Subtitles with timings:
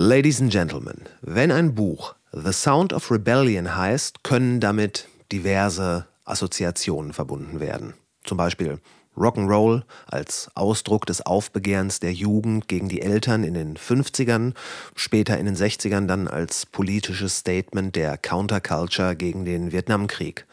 [0.00, 7.12] Ladies and Gentlemen, wenn ein Buch The Sound of Rebellion heißt, können damit diverse Assoziationen
[7.12, 7.94] verbunden werden.
[8.22, 8.78] Zum Beispiel
[9.16, 14.54] Rock'n'Roll als Ausdruck des Aufbegehrens der Jugend gegen die Eltern in den 50ern,
[14.94, 20.46] später in den 60ern dann als politisches Statement der Counterculture gegen den Vietnamkrieg.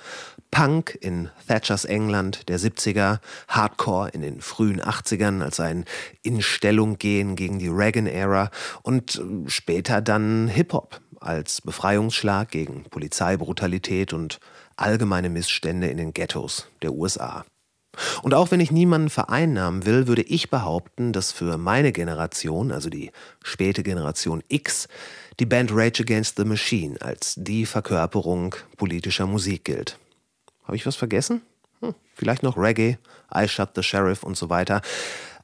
[0.56, 3.20] Punk in Thatchers England der 70er,
[3.50, 5.84] Hardcore in den frühen 80ern als ein
[6.24, 8.52] Instellung gehen gegen die Reagan-Ära
[8.82, 14.40] und später dann Hip-Hop als Befreiungsschlag gegen Polizeibrutalität und
[14.78, 17.44] allgemeine Missstände in den Ghettos der USA.
[18.22, 22.90] Und auch wenn ich niemanden vereinnahmen will, würde ich behaupten, dass für meine Generation, also
[22.90, 23.12] die
[23.44, 24.88] späte Generation X,
[25.38, 30.00] die Band Rage Against the Machine als die Verkörperung politischer Musik gilt.
[30.66, 31.42] Habe ich was vergessen?
[31.82, 32.98] Hm, vielleicht noch Reggae,
[33.34, 34.82] I Shut the Sheriff und so weiter.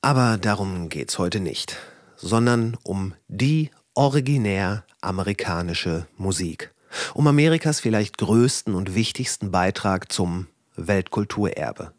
[0.02, 1.78] Aber darum geht's heute nicht,
[2.16, 6.74] sondern um die originär amerikanische Musik.
[7.14, 11.94] Um Amerikas vielleicht größten und wichtigsten Beitrag zum Weltkulturerbe.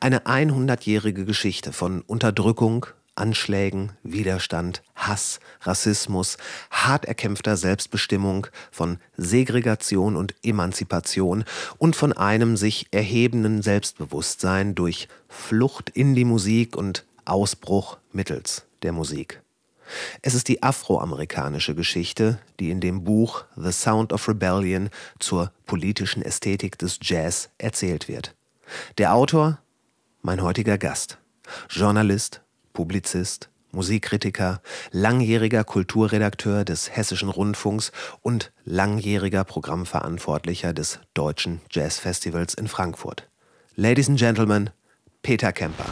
[0.00, 6.38] Eine 100-jährige Geschichte von Unterdrückung, Anschlägen, Widerstand, Hass, Rassismus,
[6.70, 11.44] hart erkämpfter Selbstbestimmung, von Segregation und Emanzipation
[11.78, 18.92] und von einem sich erhebenden Selbstbewusstsein durch Flucht in die Musik und Ausbruch mittels der
[18.92, 19.42] Musik.
[20.22, 26.22] Es ist die afroamerikanische Geschichte, die in dem Buch The Sound of Rebellion zur politischen
[26.22, 28.34] Ästhetik des Jazz erzählt wird.
[28.98, 29.58] Der Autor,
[30.22, 31.18] mein heutiger Gast,
[31.68, 32.40] Journalist,
[32.72, 43.28] Publizist, Musikkritiker, langjähriger Kulturredakteur des Hessischen Rundfunks und langjähriger Programmverantwortlicher des Deutschen Jazzfestivals in Frankfurt.
[43.74, 44.70] Ladies and Gentlemen,
[45.22, 45.86] Peter Kemper.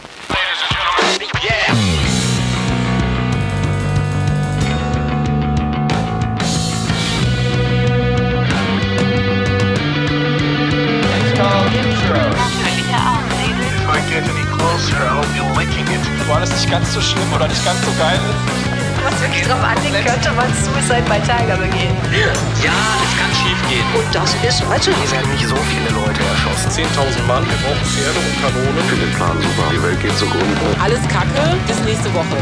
[16.31, 19.05] Wo alles nicht ganz so schlimm oder nicht ganz so geil ist.
[19.05, 21.97] Was wirklich drauf anlegt, könnte man Suicide bei Tiger begehen.
[22.13, 23.87] Ja, es kann schief gehen.
[23.97, 24.93] Und das ist heute.
[24.95, 26.85] Hier werden nicht so viele Leute erschossen.
[26.85, 28.79] 10.000 Mann, wir brauchen Pferde und Kanonen.
[28.79, 29.71] Ich finde den Plan super.
[29.73, 30.61] Die Welt geht zugrunde.
[30.83, 32.37] Alles Kacke, bis nächste Woche.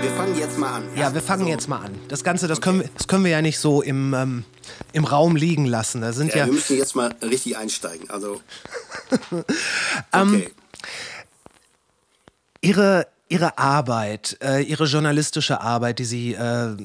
[0.00, 0.88] Wir fangen jetzt mal an.
[0.94, 1.98] Ja, wir fangen jetzt mal an.
[2.06, 4.44] Das Ganze, das, können, wir, das können wir ja nicht so im, ähm,
[4.92, 6.02] im Raum liegen lassen.
[6.02, 8.08] Da sind Ja, ja, wir müssen jetzt mal richtig einsteigen.
[8.08, 8.40] Also,
[10.12, 10.50] Ähm, okay.
[12.60, 16.76] Ihre, Ihre Arbeit, äh, Ihre journalistische Arbeit, die Sie äh,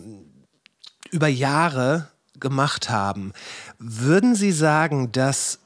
[1.11, 2.09] über Jahre
[2.39, 3.33] gemacht haben,
[3.77, 5.59] würden Sie sagen, dass,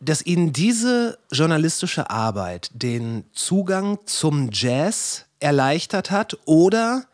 [0.00, 7.06] dass Ihnen diese journalistische Arbeit den Zugang zum Jazz erleichtert hat oder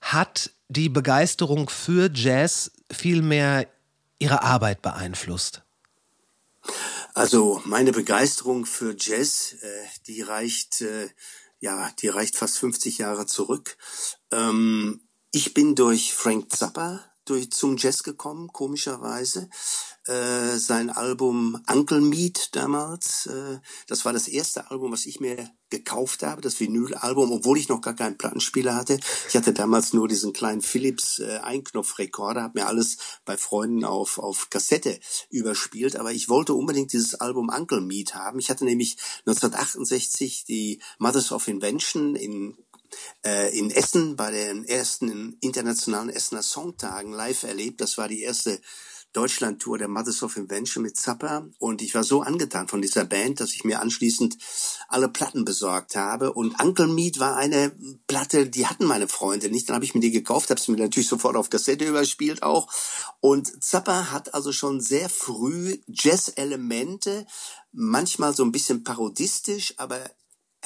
[0.00, 3.66] hat die Begeisterung für Jazz vielmehr
[4.18, 5.62] Ihre Arbeit beeinflusst?
[7.14, 11.08] Also meine Begeisterung für Jazz, äh, die reicht, äh,
[11.60, 13.76] ja, die reicht fast 50 Jahre zurück.
[14.30, 15.00] Ähm,
[15.30, 19.48] ich bin durch Frank Zappa durch zum Jazz gekommen, komischerweise.
[20.06, 25.50] Äh, sein Album Uncle Meat damals, äh, das war das erste Album, was ich mir
[25.70, 29.00] gekauft habe, das Vinylalbum, obwohl ich noch gar keinen Plattenspieler hatte.
[29.28, 34.18] Ich hatte damals nur diesen kleinen Philips äh, Einknopfrekorder, habe mir alles bei Freunden auf,
[34.18, 35.00] auf Kassette
[35.30, 38.38] überspielt, aber ich wollte unbedingt dieses Album Uncle Meat haben.
[38.38, 42.58] Ich hatte nämlich 1968 die Mothers of Invention in
[43.24, 47.80] äh, in Essen bei den ersten internationalen Essener Songtagen live erlebt.
[47.80, 48.60] Das war die erste
[49.14, 51.46] Deutschland-Tour der Mothers of Invention mit Zappa.
[51.58, 54.36] Und ich war so angetan von dieser Band, dass ich mir anschließend
[54.88, 56.32] alle Platten besorgt habe.
[56.32, 57.72] Und Uncle Meat war eine
[58.06, 60.78] Platte, die hatten meine Freunde nicht, dann habe ich mir die gekauft, habe sie mir
[60.78, 62.68] natürlich sofort auf Kassette überspielt auch.
[63.20, 67.26] Und Zappa hat also schon sehr früh Jazz-Elemente,
[67.72, 70.00] manchmal so ein bisschen parodistisch, aber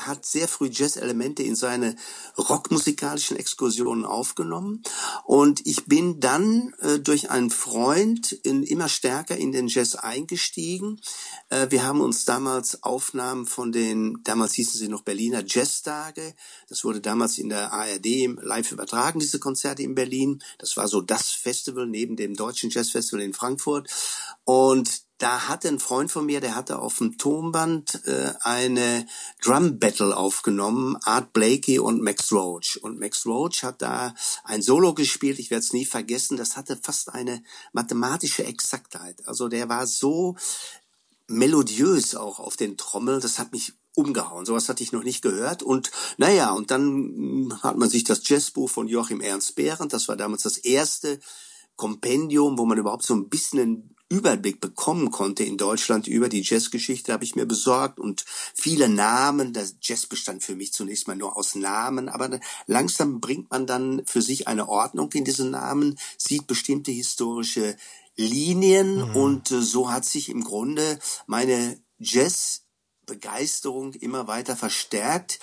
[0.07, 1.97] hat sehr früh Jazz-Elemente in seine
[2.37, 4.83] rockmusikalischen Exkursionen aufgenommen.
[5.25, 11.01] Und ich bin dann äh, durch einen Freund in, immer stärker in den Jazz eingestiegen.
[11.49, 16.35] Äh, wir haben uns damals Aufnahmen von den, damals hießen sie noch Berliner Jazztage.
[16.69, 18.07] Das wurde damals in der ARD
[18.43, 20.43] live übertragen, diese Konzerte in Berlin.
[20.59, 23.89] Das war so das Festival neben dem Deutschen Jazzfestival in Frankfurt.
[24.45, 29.05] Und da hatte ein Freund von mir, der hatte auf dem Tonband äh, eine
[29.43, 32.79] Drum Battle aufgenommen, Art Blakey und Max Roach.
[32.81, 36.79] Und Max Roach hat da ein Solo gespielt, ich werde es nie vergessen, das hatte
[36.81, 37.43] fast eine
[37.73, 39.27] mathematische Exaktheit.
[39.27, 40.37] Also der war so
[41.27, 44.47] melodiös auch auf den Trommeln, das hat mich umgehauen.
[44.47, 45.65] Sowas hatte ich noch nicht gehört.
[45.65, 50.07] Und naja, und dann hm, hat man sich das Jazzbuch von Joachim Ernst Behrendt, das
[50.07, 51.19] war damals das erste
[51.75, 57.13] Kompendium, wo man überhaupt so ein bisschen Überblick bekommen konnte in Deutschland über die Jazzgeschichte,
[57.13, 58.25] habe ich mir besorgt und
[58.55, 59.53] viele Namen.
[59.53, 64.03] Das Jazz bestand für mich zunächst mal nur aus Namen, aber langsam bringt man dann
[64.07, 67.77] für sich eine Ordnung in diese Namen, sieht bestimmte historische
[68.17, 69.17] Linien mhm.
[69.17, 72.63] und äh, so hat sich im Grunde meine Jazz
[73.09, 75.41] Begeisterung immer weiter verstärkt.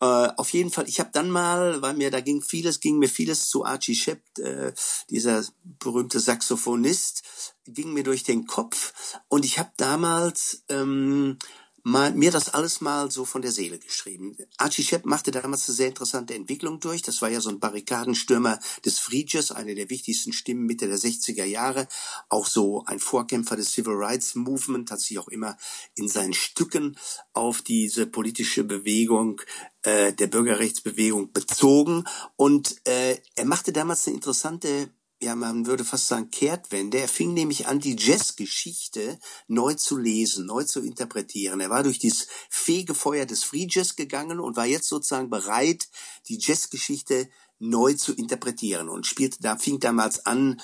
[0.00, 3.08] Äh, auf jeden Fall, ich habe dann mal, weil mir da ging vieles, ging mir
[3.08, 4.72] vieles zu Archie Shepp, äh,
[5.10, 7.22] dieser berühmte Saxophonist,
[7.66, 8.92] ging mir durch den Kopf.
[9.28, 11.38] Und ich habe damals ähm,
[11.84, 14.36] mal, mir das alles mal so von der Seele geschrieben.
[14.56, 17.02] Archie Shepp machte damals eine sehr interessante Entwicklung durch.
[17.02, 21.44] Das war ja so ein Barrikadenstürmer des Jazz, eine der wichtigsten Stimmen Mitte der 60er
[21.44, 21.86] Jahre.
[22.28, 25.56] Auch so ein Vorkämpfer des Civil Rights Movement, hat sich auch immer
[25.94, 26.96] in seinen Stücken
[27.34, 29.42] auf diese politische Bewegung
[29.82, 32.04] äh, der Bürgerrechtsbewegung bezogen.
[32.36, 34.88] Und äh, er machte damals eine interessante
[35.22, 36.98] ja, man würde fast sagen Kehrtwende.
[36.98, 41.60] Er fing nämlich an, die Jazzgeschichte neu zu lesen, neu zu interpretieren.
[41.60, 45.88] Er war durch dieses Fegefeuer des Free Jazz gegangen und war jetzt sozusagen bereit,
[46.28, 47.28] die Jazzgeschichte
[47.58, 50.60] neu zu interpretieren und spielte da, fing damals an,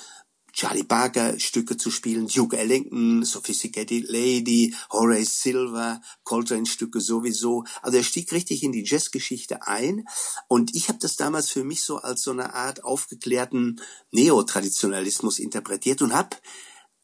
[0.53, 7.63] Charlie Parker Stücke zu spielen, Duke Ellington, Sophisticated Lady, Horace Silver, Coltrane Stücke sowieso.
[7.81, 10.05] Also er stieg richtig in die Jazzgeschichte ein
[10.47, 13.81] und ich habe das damals für mich so als so eine Art aufgeklärten
[14.11, 16.37] Neotraditionalismus interpretiert und habe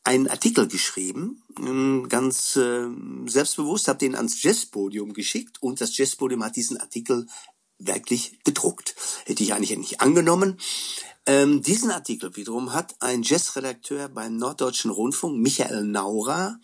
[0.07, 2.87] einen Artikel geschrieben, ähm, ganz äh,
[3.25, 7.27] selbstbewusst, habe den ans Jazzpodium geschickt und das Jazzpodium hat diesen Artikel
[7.79, 8.95] wirklich gedruckt.
[9.25, 10.57] Hätte ich eigentlich nicht angenommen.
[11.25, 16.57] Ähm, diesen Artikel wiederum hat ein Jazzredakteur beim Norddeutschen Rundfunk, Michael Naurer,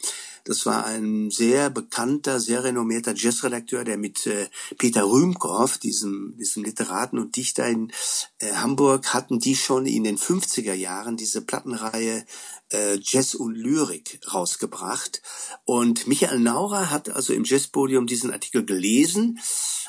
[0.43, 6.63] das war ein sehr bekannter, sehr renommierter Jazzredakteur, der mit äh, Peter Rühmkorff, diesem, diesem
[6.63, 7.91] Literaten und Dichter in
[8.39, 12.25] äh, Hamburg, hatten die schon in den 50er Jahren diese Plattenreihe
[12.71, 15.21] äh, Jazz und Lyrik rausgebracht.
[15.63, 19.39] Und Michael Naurer hat also im Jazzpodium diesen Artikel gelesen,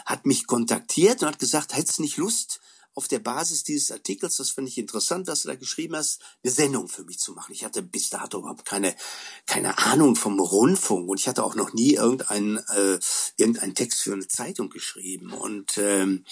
[0.07, 2.61] hat mich kontaktiert und hat gesagt, hättest nicht Lust,
[2.95, 6.53] auf der Basis dieses Artikels, das finde ich interessant, dass du da geschrieben hast, eine
[6.53, 7.53] Sendung für mich zu machen.
[7.53, 8.95] Ich hatte bis dato überhaupt keine,
[9.47, 12.99] keine Ahnung vom Rundfunk und ich hatte auch noch nie irgendeinen, äh,
[13.37, 15.33] irgendeinen Text für eine Zeitung geschrieben.
[15.33, 16.25] Und ähm,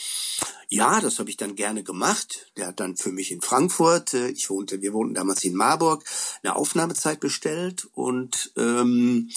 [0.68, 2.52] ja, das habe ich dann gerne gemacht.
[2.56, 6.04] Der hat dann für mich in Frankfurt, äh, ich wohnte, wir wohnten damals in Marburg,
[6.42, 9.30] eine Aufnahmezeit bestellt und ähm,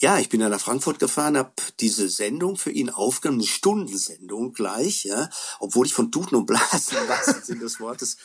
[0.00, 4.52] ja, ich bin dann nach Frankfurt gefahren, habe diese Sendung für ihn aufgenommen, eine Stundensendung
[4.52, 5.30] gleich, ja,
[5.60, 8.16] obwohl ich von Tuten und Blasen im wahrsten Sinne des Wortes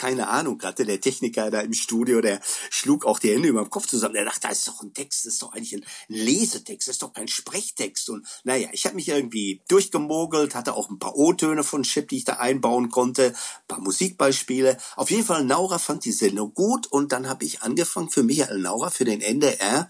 [0.00, 0.86] keine Ahnung hatte.
[0.86, 2.40] Der Techniker da im Studio, der
[2.70, 4.14] schlug auch die Hände über dem Kopf zusammen.
[4.14, 7.02] Der dachte, da ist doch ein Text, das ist doch eigentlich ein Lesetext, das ist
[7.02, 8.08] doch kein Sprechtext.
[8.08, 12.16] Und naja, ich habe mich irgendwie durchgemogelt, hatte auch ein paar O-Töne von Chip, die
[12.16, 14.78] ich da einbauen konnte, ein paar Musikbeispiele.
[14.96, 18.58] Auf jeden Fall, Naura fand die Sendung gut und dann habe ich angefangen für Michael
[18.58, 19.86] Naura, für den NDR,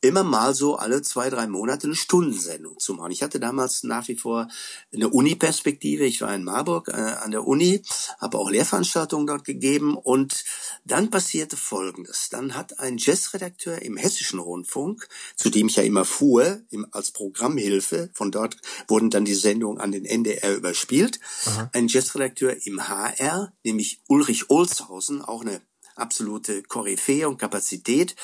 [0.00, 3.12] immer mal so alle zwei, drei Monate eine Stundensendung zu machen.
[3.12, 4.48] Ich hatte damals nach wie vor
[4.92, 6.04] eine Uni-Perspektive.
[6.04, 7.82] Ich war in Marburg äh, an der Uni,
[8.20, 10.44] habe auch Lehrveranstaltungen dort gegeben und
[10.84, 12.28] dann passierte Folgendes.
[12.30, 17.10] Dann hat ein Jazzredakteur im Hessischen Rundfunk, zu dem ich ja immer fuhr, im, als
[17.10, 18.56] Programmhilfe, von dort
[18.88, 21.70] wurden dann die Sendungen an den NDR überspielt, Aha.
[21.72, 25.60] ein Jazzredakteur im HR, nämlich Ulrich Olshausen, auch eine
[25.96, 28.16] absolute Koryphäe und Kapazität,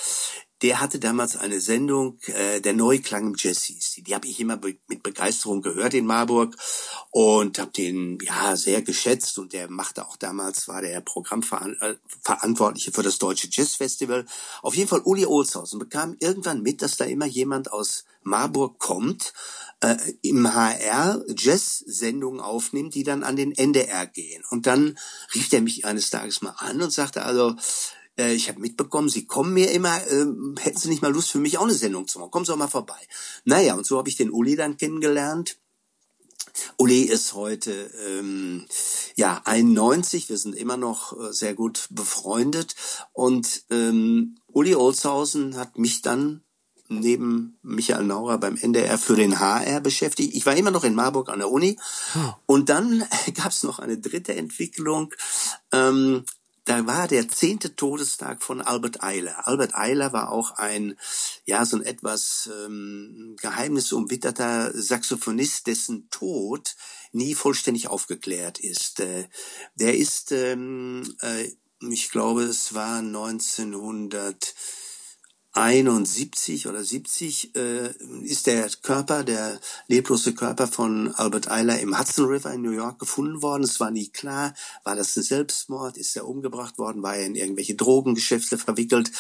[0.63, 4.03] der hatte damals eine Sendung, äh, der Neuklang im Jazz hieß.
[4.07, 6.57] Die, habe ich immer be mit Begeisterung gehört in Marburg
[7.11, 13.03] und habe den ja sehr geschätzt und der machte auch damals, war der Programmverantwortliche für
[13.03, 14.27] das Deutsche Jazz Festival.
[14.63, 19.33] Auf jeden Fall Uli Olshausen bekam irgendwann mit, dass da immer jemand aus Marburg kommt,
[19.81, 24.45] äh, im HR Jazz-Sendungen aufnimmt, die dann an den NDR gehen.
[24.51, 24.99] Und dann
[25.35, 27.57] rief er mich eines Tages mal an und sagte also,
[28.21, 30.27] äh, ich habe mitbekommen, Sie kommen mir immer, äh,
[30.61, 32.31] hätten Sie nicht mal Lust für mich auch eine Sendung zu machen?
[32.31, 33.01] Kommen Sie auch mal vorbei.
[33.45, 35.57] Naja, und so habe ich den Uli dann kennengelernt.
[36.77, 38.67] Uli ist heute ähm,
[39.15, 42.75] ja 91, wir sind immer noch äh, sehr gut befreundet
[43.13, 46.43] und ähm, Uli Olshausen hat mich dann
[46.91, 50.35] neben Michael Naurer beim NDR für den HR beschäftigt.
[50.35, 51.79] Ich war immer noch in Marburg an der Uni.
[52.47, 55.15] Und dann gab es noch eine dritte Entwicklung.
[55.73, 56.25] Ähm,
[56.65, 59.47] da war der zehnte Todestag von Albert Eiler.
[59.49, 60.97] Albert Eiler war auch ein,
[61.45, 66.77] ja, so ein etwas ähm, geheimnisumwitterter Saxophonist, dessen Tod
[67.13, 69.01] nie vollständig aufgeklärt ist.
[69.01, 69.29] Äh,
[69.75, 71.51] der ist, ähm, äh,
[71.89, 74.55] ich glaube, es war 1900
[75.53, 77.91] 71 oder 70 äh,
[78.23, 83.01] ist der Körper, der leblose Körper von Albert Eiler im Hudson River in New York
[83.01, 83.65] gefunden worden.
[83.65, 84.55] Es war nie klar,
[84.85, 89.11] war das ein Selbstmord, ist er umgebracht worden, war er in irgendwelche Drogengeschäfte verwickelt.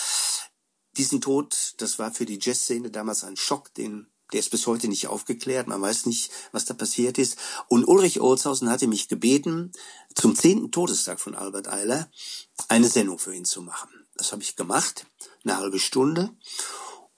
[0.96, 4.86] Diesen Tod, das war für die Jazzszene damals ein Schock, den der ist bis heute
[4.86, 7.36] nicht aufgeklärt, man weiß nicht, was da passiert ist.
[7.66, 9.72] Und Ulrich Olshausen hatte mich gebeten,
[10.14, 12.08] zum zehnten Todestag von Albert Eiler
[12.68, 13.99] eine Sendung für ihn zu machen.
[14.20, 15.06] Das habe ich gemacht
[15.44, 16.28] eine halbe Stunde.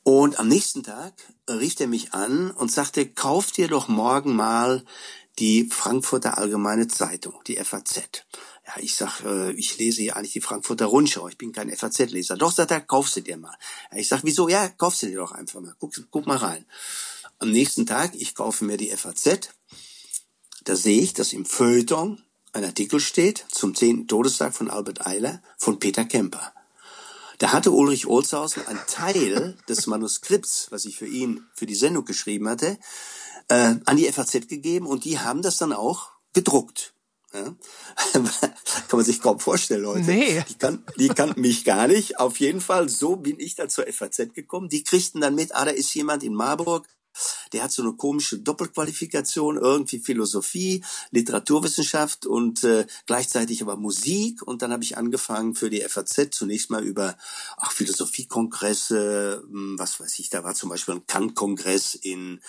[0.05, 1.15] Und am nächsten Tag
[1.51, 4.85] rief er mich an und sagte, kauf dir doch morgen mal
[5.41, 8.25] die Frankfurter Allgemeine Zeitung, die FAZ.
[8.67, 12.37] Ja, ich sag, äh, ich lese ja eigentlich die Frankfurter Rundschau, ich bin kein FAZ-Leser.
[12.37, 13.57] Doch, sagt er, kauf sie dir mal.
[13.91, 14.49] Ja, ich sag, wieso?
[14.49, 15.75] Ja, kauf sie dir doch einfach mal.
[15.81, 16.65] Guck, guck mal rein.
[17.41, 19.51] Am nächsten Tag, ich kaufe mir die FAZ.
[20.63, 24.07] Da sehe ich, dass im Feuilleton ein Artikel steht zum 10.
[24.07, 26.53] Todestag von Albert Eiler von Peter Kemper.
[27.43, 32.05] Da hatte Ulrich Olshausen einen Teil des Manuskripts, was ich für ihn, für die Sendung
[32.05, 32.79] geschrieben hatte,
[33.49, 36.95] äh, an die FAZ gegeben und die haben das dann auch gedruckt.
[37.35, 37.43] Ja?
[38.13, 38.31] Kann
[38.93, 40.03] man sich kaum vorstellen, Leute.
[40.03, 40.45] Nee.
[40.49, 42.21] Die, kann, die kannten mich gar nicht.
[42.21, 44.69] Auf jeden Fall, so bin ich dann zur FAZ gekommen.
[44.69, 46.87] Die kriegten dann mit, ah, da ist jemand in Marburg,
[47.53, 54.43] der hat so eine komische Doppelqualifikation, irgendwie Philosophie, Literaturwissenschaft und äh, gleichzeitig aber Musik.
[54.43, 57.17] Und dann habe ich angefangen für die FAZ zunächst mal über
[57.57, 62.41] ach, Philosophiekongresse, hm, was weiß ich, da war zum Beispiel ein Kant-Kongress in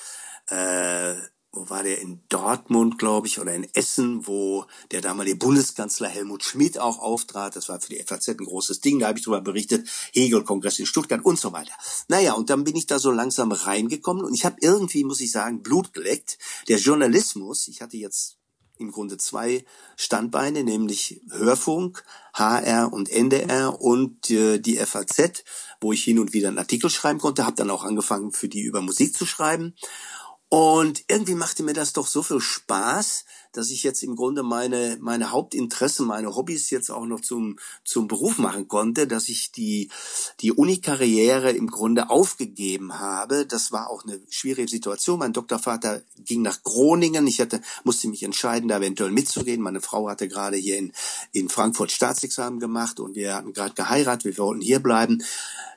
[0.48, 1.15] äh,
[1.53, 6.43] wo war der in Dortmund, glaube ich, oder in Essen, wo der damalige Bundeskanzler Helmut
[6.43, 7.55] Schmidt auch auftrat.
[7.55, 9.88] Das war für die FAZ ein großes Ding, da habe ich darüber berichtet.
[10.13, 11.74] Hegel-Kongress in Stuttgart und so weiter.
[12.07, 15.31] Naja, und dann bin ich da so langsam reingekommen und ich habe irgendwie, muss ich
[15.31, 16.39] sagen, Blut geleckt.
[16.67, 18.38] Der Journalismus, ich hatte jetzt
[18.79, 19.63] im Grunde zwei
[19.95, 25.43] Standbeine, nämlich Hörfunk, HR und NDR und äh, die FAZ,
[25.79, 28.62] wo ich hin und wieder einen Artikel schreiben konnte, habe dann auch angefangen, für die
[28.62, 29.75] über Musik zu schreiben.
[30.53, 35.00] Und irgendwie machte mir das doch so viel Spaß, dass ich jetzt im Grunde meine,
[35.01, 39.89] meine Hauptinteressen, meine Hobbys jetzt auch noch zum, zum Beruf machen konnte, dass ich die,
[40.41, 43.48] die Uni-Karriere im Grunde aufgegeben habe.
[43.48, 45.17] Das war auch eine schwierige Situation.
[45.17, 47.25] Mein Doktorvater ging nach Groningen.
[47.25, 49.60] Ich hatte, musste mich entscheiden, da eventuell mitzugehen.
[49.60, 50.93] Meine Frau hatte gerade hier in,
[51.31, 54.25] in Frankfurt Staatsexamen gemacht und wir hatten gerade geheiratet.
[54.25, 55.24] Wir wollten hier bleiben.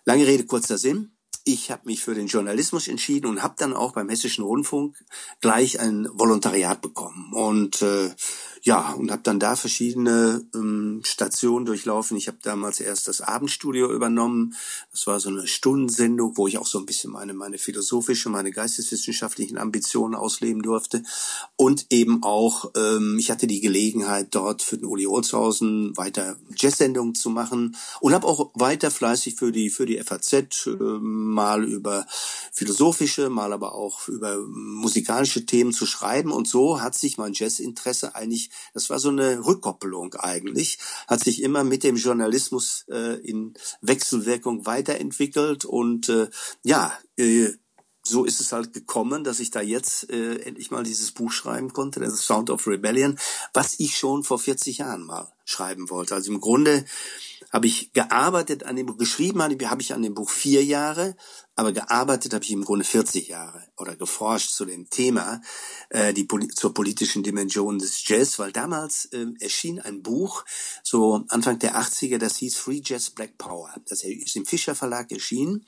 [0.05, 1.16] Lange Rede, kurzer Sinn
[1.49, 4.97] ich habe mich für den Journalismus entschieden und habe dann auch beim Hessischen Rundfunk
[5.41, 7.33] gleich ein Volontariat bekommen.
[7.33, 8.11] Und äh,
[8.67, 12.17] ja, und habe dann da verschiedene ähm, Stationen durchlaufen.
[12.17, 14.57] Ich habe damals erst das Abendstudio übernommen.
[14.91, 18.51] Das war so eine Stundensendung, wo ich auch so ein bisschen meine, meine philosophische, meine
[18.51, 21.05] geisteswissenschaftlichen Ambitionen ausleben durfte.
[21.55, 27.15] Und eben auch, ähm, ich hatte die Gelegenheit, dort für den Uli Olshausen weiter Jazz-Sendungen
[27.15, 30.33] zu machen und habe auch weiter fleißig für die, für die FAZ
[30.67, 32.05] äh, mal über
[32.53, 36.33] philosophische, mal aber auch über musikalische Themen zu schreiben.
[36.33, 41.43] Und so hat sich mein Jazzinteresse eigentlich das war so eine Rückkopplung eigentlich, hat sich
[41.43, 46.29] immer mit dem Journalismus äh, in Wechselwirkung weiterentwickelt und äh,
[46.63, 47.51] ja, äh,
[48.07, 51.73] so ist es halt gekommen, dass ich da jetzt äh, endlich mal dieses Buch schreiben
[51.73, 53.19] konnte, das Sound of Rebellion,
[53.53, 56.15] was ich schon vor 40 Jahren mal schreiben wollte.
[56.15, 56.85] Also im Grunde
[57.53, 61.17] habe ich gearbeitet an dem Buch, geschrieben habe ich an dem Buch vier Jahre,
[61.57, 65.41] aber gearbeitet habe ich im Grunde 40 Jahre oder geforscht zu dem Thema,
[65.89, 70.45] äh, die zur politischen Dimension des Jazz, weil damals äh, erschien ein Buch,
[70.83, 73.75] so Anfang der 80er, das hieß Free Jazz Black Power.
[73.89, 75.65] Das ist im Fischer Verlag erschienen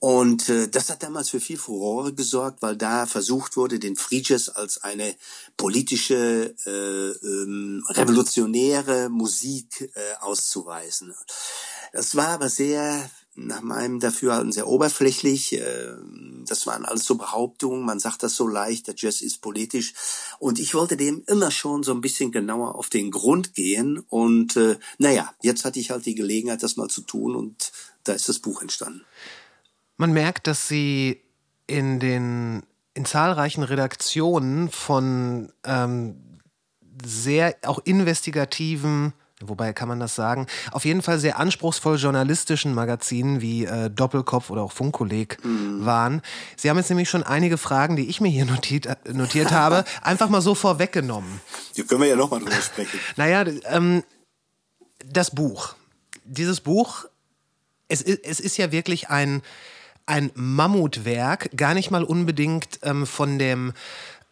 [0.00, 4.22] und äh, das hat damals für viel Furore gesorgt, weil da versucht wurde, den Free
[4.24, 5.14] Jazz als eine
[5.56, 11.14] politische, äh, ähm, revolutionäre Musik äh, auszuweisen.
[11.92, 15.54] Das war aber sehr nach meinem Dafürhalten sehr oberflächlich.
[15.54, 15.94] Äh,
[16.46, 19.94] das waren alles so Behauptungen, man sagt das so leicht, der Jazz ist politisch.
[20.38, 23.98] Und ich wollte dem immer schon so ein bisschen genauer auf den Grund gehen.
[24.08, 27.72] Und äh, naja, jetzt hatte ich halt die Gelegenheit, das mal zu tun und
[28.04, 29.04] da ist das Buch entstanden.
[29.96, 31.22] Man merkt, dass Sie
[31.66, 36.16] in den in zahlreichen Redaktionen von ähm,
[37.04, 39.14] sehr auch investigativen
[39.48, 44.50] wobei kann man das sagen, auf jeden Fall sehr anspruchsvoll journalistischen Magazinen wie äh, Doppelkopf
[44.50, 45.84] oder auch Funkkolleg mhm.
[45.84, 46.22] waren.
[46.56, 49.84] Sie haben jetzt nämlich schon einige Fragen, die ich mir hier notiert, äh, notiert habe,
[50.02, 51.40] einfach mal so vorweggenommen.
[51.76, 52.98] Die können wir ja nochmal drüber sprechen.
[53.16, 54.02] Naja, ähm,
[55.04, 55.74] das Buch.
[56.24, 57.06] Dieses Buch,
[57.88, 59.42] es, es ist ja wirklich ein,
[60.06, 63.72] ein Mammutwerk, gar nicht mal unbedingt ähm, von dem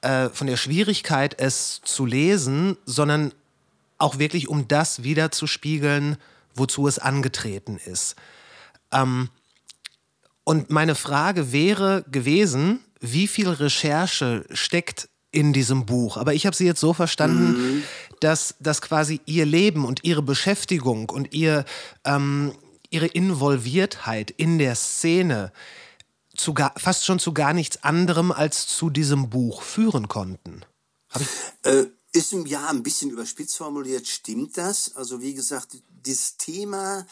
[0.03, 3.33] äh, von der Schwierigkeit, es zu lesen, sondern
[4.01, 6.17] auch wirklich um das wiederzuspiegeln,
[6.55, 8.17] wozu es angetreten ist.
[8.93, 9.29] Ähm,
[10.45, 16.17] und meine Frage wäre gewesen, wie viel Recherche steckt in diesem Buch?
[16.17, 17.83] Aber ich habe sie jetzt so verstanden, mhm.
[18.21, 21.65] dass, dass quasi ihr Leben und ihre Beschäftigung und ihr,
[22.05, 22.53] ähm,
[22.91, 25.53] ihre Involviertheit in der Szene
[26.37, 30.63] zu gar, fast schon zu gar nichts anderem als zu diesem Buch führen konnten.
[31.63, 34.97] Äh, ist im Jahr ein bisschen überspitzt formuliert, stimmt das?
[34.97, 37.07] Also wie gesagt, das Thema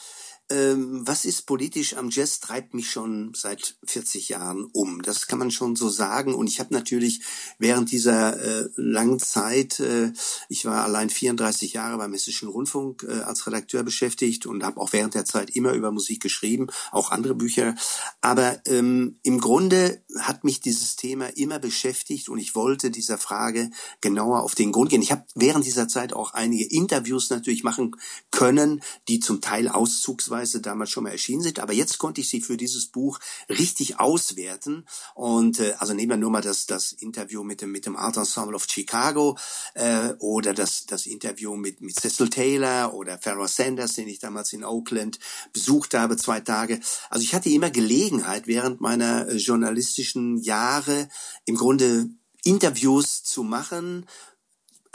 [0.50, 5.02] ähm, was ist politisch am Jazz, treibt mich schon seit 40 Jahren um.
[5.02, 6.34] Das kann man schon so sagen.
[6.34, 7.20] Und ich habe natürlich
[7.58, 10.12] während dieser äh, langen Zeit, äh,
[10.48, 14.92] ich war allein 34 Jahre beim Hessischen Rundfunk äh, als Redakteur beschäftigt und habe auch
[14.94, 17.74] während der Zeit immer über Musik geschrieben, auch andere Bücher.
[18.22, 23.70] Aber ähm, im Grunde hat mich dieses Thema immer beschäftigt und ich wollte dieser Frage
[24.00, 25.02] genauer auf den Grund gehen.
[25.02, 27.96] Ich habe während dieser Zeit auch einige Interviews natürlich machen
[28.30, 32.28] können, die zum Teil auszugsweise teilweise damals schon mal erschienen sind, aber jetzt konnte ich
[32.28, 33.18] sie für dieses Buch
[33.48, 37.86] richtig auswerten und äh, also nehmen wir nur mal das das Interview mit dem mit
[37.86, 39.36] dem Art Ensemble of Chicago
[39.74, 44.52] äh, oder das das Interview mit mit Cecil Taylor oder Pharaoh Sanders, den ich damals
[44.52, 45.18] in Oakland
[45.52, 46.80] besucht habe zwei Tage.
[47.10, 51.08] Also ich hatte immer Gelegenheit während meiner äh, journalistischen Jahre
[51.46, 52.10] im Grunde
[52.44, 54.06] Interviews zu machen,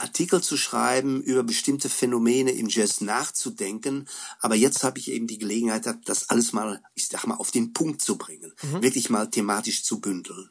[0.04, 4.06] Artikel zu schreiben, über bestimmte Phänomene im Jazz nachzudenken.
[4.38, 7.72] Aber jetzt habe ich eben die Gelegenheit, das alles mal, ich sag mal, auf den
[7.72, 8.52] Punkt zu bringen.
[8.62, 8.82] Mhm.
[8.82, 10.50] Wirklich mal thematisch zu bündeln.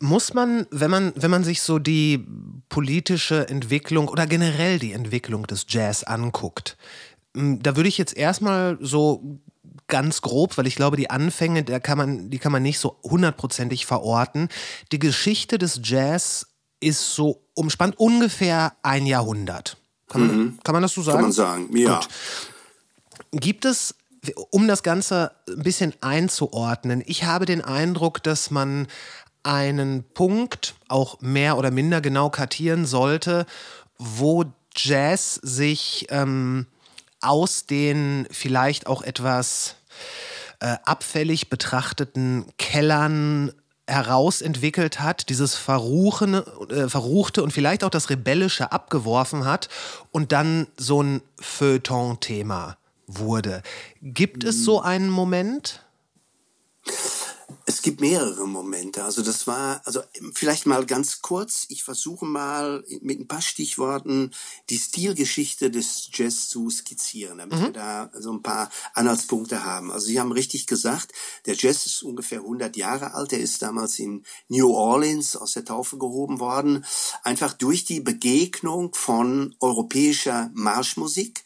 [0.00, 2.26] Muss man, wenn man, wenn man sich so die
[2.68, 6.76] politische Entwicklung oder generell die Entwicklung des Jazz anguckt,
[7.32, 9.40] da würde ich jetzt erstmal so
[9.86, 12.98] ganz grob, weil ich glaube, die Anfänge, da kann man, die kann man nicht so
[13.02, 14.48] hundertprozentig verorten.
[14.92, 19.76] Die Geschichte des Jazz ist so umspannt ungefähr ein Jahrhundert.
[20.08, 20.58] Kann man, mhm.
[20.62, 21.16] kann man das so sagen?
[21.16, 22.00] Kann man sagen, ja.
[22.00, 22.08] Gut.
[23.32, 23.94] Gibt es,
[24.50, 28.86] um das Ganze ein bisschen einzuordnen, ich habe den Eindruck, dass man
[29.42, 33.46] einen Punkt auch mehr oder minder genau kartieren sollte,
[33.98, 34.44] wo
[34.76, 36.66] Jazz sich ähm,
[37.20, 39.76] aus den vielleicht auch etwas
[40.60, 43.52] äh, abfällig betrachteten Kellern
[43.86, 49.68] herausentwickelt hat, dieses Verruchene, äh, Verruchte und vielleicht auch das Rebellische abgeworfen hat
[50.10, 53.62] und dann so ein Feuilleton-Thema wurde.
[54.00, 55.82] Gibt es so einen Moment?
[57.66, 59.04] Es gibt mehrere Momente.
[59.04, 60.00] Also das war, also
[60.34, 61.66] vielleicht mal ganz kurz.
[61.68, 64.30] Ich versuche mal mit ein paar Stichworten
[64.70, 67.62] die Stilgeschichte des Jazz zu skizzieren, damit mhm.
[67.62, 69.90] wir da so ein paar Anhaltspunkte haben.
[69.90, 71.12] Also Sie haben richtig gesagt,
[71.46, 73.32] der Jazz ist ungefähr 100 Jahre alt.
[73.32, 76.84] Er ist damals in New Orleans aus der Taufe gehoben worden,
[77.22, 81.44] einfach durch die Begegnung von europäischer Marschmusik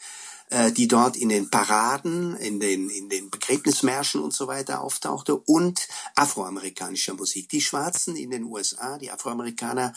[0.50, 5.36] äh, die dort in den Paraden, in den, in den Begräbnismärschen und so weiter auftauchte
[5.36, 7.48] und afroamerikanischer Musik.
[7.48, 9.92] Die Schwarzen in den USA, die Afroamerikaner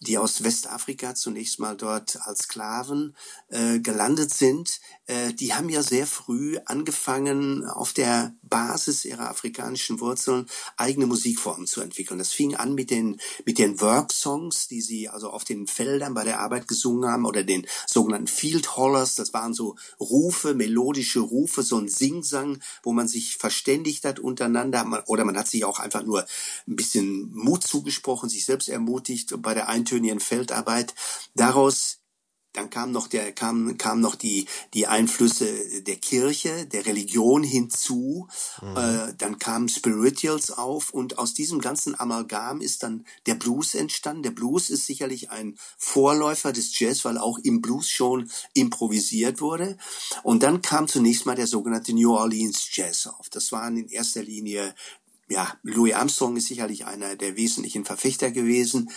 [0.00, 3.14] die aus Westafrika zunächst mal dort als Sklaven
[3.48, 10.00] äh, gelandet sind, äh, die haben ja sehr früh angefangen, auf der Basis ihrer afrikanischen
[10.00, 12.18] Wurzeln eigene Musikformen zu entwickeln.
[12.18, 16.24] Das fing an mit den, mit den Work-Songs, die sie also auf den Feldern bei
[16.24, 19.16] der Arbeit gesungen haben, oder den sogenannten Field Hollers.
[19.16, 25.04] Das waren so Rufe, melodische Rufe, so ein Singsang, wo man sich verständigt hat untereinander,
[25.08, 26.24] oder man hat sich auch einfach nur
[26.66, 30.94] ein bisschen Mut zugesprochen, sich selbst ermutigt bei der Eintönigen Feldarbeit.
[31.34, 32.00] Daraus
[32.52, 38.26] dann kam noch der kam kam noch die die Einflüsse der Kirche der Religion hinzu
[38.60, 38.76] mhm.
[38.76, 44.24] äh, dann kamen Spirituals auf und aus diesem ganzen Amalgam ist dann der Blues entstanden
[44.24, 49.78] der Blues ist sicherlich ein Vorläufer des Jazz weil auch im Blues schon improvisiert wurde
[50.24, 54.24] und dann kam zunächst mal der sogenannte New Orleans Jazz auf das waren in erster
[54.24, 54.74] Linie
[55.30, 58.90] ja, Louis Armstrong ist sicherlich einer der wesentlichen Verfechter gewesen.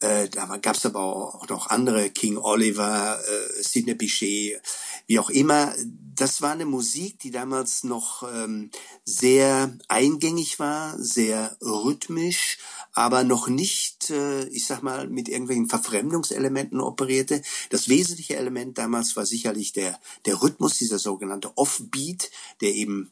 [0.00, 4.60] Äh, da gab es aber auch noch andere, King Oliver, äh, Sidney Bichet,
[5.06, 5.74] wie auch immer.
[6.14, 8.70] Das war eine Musik, die damals noch ähm,
[9.04, 12.58] sehr eingängig war, sehr rhythmisch,
[12.92, 17.40] aber noch nicht, äh, ich sag mal, mit irgendwelchen Verfremdungselementen operierte.
[17.70, 23.10] Das wesentliche Element damals war sicherlich der, der Rhythmus, dieser sogenannte Offbeat, der eben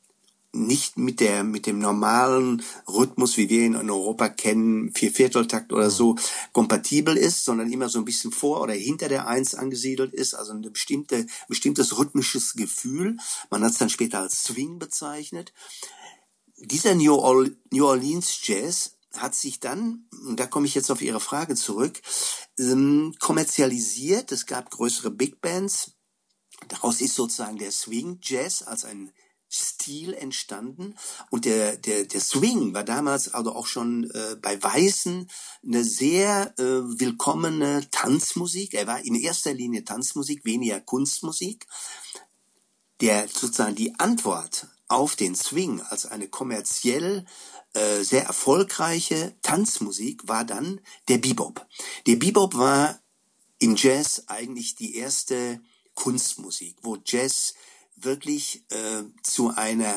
[0.53, 5.91] nicht mit der mit dem normalen Rhythmus, wie wir ihn in Europa kennen, Viervierteltakt oder
[5.91, 6.17] so,
[6.53, 10.53] kompatibel ist, sondern immer so ein bisschen vor oder hinter der Eins angesiedelt ist, also
[10.53, 13.19] ein bestimmte, bestimmtes rhythmisches Gefühl.
[13.51, 15.53] Man hat es dann später als Swing bezeichnet.
[16.57, 21.55] Dieser New, Orleans Jazz hat sich dann, und da komme ich jetzt auf Ihre Frage
[21.55, 22.01] zurück,
[22.59, 24.33] ähm, kommerzialisiert.
[24.33, 25.93] Es gab größere Big Bands.
[26.69, 29.13] Daraus ist sozusagen der Swing Jazz als ein
[29.49, 30.97] Stil entstanden
[31.31, 35.31] und der der der Swing war damals also auch schon äh, bei Weißen
[35.65, 38.75] eine sehr äh, willkommene Tanzmusik.
[38.75, 41.67] Er war in erster Linie Tanzmusik, weniger Kunstmusik.
[43.01, 47.27] Der sozusagen die Antwort auf den Swing als eine kommerziell
[47.75, 51.67] äh, sehr erfolgreiche Tanzmusik war dann der Bebop.
[52.07, 52.99] Der Bebop war
[53.59, 55.61] im Jazz eigentlich die erste
[55.95, 57.55] Kunstmusik, wo Jazz
[57.97, 59.95] wirklich äh, zu einer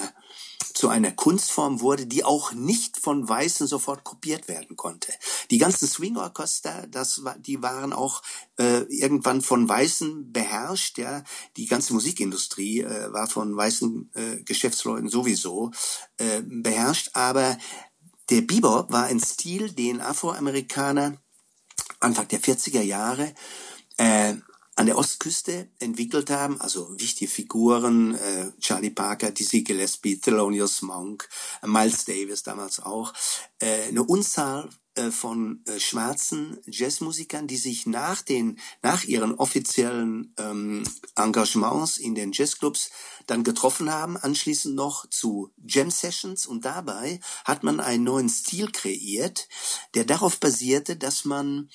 [0.74, 5.12] zu einer Kunstform wurde, die auch nicht von Weißen sofort kopiert werden konnte.
[5.52, 8.22] Die ganzen Swing Orchester, das war, die waren auch
[8.58, 10.98] äh, irgendwann von Weißen beherrscht.
[10.98, 11.24] Ja,
[11.58, 15.72] die ganze Musikindustrie äh, war von weißen äh, Geschäftsleuten sowieso
[16.18, 17.10] äh, beherrscht.
[17.14, 17.58] Aber
[18.30, 21.18] der Bebop war ein Stil, den Afroamerikaner
[22.00, 23.34] Anfang der 40er Jahre
[23.98, 24.36] äh,
[24.80, 31.28] an der Ostküste entwickelt haben, also wichtige Figuren, äh, Charlie Parker, Dizzy Gillespie, Thelonious Monk,
[31.62, 33.12] äh, Miles Davis damals auch,
[33.60, 40.34] äh, eine Unzahl äh, von äh, schwarzen Jazzmusikern, die sich nach den nach ihren offiziellen
[40.38, 40.86] ähm,
[41.18, 42.90] Engagements in den Jazzclubs
[43.28, 46.48] dann getroffen haben, anschließend noch zu Jam Sessions.
[46.48, 49.50] Und dabei hat man einen neuen Stil kreiert,
[49.94, 51.70] der darauf basierte, dass man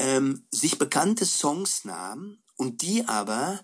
[0.00, 3.60] ähm, sich bekannte Songs nahm und die aber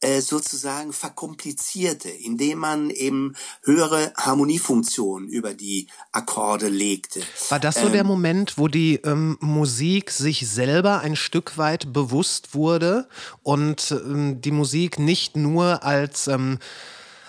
[0.00, 7.20] äh, sozusagen verkomplizierte, indem man eben höhere Harmoniefunktionen über die Akkorde legte.
[7.48, 11.92] War das so ähm, der Moment, wo die ähm, Musik sich selber ein Stück weit
[11.92, 13.08] bewusst wurde
[13.42, 16.58] und ähm, die Musik nicht nur als ähm,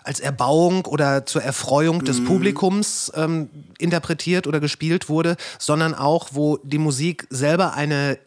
[0.04, 2.26] als Erbauung oder zur Erfreuung des mhm.
[2.26, 8.18] Publikums ähm, interpretiert oder gespielt wurde, sondern auch, wo die Musik selber eine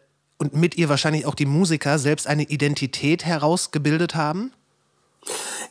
[0.41, 4.51] und mit ihr wahrscheinlich auch die Musiker selbst eine Identität herausgebildet haben?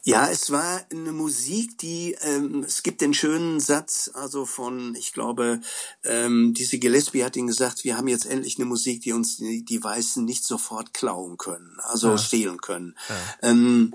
[0.05, 5.13] Ja, es war eine Musik, die, ähm, es gibt den schönen Satz, also von, ich
[5.13, 5.61] glaube,
[6.05, 9.65] ähm, diese Gillespie hat ihn gesagt, wir haben jetzt endlich eine Musik, die uns die,
[9.65, 12.19] die Weißen nicht sofort klauen können, also ja.
[12.19, 12.95] stehlen können.
[13.09, 13.51] Ja.
[13.51, 13.93] Ähm,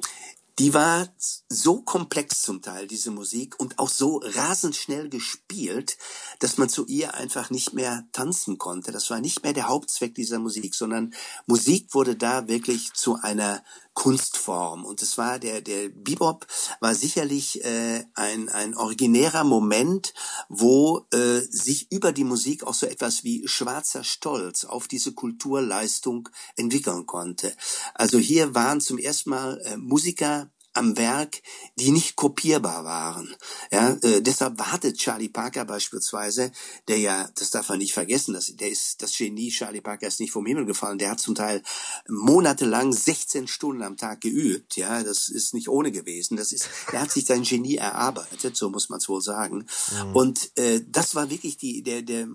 [0.59, 1.07] die war
[1.49, 5.97] so komplex zum Teil, diese Musik, und auch so rasend schnell gespielt,
[6.39, 8.91] dass man zu ihr einfach nicht mehr tanzen konnte.
[8.91, 11.13] Das war nicht mehr der Hauptzweck dieser Musik, sondern
[11.45, 13.63] Musik wurde da wirklich zu einer
[13.95, 14.86] Kunstform.
[14.86, 16.45] Und es war der, der Bebop
[16.82, 20.13] war sicherlich äh, ein, ein originärer Moment,
[20.50, 26.30] wo äh, sich über die Musik auch so etwas wie schwarzer Stolz auf diese Kulturleistung
[26.58, 27.56] entwickeln konnte.
[27.93, 31.41] Also hier waren zum ersten Mal äh, Musiker am Werk,
[31.79, 33.35] die nicht kopierbar waren.
[33.71, 36.51] Ja, äh, deshalb wartet Charlie Parker beispielsweise,
[36.88, 39.49] der ja, das darf man nicht vergessen, das, der ist das Genie.
[39.49, 40.97] Charlie Parker ist nicht vom Himmel gefallen.
[40.97, 41.61] Der hat zum Teil
[42.07, 44.77] monatelang 16 Stunden am Tag geübt.
[44.77, 46.38] Ja, das ist nicht ohne gewesen.
[46.38, 49.65] Das ist, der hat sich sein Genie erarbeitet, so muss man es wohl sagen.
[49.91, 50.15] Mhm.
[50.15, 52.27] Und äh, das war wirklich die, der, der,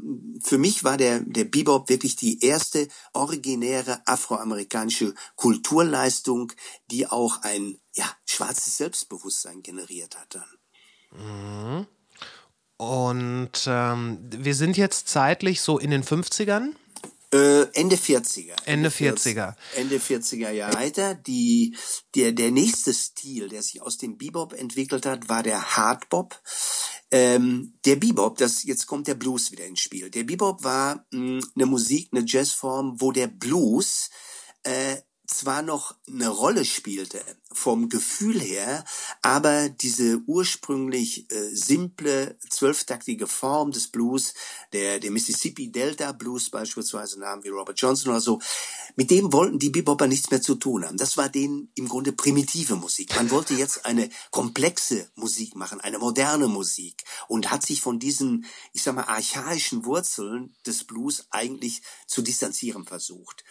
[0.43, 6.53] für mich war der der Bebop wirklich die erste originäre afroamerikanische Kulturleistung,
[6.91, 10.61] die auch ein ja, schwarzes Selbstbewusstsein generiert hat dann.
[11.13, 11.87] Mhm.
[12.77, 16.75] Und ähm, wir sind jetzt zeitlich so in den 50ern?
[17.33, 18.57] Äh, Ende 40er.
[18.65, 19.55] Ende 40er.
[19.77, 21.15] Ende 40er Jahre weiter.
[21.15, 21.77] Die,
[22.17, 26.41] der, der nächste Stil, der sich aus dem Bebop entwickelt hat, war der Hardbop.
[27.13, 30.11] Ähm, der Bebop, das, jetzt kommt der Blues wieder ins Spiel.
[30.11, 34.11] Der Bebop war mh, eine Musik, eine Jazzform, wo der Blues
[34.65, 37.21] äh, zwar noch eine Rolle spielte
[37.53, 38.85] vom Gefühl her,
[39.23, 44.35] aber diese ursprünglich äh, simple zwölftaktige Form des Blues,
[44.73, 48.41] der der Mississippi Delta Blues beispielsweise Namen wie Robert Johnson oder so,
[48.97, 50.97] mit dem wollten die Bebopper nichts mehr zu tun haben.
[50.97, 53.15] Das war denen im Grunde primitive Musik.
[53.17, 58.47] Man wollte jetzt eine komplexe Musik machen, eine moderne Musik und hat sich von diesen,
[58.73, 63.45] ich sag mal, archaischen Wurzeln des Blues eigentlich zu distanzieren versucht.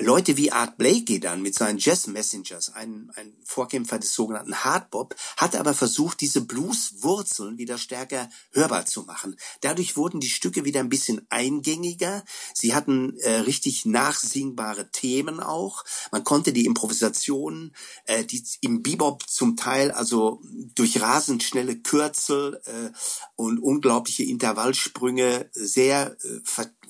[0.00, 5.14] Leute wie Art Blakey dann mit seinen Jazz Messengers, ein, ein Vorkämpfer des sogenannten Hardbop,
[5.36, 9.36] hat aber versucht, diese Blues-Wurzeln wieder stärker hörbar zu machen.
[9.60, 12.24] Dadurch wurden die Stücke wieder ein bisschen eingängiger.
[12.54, 15.84] Sie hatten äh, richtig nachsingbare Themen auch.
[16.12, 17.74] Man konnte die Improvisationen,
[18.06, 20.40] äh, die im Bebop zum Teil also
[20.74, 22.90] durch rasend schnelle Kürzel äh,
[23.36, 26.40] und unglaubliche Intervallsprünge sehr äh,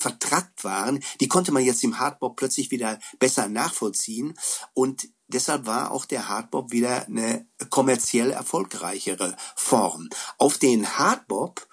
[0.01, 4.35] vertrackt waren, die konnte man jetzt im Hardbop plötzlich wieder besser nachvollziehen
[4.75, 10.09] und deshalb war auch der Hardbop wieder eine kommerziell erfolgreichere Form.
[10.39, 11.69] Auf den Hardbop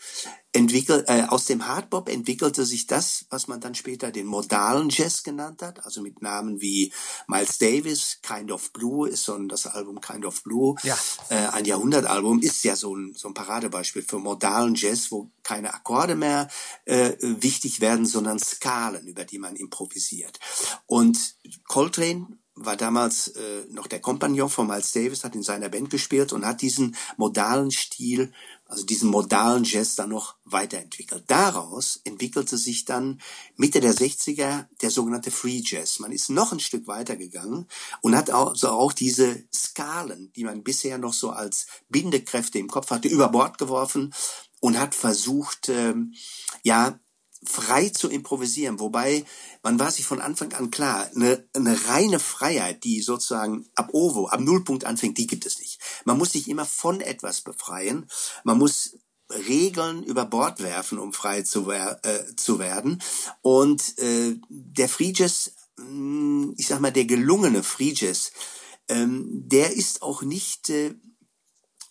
[0.58, 5.24] entwickelt, äh, aus dem Hardbop entwickelte sich das, was man dann später den modalen Jazz
[5.24, 6.92] genannt hat, also mit Namen wie
[7.28, 10.98] Miles Davis, Kind of Blue ist so ein, das Album Kind of Blue, ja.
[11.30, 15.74] äh, ein Jahrhundertalbum, ist ja so ein, so ein Paradebeispiel für modalen Jazz, wo keine
[15.74, 16.50] Akkorde mehr
[16.86, 20.40] äh, wichtig werden, sondern Skalen, über die man improvisiert.
[20.86, 21.36] Und
[21.68, 26.34] Coltrane war damals äh, noch der Kompagnon von Miles Davis, hat in seiner Band gespielt
[26.34, 28.34] und hat diesen modalen Stil
[28.68, 31.24] also diesen modalen Jazz dann noch weiterentwickelt.
[31.28, 33.22] Daraus entwickelte sich dann
[33.56, 36.00] Mitte der 60er der sogenannte Free Jazz.
[36.00, 37.68] Man ist noch ein Stück weitergegangen
[38.02, 42.92] und hat also auch diese Skalen, die man bisher noch so als Bindekräfte im Kopf
[42.92, 44.14] hatte, über Bord geworfen
[44.60, 46.14] und hat versucht, ähm,
[46.64, 47.00] ja,
[47.44, 49.24] frei zu improvisieren, wobei
[49.62, 54.28] man war sich von Anfang an klar, eine, eine reine Freiheit, die sozusagen ab Ovo,
[54.28, 55.67] ab Nullpunkt anfängt, die gibt es nicht.
[56.06, 58.08] Man muss sich immer von etwas befreien,
[58.44, 58.98] man muss
[59.30, 63.02] Regeln über Bord werfen, um frei zu, äh, zu werden.
[63.42, 68.32] Und äh, der Jazz, hm, ich sag mal, der gelungene Jazz,
[68.88, 70.96] ähm, der ist auch nicht äh,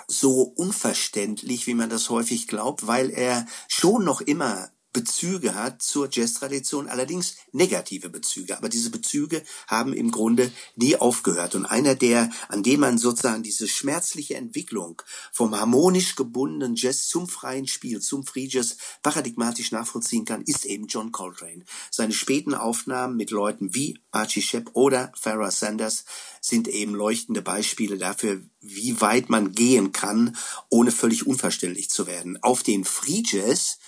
[0.08, 6.08] so unverständlich, wie man das häufig glaubt, weil er schon noch immer Bezüge hat zur
[6.10, 8.56] Jazz-Tradition, allerdings negative Bezüge.
[8.56, 11.54] Aber diese Bezüge haben im Grunde nie aufgehört.
[11.54, 17.28] Und einer der, an dem man sozusagen diese schmerzliche Entwicklung vom harmonisch gebundenen Jazz zum
[17.28, 21.66] freien Spiel, zum Free Jazz paradigmatisch nachvollziehen kann, ist eben John Coltrane.
[21.90, 26.06] Seine späten Aufnahmen mit Leuten wie Archie Shepp oder Farrah Sanders
[26.40, 30.38] sind eben leuchtende Beispiele dafür, wie weit man gehen kann,
[30.70, 32.42] ohne völlig unverständlich zu werden.
[32.42, 33.78] Auf den Free Jazz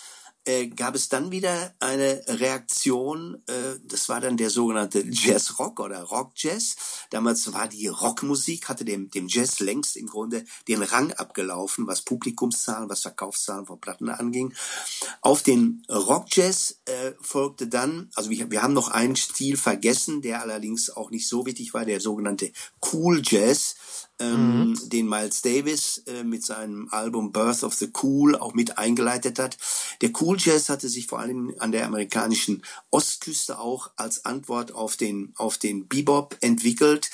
[0.49, 5.79] äh, gab es dann wieder eine Reaktion, äh, das war dann der sogenannte Jazz Rock
[5.79, 6.77] oder Rock Jazz.
[7.11, 12.01] Damals war die Rockmusik, hatte dem, dem Jazz längst im Grunde den Rang abgelaufen, was
[12.01, 14.55] Publikumszahlen, was Verkaufszahlen von Platten anging.
[15.21, 20.23] Auf den Rock Jazz äh, folgte dann, also wir, wir haben noch einen Stil vergessen,
[20.23, 22.53] der allerdings auch nicht so wichtig war, der sogenannte
[22.91, 23.77] Cool Jazz
[24.21, 24.89] ähm, mhm.
[24.89, 29.57] den Miles Davis äh, mit seinem Album Birth of the Cool auch mit eingeleitet hat.
[30.01, 34.97] Der Cool Jazz hatte sich vor allem an der amerikanischen Ostküste auch als Antwort auf
[34.97, 37.11] den auf den Bebop entwickelt.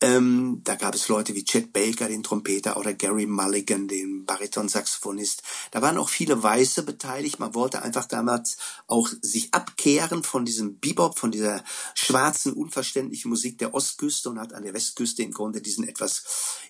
[0.00, 5.42] Ähm, da gab es Leute wie Chet Baker, den Trompeter, oder Gary Mulligan, den Bariton-Saxophonist.
[5.70, 7.40] Da waren auch viele Weiße beteiligt.
[7.40, 13.58] Man wollte einfach damals auch sich abkehren von diesem Bebop, von dieser schwarzen, unverständlichen Musik
[13.58, 16.22] der Ostküste und hat an der Westküste im Grunde diesen etwas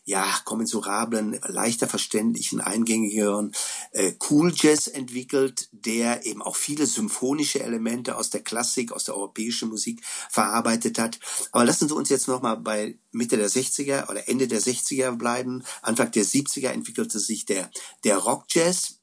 [0.04, 3.52] ja, kommensurablen, leichter verständlichen, eingängigeren
[3.92, 9.16] äh, Cool Jazz entwickelt, der eben auch viele symphonische Elemente aus der Klassik, aus der
[9.16, 11.18] europäischen Musik verarbeitet hat.
[11.52, 15.64] Aber lassen Sie uns jetzt nochmal bei Mitte der 60er oder Ende der 60er bleiben.
[15.82, 17.70] Anfang der 70er entwickelte sich der,
[18.04, 18.97] der Rock Jazz.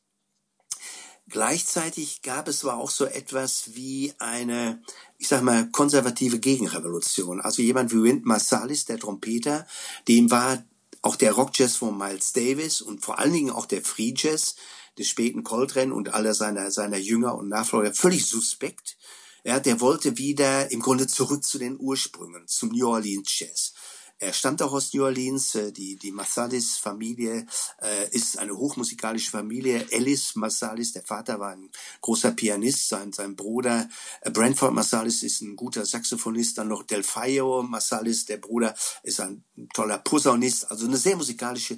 [1.28, 4.82] Gleichzeitig gab es aber auch so etwas wie eine,
[5.18, 7.42] ich sag mal, konservative Gegenrevolution.
[7.42, 9.66] Also jemand wie Wind Marsalis, der Trompeter,
[10.08, 10.64] dem war
[11.02, 14.56] auch der Rockjazz von Miles Davis und vor allen Dingen auch der Free Jazz
[14.98, 18.98] des späten Coltrane und aller seiner, seiner Jünger und Nachfolger völlig suspekt.
[19.44, 23.74] Ja, der wollte wieder im Grunde zurück zu den Ursprüngen, zum New Orleans Jazz.
[24.18, 25.56] Er stammt auch aus New Orleans.
[25.56, 27.46] Äh, die, die Massalis-Familie
[27.82, 29.86] äh, ist eine hochmusikalische Familie.
[29.92, 31.70] Ellis Massalis, der Vater war ein
[32.02, 32.88] großer Pianist.
[32.88, 33.90] Sein, sein Bruder
[34.22, 36.58] äh, Brentford Massalis ist ein guter Saxophonist.
[36.58, 38.74] Dann noch Delfayo Massalis, der Bruder,
[39.04, 40.72] ist ein toller Posaunist.
[40.72, 41.78] Also eine sehr musikalische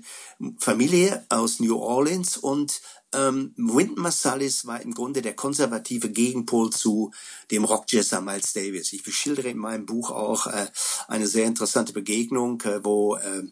[0.60, 2.38] Familie aus New Orleans.
[2.38, 2.82] Und
[3.14, 7.12] Ähm, Wynton Marsalis war im Grunde der konservative Gegenpol zu
[7.52, 8.92] dem Rockjesser Miles Davis.
[8.92, 10.68] Ich beschildere in meinem Buch auch äh,
[11.08, 13.44] eine sehr interessante Begegnung, äh, wo äh,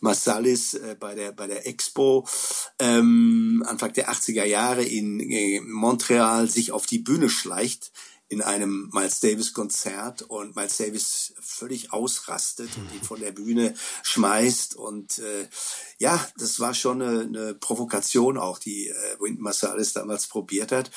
[0.00, 2.26] Marsalis äh, bei der bei der Expo
[2.78, 7.92] ähm, Anfang der 80er Jahre in äh, Montreal sich auf die Bühne schleicht
[8.34, 13.74] in einem Miles Davis Konzert und Miles Davis völlig ausrastet und ihn von der Bühne
[14.02, 15.48] schmeißt und äh,
[15.98, 20.90] ja, das war schon eine, eine Provokation auch, die äh, Wynton Marsalis damals probiert hat.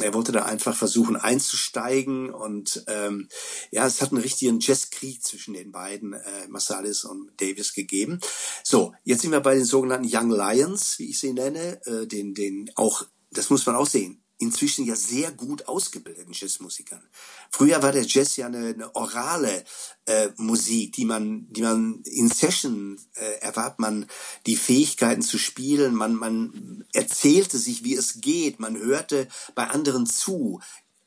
[0.00, 3.28] Er wollte da einfach versuchen einzusteigen und ähm,
[3.70, 8.18] ja, es hat einen richtigen Jazzkrieg zwischen den beiden, äh, Marsalis und Davis gegeben.
[8.64, 12.34] So, jetzt sind wir bei den sogenannten Young Lions, wie ich sie nenne, äh, den,
[12.34, 17.02] den auch, das muss man auch sehen, inzwischen ja sehr gut ausgebildeten Jazzmusikern.
[17.50, 19.64] Früher war der Jazz ja eine, eine orale
[20.06, 24.06] äh, Musik, die man, die man in Session äh, erwarb man
[24.46, 30.06] die Fähigkeiten zu spielen, man, man erzählte sich, wie es geht, man hörte bei anderen
[30.06, 30.60] zu.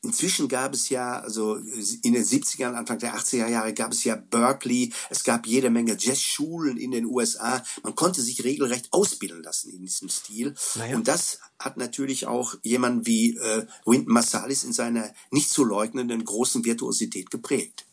[0.06, 4.16] Inzwischen gab es ja, also in den 70ern, Anfang der 80er Jahre gab es ja
[4.16, 7.64] Berkeley, es gab jede Menge Jazzschulen in den USA.
[7.84, 10.54] Man konnte sich regelrecht ausbilden lassen in diesem Stil.
[10.76, 10.96] Naja.
[10.96, 16.24] Und das hat natürlich auch jemand wie äh, Wynton Marsalis in seiner nicht zu leugnenden
[16.24, 17.86] großen Virtuosität geprägt.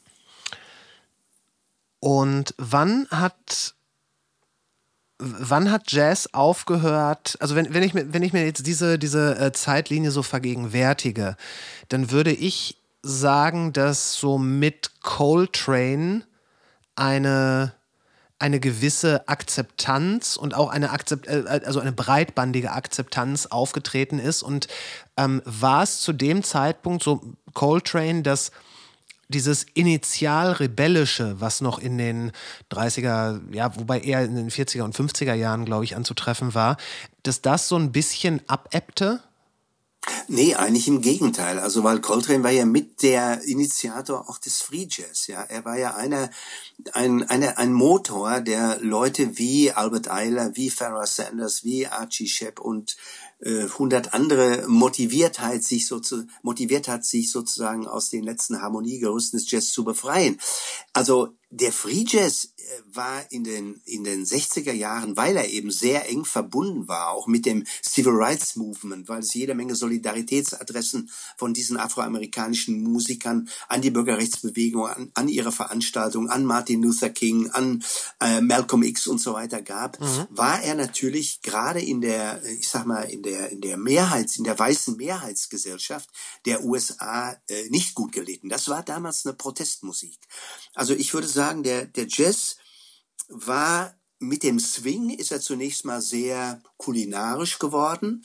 [1.98, 3.75] Und wann hat
[5.22, 7.37] wann hat Jazz aufgehört?
[7.40, 11.37] Also wenn, wenn, ich, mir, wenn ich mir jetzt diese, diese äh, Zeitlinie so vergegenwärtige,
[11.88, 16.24] dann würde ich sagen, dass so mit Coltrane
[16.96, 17.74] eine,
[18.38, 24.42] eine gewisse Akzeptanz und auch eine, Akzept, äh, also eine breitbandige Akzeptanz aufgetreten ist.
[24.42, 24.68] Und
[25.16, 27.20] ähm, war es zu dem Zeitpunkt so
[27.54, 28.52] Coltrane, dass
[29.28, 32.32] dieses initial rebellische, was noch in den
[32.70, 36.76] 30er, ja, wobei eher in den 40er und 50er Jahren, glaube ich, anzutreffen war,
[37.22, 39.22] dass das so ein bisschen abebbte?
[40.26, 41.61] Nee, eigentlich im Gegenteil.
[41.61, 45.42] Also, weil Coltrane war ja mit der Initiator auch des Free Jazz, ja.
[45.42, 46.28] Er war ja einer,
[46.92, 52.58] ein, einer, ein Motor, der Leute wie Albert Eiler, wie Farrah Sanders, wie Archie Shepp
[52.58, 52.96] und
[53.44, 59.38] hundert andere motiviert hat, sich so zu, motiviert hat, sich sozusagen aus den letzten Harmoniegerüsten
[59.38, 60.38] des Jazz zu befreien.
[60.92, 62.62] Also der Free Jazz äh,
[62.96, 67.26] war in den, in den 60er Jahren, weil er eben sehr eng verbunden war, auch
[67.26, 73.82] mit dem Civil Rights Movement, weil es jede Menge Solidaritätsadressen von diesen afroamerikanischen Musikern an
[73.82, 77.84] die Bürgerrechtsbewegung, an, an ihre Veranstaltungen, an Martin Luther King, an
[78.20, 80.26] äh, Malcolm X und so weiter gab, mhm.
[80.30, 84.44] war er natürlich gerade in der, ich sag mal, in der, in der Mehrheits, in
[84.44, 86.08] der weißen Mehrheitsgesellschaft
[86.46, 88.48] der USA äh, nicht gut gelitten.
[88.48, 90.18] Das war damals eine Protestmusik.
[90.74, 92.57] Also ich würde sagen, sagen, der, der Jazz
[93.28, 98.24] war mit dem Swing ist er zunächst mal sehr kulinarisch geworden.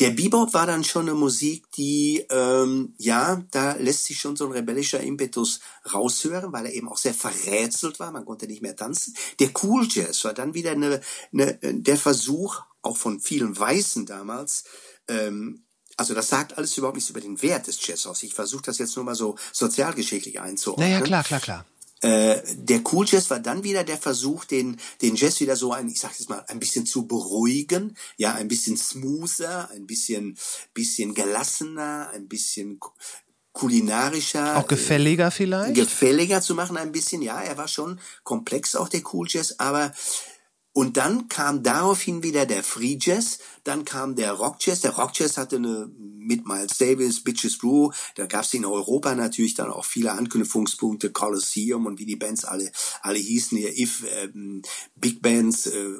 [0.00, 4.46] Der Bebop war dann schon eine Musik, die, ähm, ja, da lässt sich schon so
[4.46, 5.60] ein rebellischer Impetus
[5.92, 9.14] raushören, weil er eben auch sehr verrätselt war, man konnte nicht mehr tanzen.
[9.38, 11.00] Der Cool Jazz war dann wieder eine,
[11.32, 14.64] eine, der Versuch, auch von vielen Weißen damals,
[15.08, 15.64] ähm,
[15.96, 18.22] also das sagt alles überhaupt nichts über den Wert des Jazz aus.
[18.22, 20.88] Ich versuche das jetzt nur mal so sozialgeschichtlich einzuordnen.
[20.88, 21.66] Naja, klar, klar, klar.
[22.04, 25.88] Äh, der Cool Jazz war dann wieder der Versuch, den, den Jazz wieder so ein,
[25.88, 30.36] ich sag jetzt mal, ein bisschen zu beruhigen, ja, ein bisschen smoother, ein bisschen,
[30.74, 32.78] bisschen gelassener, ein bisschen
[33.54, 34.58] kulinarischer.
[34.58, 35.76] Auch gefälliger vielleicht?
[35.76, 39.90] Gefälliger zu machen ein bisschen, ja, er war schon komplex auch der Cool Jazz, aber
[40.74, 44.80] und dann kam daraufhin wieder der Free Jazz, dann kam der Rock Jazz.
[44.80, 49.14] Der Rock Jazz hatte eine mit Miles Davis, Bitches Brew, da gab es in Europa
[49.14, 54.04] natürlich dann auch viele Anknüpfungspunkte, Colosseum und wie die Bands alle alle hießen hier, If,
[54.16, 54.62] ähm,
[54.96, 55.90] Big Bands äh,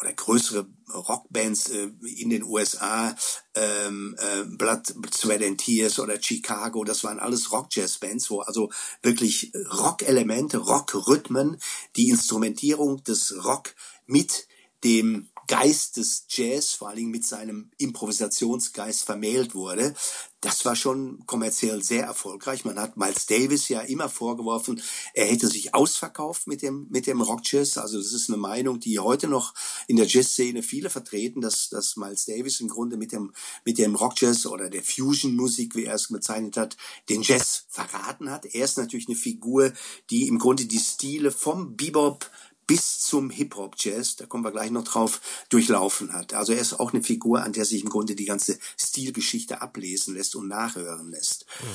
[0.00, 3.14] oder größere Rockbands äh, in den USA,
[3.54, 8.70] ähm, äh, Blood, Sweat and Tears oder Chicago, das waren alles Rock-Jazz-Bands, wo also
[9.02, 11.58] wirklich Rock-Elemente, Rock-Rhythmen,
[11.96, 13.74] die Instrumentierung des Rock
[14.06, 14.46] mit
[14.84, 19.94] dem Geist des Jazz, vor allen Dingen mit seinem Improvisationsgeist vermählt wurde.
[20.40, 22.66] Das war schon kommerziell sehr erfolgreich.
[22.66, 24.82] Man hat Miles Davis ja immer vorgeworfen,
[25.14, 27.78] er hätte sich ausverkauft mit dem, mit dem Rockjazz.
[27.78, 29.54] Also das ist eine Meinung, die heute noch
[29.86, 33.32] in der Jazzszene viele vertreten, dass, dass Miles Davis im Grunde mit dem,
[33.64, 36.76] mit dem Rockjazz oder der Fusion-Musik, wie er es bezeichnet hat,
[37.08, 38.44] den Jazz verraten hat.
[38.44, 39.72] Er ist natürlich eine Figur,
[40.10, 42.30] die im Grunde die Stile vom Bebop
[42.66, 46.34] bis zum Hip-Hop-Jazz, da kommen wir gleich noch drauf, durchlaufen hat.
[46.34, 50.14] Also er ist auch eine Figur, an der sich im Grunde die ganze Stilgeschichte ablesen
[50.14, 51.46] lässt und nachhören lässt.
[51.60, 51.66] Mhm.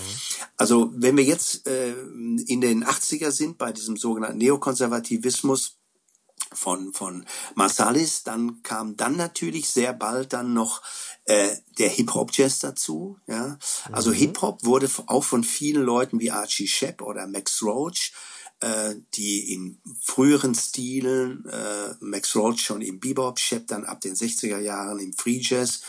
[0.58, 5.80] Also wenn wir jetzt äh, in den 80er sind, bei diesem sogenannten Neokonservativismus,
[6.54, 7.26] von, von
[7.56, 8.24] Marsalis.
[8.24, 10.82] Dann kam dann natürlich sehr bald dann noch
[11.26, 13.20] äh, der Hip-Hop-Jazz dazu.
[13.28, 13.58] Ja?
[13.92, 14.16] Also mhm.
[14.16, 18.14] Hip-Hop wurde auch von vielen Leuten wie Archie Shepp oder Max Roach
[18.62, 24.16] äh, die in früheren Stilen, äh, Max Roach schon im Bebop, Shep dann ab den
[24.16, 25.82] 60er Jahren im Free Jazz,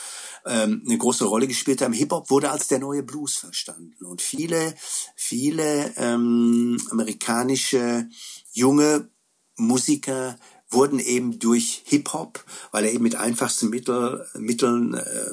[0.46, 1.92] ähm, eine große Rolle gespielt haben.
[1.92, 4.04] Hip-Hop wurde als der neue Blues verstanden.
[4.04, 4.74] Und viele,
[5.16, 8.08] viele ähm, amerikanische
[8.52, 9.10] junge
[9.56, 10.38] Musiker
[10.70, 15.30] wurden eben durch Hip-Hop, weil er eben mit einfachsten Mittel, Mitteln äh,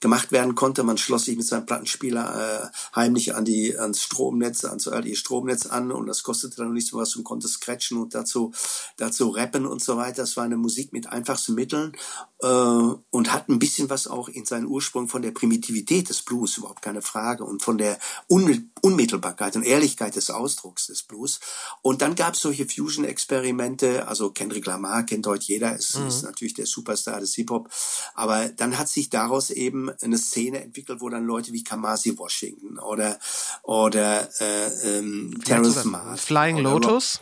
[0.00, 0.82] gemacht werden konnte.
[0.82, 5.66] Man schloss sich mit seinem Plattenspieler äh, heimlich an die ans Stromnetz, ans örtliche Stromnetz
[5.66, 8.52] an und das kostete dann nichts was und konnte scratchen und dazu
[8.96, 10.22] dazu rappen und so weiter.
[10.22, 11.92] Das war eine Musik mit einfachsten Mitteln
[12.40, 16.58] äh, und hat ein bisschen was auch in seinen Ursprung von der Primitivität des Blues,
[16.58, 21.38] überhaupt keine Frage, und von der Un Unmittelbarkeit und Ehrlichkeit des Ausdrucks des Blues.
[21.82, 26.08] Und dann gab es solche Fusion-Experimente, also Kendrick Lamar kennt heute jeder, ist, mhm.
[26.08, 27.70] ist natürlich der Superstar des Hip-Hop.
[28.14, 32.78] Aber dann hat sich daraus eben eine Szene entwickelt, wo dann Leute wie Kamasi Washington
[32.78, 33.18] oder
[33.62, 35.86] oder äh, ähm, Terrence.
[36.16, 37.20] Flying Lotus?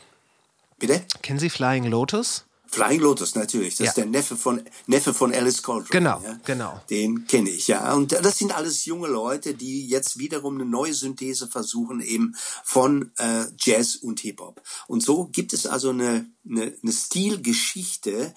[0.78, 1.05] Bitte?
[1.22, 2.44] Kennen Sie Flying Lotus?
[2.71, 3.91] Flying Lotus natürlich, das ja.
[3.91, 5.91] ist der Neffe von Neffe von Alice Coltrane.
[5.91, 6.39] Genau, ja?
[6.45, 6.81] genau.
[6.89, 7.95] Den kenne ich ja.
[7.95, 13.11] Und das sind alles junge Leute, die jetzt wiederum eine neue Synthese versuchen eben von
[13.18, 14.62] äh, Jazz und Hip Hop.
[14.87, 18.35] Und so gibt es also eine eine, eine Stilgeschichte,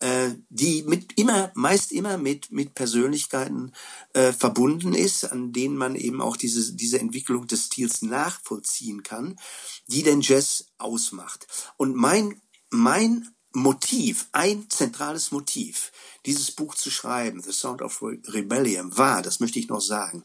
[0.00, 3.72] äh, die mit immer meist immer mit mit Persönlichkeiten
[4.12, 9.38] äh, verbunden ist, an denen man eben auch diese diese Entwicklung des Stils nachvollziehen kann,
[9.86, 11.46] die den Jazz ausmacht.
[11.76, 15.90] Und mein mein Motiv, ein zentrales Motiv,
[16.26, 20.24] dieses Buch zu schreiben, The Sound of Rebellion, war, das möchte ich noch sagen,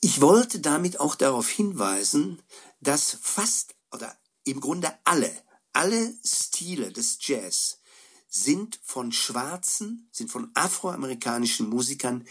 [0.00, 2.40] ich wollte damit auch darauf hinweisen,
[2.80, 5.32] dass fast oder im Grunde alle,
[5.72, 7.80] alle Stile des Jazz
[8.28, 12.24] sind von schwarzen, sind von afroamerikanischen Musikern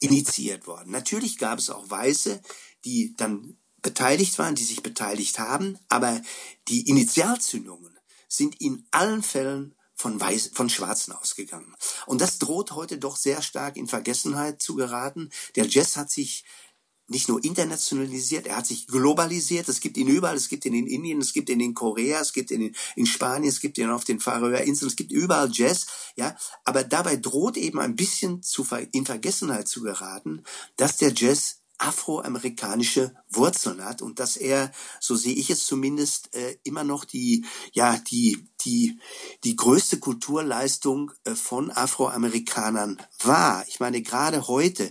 [0.00, 0.90] initiiert worden.
[0.92, 2.42] Natürlich gab es auch Weiße,
[2.84, 6.20] die dann beteiligt waren, die sich beteiligt haben, aber
[6.68, 7.97] die Initialzündungen
[8.28, 11.74] sind in allen Fällen von, Weiß, von Schwarzen ausgegangen.
[12.06, 15.30] Und das droht heute doch sehr stark in Vergessenheit zu geraten.
[15.56, 16.44] Der Jazz hat sich
[17.08, 19.68] nicht nur internationalisiert, er hat sich globalisiert.
[19.68, 20.36] Es gibt ihn überall.
[20.36, 23.48] Es gibt ihn in Indien, es gibt ihn in Korea, es gibt ihn in, Spanien,
[23.48, 25.86] es gibt ihn auf den Färöerinseln, es gibt überall Jazz.
[26.16, 30.44] Ja, aber dabei droht eben ein bisschen zu, in Vergessenheit zu geraten,
[30.76, 36.56] dass der Jazz afroamerikanische Wurzeln hat und dass er, so sehe ich es zumindest, äh,
[36.64, 38.98] immer noch die, ja, die, die,
[39.44, 43.64] die größte Kulturleistung äh, von Afroamerikanern war.
[43.68, 44.90] Ich meine, gerade heute,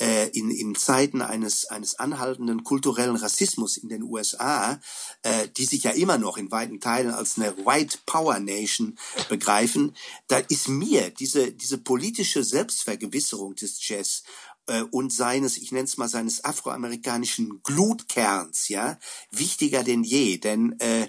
[0.00, 4.78] äh, in, in Zeiten eines, eines anhaltenden kulturellen Rassismus in den USA,
[5.22, 8.96] äh, die sich ja immer noch in weiten Teilen als eine White Power Nation
[9.28, 9.96] begreifen,
[10.28, 14.22] da ist mir diese, diese politische Selbstvergewisserung des Jazz
[14.68, 18.98] äh, und seines, ich nenne es mal seines afroamerikanischen Glutkerns, ja,
[19.30, 20.38] wichtiger denn je.
[20.38, 21.08] Denn äh,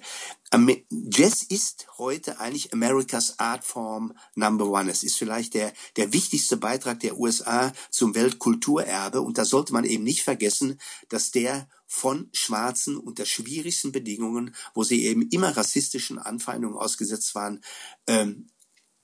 [0.90, 4.90] Jazz ist heute eigentlich Americas Art Form Number One.
[4.90, 9.22] Es ist vielleicht der, der wichtigste Beitrag der USA zum Weltkulturerbe.
[9.22, 10.80] Und da sollte man eben nicht vergessen,
[11.10, 17.62] dass der von Schwarzen unter schwierigsten Bedingungen, wo sie eben immer rassistischen Anfeindungen ausgesetzt waren,
[18.08, 18.48] ähm,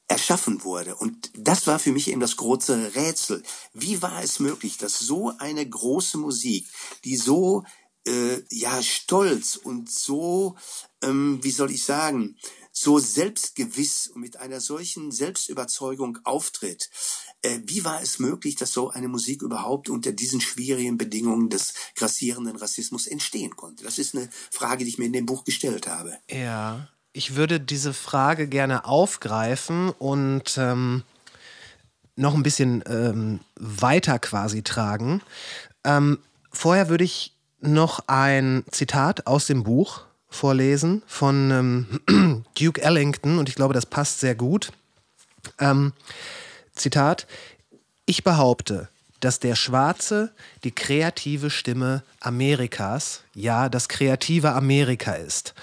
[0.08, 0.96] erschaffen wurde.
[0.96, 3.44] Und das war für mich eben das große Rätsel.
[3.74, 6.68] Wie war es möglich, dass so eine große Musik,
[7.04, 7.64] die so
[8.08, 10.56] äh, ja stolz und so,
[11.02, 12.38] ähm, wie soll ich sagen,
[12.72, 16.90] so selbstgewiss und mit einer solchen Selbstüberzeugung auftritt.
[17.42, 21.74] Äh, wie war es möglich, dass so eine Musik überhaupt unter diesen schwierigen Bedingungen des
[21.96, 23.86] grassierenden Rassismus entstehen konnte?
[23.86, 26.18] Das ist eine Frage, die ich mir in dem Buch gestellt habe.
[26.30, 31.04] Ja, ich würde diese Frage gerne aufgreifen und ähm,
[32.18, 35.22] noch ein bisschen ähm, weiter quasi tragen.
[35.86, 36.20] Ähm,
[36.52, 43.48] vorher würde ich noch ein Zitat aus dem Buch vorlesen von ähm, Duke Ellington und
[43.48, 44.74] ich glaube, das passt sehr gut.
[45.58, 45.94] Ähm,
[46.74, 47.28] Zitat:
[48.06, 48.90] Ich behaupte,
[49.22, 50.34] dass der Schwarze
[50.66, 55.54] die kreative Stimme Amerikas, ja, das kreative Amerika ist.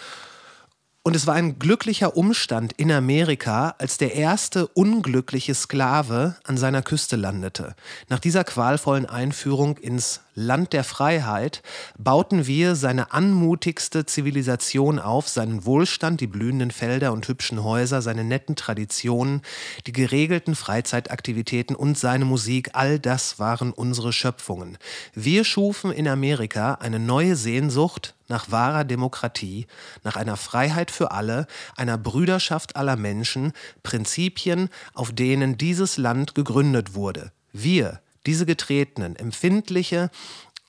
[1.05, 6.81] Und es war ein glücklicher Umstand in Amerika, als der erste unglückliche Sklave an seiner
[6.81, 7.75] Küste landete.
[8.09, 11.63] Nach dieser qualvollen Einführung ins Land der Freiheit
[11.99, 18.23] bauten wir seine anmutigste Zivilisation auf, seinen Wohlstand, die blühenden Felder und hübschen Häuser, seine
[18.23, 19.43] netten Traditionen,
[19.89, 24.79] die geregelten Freizeitaktivitäten und seine Musik, all das waren unsere Schöpfungen.
[25.15, 29.67] Wir schufen in Amerika eine neue Sehnsucht nach wahrer Demokratie,
[30.03, 33.53] nach einer Freiheit für alle, einer Brüderschaft aller Menschen,
[33.83, 37.31] Prinzipien, auf denen dieses Land gegründet wurde.
[37.53, 40.11] Wir, diese Getretenen, empfindliche,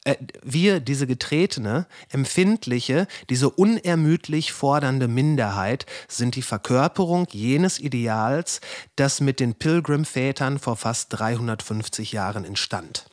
[0.03, 8.59] äh, wir, diese getretene, empfindliche, diese unermüdlich fordernde Minderheit, sind die Verkörperung jenes Ideals,
[8.97, 13.05] das mit den Pilgrim-Vätern vor fast 350 Jahren entstand.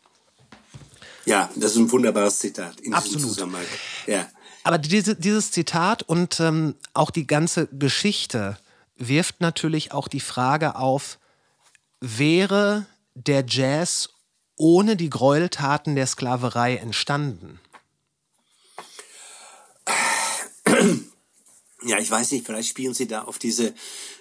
[1.26, 3.38] Ja, das ist ein wunderbares Zitat in Absolut.
[4.07, 4.26] Ja.
[4.62, 8.58] Aber diese, dieses Zitat und ähm, auch die ganze Geschichte
[8.96, 11.18] wirft natürlich auch die Frage auf,
[12.00, 14.11] wäre der Jazz
[14.56, 17.61] ohne die Gräueltaten der Sklaverei entstanden?
[21.82, 23.74] Ja, ich weiß nicht, vielleicht spielen Sie da auf diese,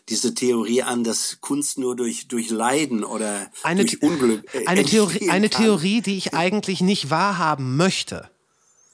[0.07, 4.45] diese Theorie an, dass Kunst nur durch, durch Leiden oder eine, durch Unglück.
[4.53, 8.29] Äh, eine, Theorie, eine Theorie, die ich eigentlich nicht wahrhaben möchte.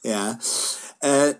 [0.02, 0.38] Ja.
[1.00, 1.34] Äh,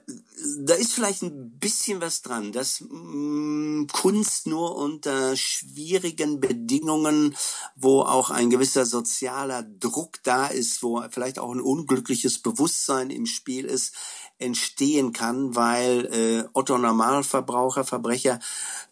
[0.58, 7.34] da ist vielleicht ein bisschen was dran, dass mh, mm, Kunst nur unter schwierigen Bedingungen,
[7.74, 13.26] wo auch ein gewisser sozialer Druck da ist, wo vielleicht auch ein unglückliches Bewusstsein im
[13.26, 13.94] Spiel ist,
[14.38, 18.38] entstehen kann, weil äh, Otto Normalverbraucher, Verbrecher,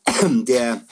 [0.23, 0.83] der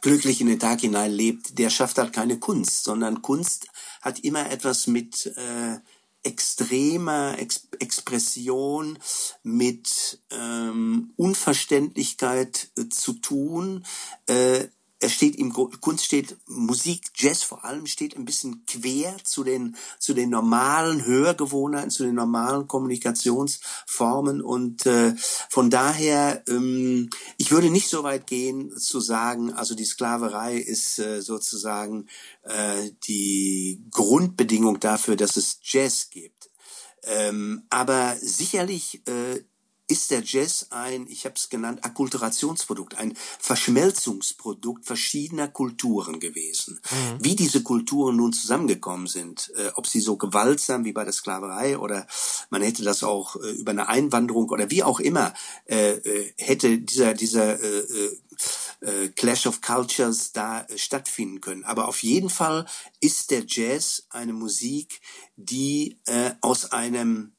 [0.00, 3.68] glücklich in den Tag hinein lebt, der schafft halt keine Kunst, sondern Kunst
[4.02, 5.78] hat immer etwas mit äh,
[6.24, 8.98] extremer Ex Expression,
[9.42, 13.84] mit ähm, Unverständlichkeit äh, zu tun.
[14.26, 14.68] Äh,
[15.00, 19.76] er steht im Kunst steht Musik, Jazz vor allem steht ein bisschen quer zu den
[19.98, 25.14] zu den normalen Hörgewohnheiten, zu den normalen Kommunikationsformen und äh,
[25.50, 30.98] von daher ähm, ich würde nicht so weit gehen zu sagen, also die Sklaverei ist
[30.98, 32.06] äh, sozusagen
[32.42, 36.50] äh, die Grundbedingung dafür, dass es Jazz gibt.
[37.06, 39.44] Ähm, aber sicherlich äh,
[39.94, 46.80] ist der Jazz ein, ich habe es genannt, Akkulturationsprodukt, ein Verschmelzungsprodukt verschiedener Kulturen gewesen.
[46.90, 47.24] Mhm.
[47.24, 51.78] Wie diese Kulturen nun zusammengekommen sind, äh, ob sie so gewaltsam wie bei der Sklaverei
[51.78, 52.08] oder
[52.50, 55.32] man hätte das auch äh, über eine Einwanderung oder wie auch immer
[55.66, 58.18] äh, äh hätte dieser dieser äh, äh,
[58.80, 61.62] äh, Clash of Cultures da stattfinden können.
[61.62, 62.66] Aber auf jeden Fall
[62.98, 65.00] ist der Jazz eine Musik,
[65.36, 67.36] die äh, aus einem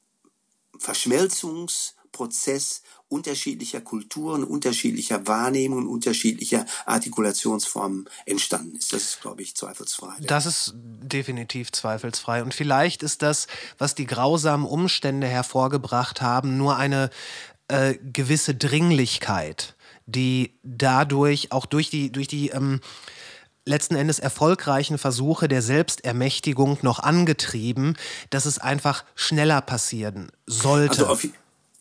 [0.78, 8.94] Verschmelzungs Prozess unterschiedlicher Kulturen, unterschiedlicher Wahrnehmungen, unterschiedlicher Artikulationsformen entstanden ist.
[8.94, 10.14] Das ist, glaube ich, zweifelsfrei.
[10.22, 12.42] Das ist definitiv zweifelsfrei.
[12.42, 17.10] Und vielleicht ist das, was die grausamen Umstände hervorgebracht haben, nur eine
[17.68, 22.80] äh, gewisse Dringlichkeit, die dadurch, auch durch die, durch die ähm,
[23.66, 27.94] letzten Endes erfolgreichen Versuche der Selbstermächtigung noch angetrieben,
[28.30, 31.06] dass es einfach schneller passieren sollte.
[31.06, 31.28] Also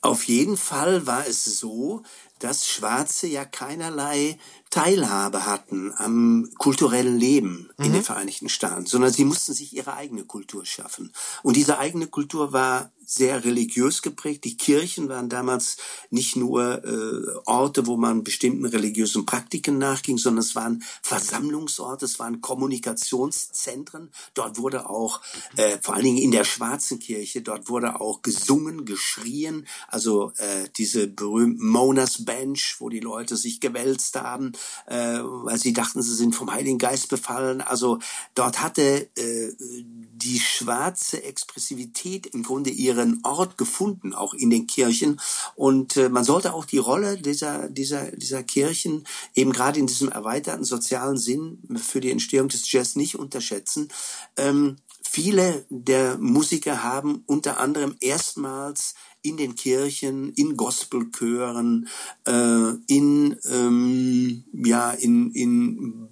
[0.05, 2.03] auf jeden Fall war es so,
[2.39, 4.37] dass Schwarze ja keinerlei
[4.69, 8.03] Teilhabe hatten am kulturellen Leben in den mhm.
[8.03, 11.13] Vereinigten Staaten, sondern sie mussten sich ihre eigene Kultur schaffen.
[11.43, 14.43] Und diese eigene Kultur war sehr religiös geprägt.
[14.43, 15.77] Die Kirchen waren damals
[16.09, 22.19] nicht nur äh, Orte, wo man bestimmten religiösen Praktiken nachging, sondern es waren Versammlungsorte, es
[22.19, 24.11] waren Kommunikationszentren.
[24.33, 25.21] Dort wurde auch,
[25.57, 29.67] äh, vor allen Dingen in der Schwarzen Kirche, dort wurde auch gesungen, geschrien.
[29.87, 34.53] Also äh, diese berühmten Monas Bench, wo die Leute sich gewälzt haben
[34.87, 37.61] äh, weil sie dachten, sie sind vom Heiligen Geist befallen.
[37.61, 37.99] Also
[38.33, 45.19] dort hatte äh, die schwarze Expressivität im Grunde ihren Ort gefunden, auch in den Kirchen.
[45.55, 50.09] Und äh, man sollte auch die Rolle dieser, dieser, dieser Kirchen eben gerade in diesem
[50.09, 53.89] erweiterten sozialen Sinn für die Entstehung des Jazz nicht unterschätzen.
[54.37, 61.87] Ähm, viele der Musiker haben unter anderem erstmals in den Kirchen, in Gospelchören,
[62.25, 66.09] äh, in ähm, ja in in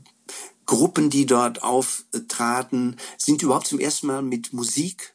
[0.66, 5.13] Gruppen, die dort auftraten, sind überhaupt zum ersten Mal mit Musik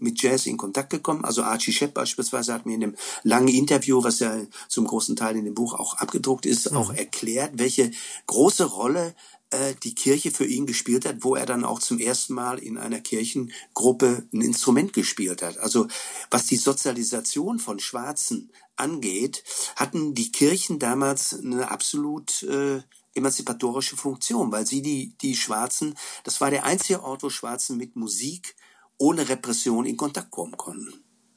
[0.00, 1.24] mit Jazz in Kontakt gekommen.
[1.24, 4.36] Also Archie Shepp beispielsweise hat mir in dem langen Interview, was ja
[4.68, 6.98] zum großen Teil in dem Buch auch abgedruckt ist, auch mhm.
[6.98, 7.90] erklärt, welche
[8.26, 9.14] große Rolle
[9.50, 12.78] äh, die Kirche für ihn gespielt hat, wo er dann auch zum ersten Mal in
[12.78, 15.58] einer Kirchengruppe ein Instrument gespielt hat.
[15.58, 15.88] Also
[16.30, 19.42] was die Sozialisation von Schwarzen angeht,
[19.76, 22.80] hatten die Kirchen damals eine absolut äh,
[23.14, 27.96] emanzipatorische Funktion, weil sie die, die Schwarzen, das war der einzige Ort, wo Schwarzen mit
[27.96, 28.54] Musik
[29.00, 30.92] ohne Repression in Kontakt kommen konnten.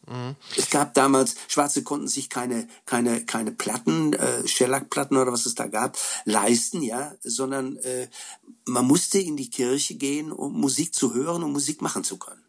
[0.08, 0.36] Mhm.
[0.58, 5.56] Es gab damals, Schwarze konnten sich keine, keine, keine Platten, äh, Shellac-Platten oder was es
[5.56, 8.08] da gab, leisten, ja, sondern äh,
[8.66, 12.42] man musste in die Kirche gehen, um Musik zu hören und Musik machen zu können.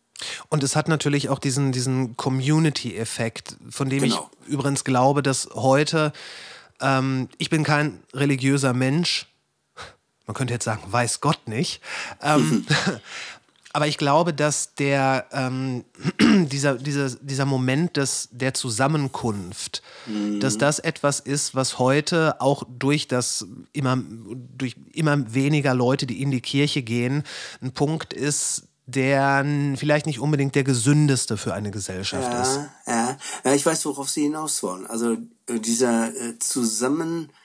[0.49, 4.31] Und es hat natürlich auch diesen, diesen Community-Effekt, von dem genau.
[4.43, 6.13] ich übrigens glaube, dass heute,
[6.81, 9.27] ähm, ich bin kein religiöser Mensch,
[10.27, 11.81] man könnte jetzt sagen, weiß Gott nicht,
[12.23, 12.67] ähm,
[13.75, 15.85] aber ich glaube, dass der, ähm,
[16.21, 20.39] dieser, dieser, dieser Moment des, der Zusammenkunft, mhm.
[20.39, 23.99] dass das etwas ist, was heute auch durch das immer,
[24.57, 27.25] durch immer weniger Leute, die in die Kirche gehen,
[27.61, 29.45] ein Punkt ist, der
[29.77, 32.61] vielleicht nicht unbedingt der gesündeste für eine Gesellschaft ja, ist.
[32.87, 34.87] Ja, ja, ich weiß, worauf Sie hinaus wollen.
[34.87, 35.17] Also
[35.49, 36.39] äh, dieser äh,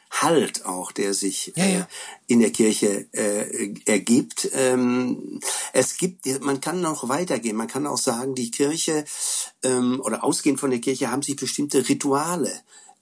[0.09, 1.79] Zusammenhalt auch, der sich ja, ja.
[1.79, 1.85] Äh,
[2.27, 4.49] in der Kirche äh, ergibt.
[4.53, 5.39] Ähm,
[5.73, 7.55] es gibt, man kann noch weitergehen.
[7.55, 9.05] Man kann auch sagen, die Kirche
[9.63, 12.51] ähm, oder ausgehend von der Kirche haben sich bestimmte Rituale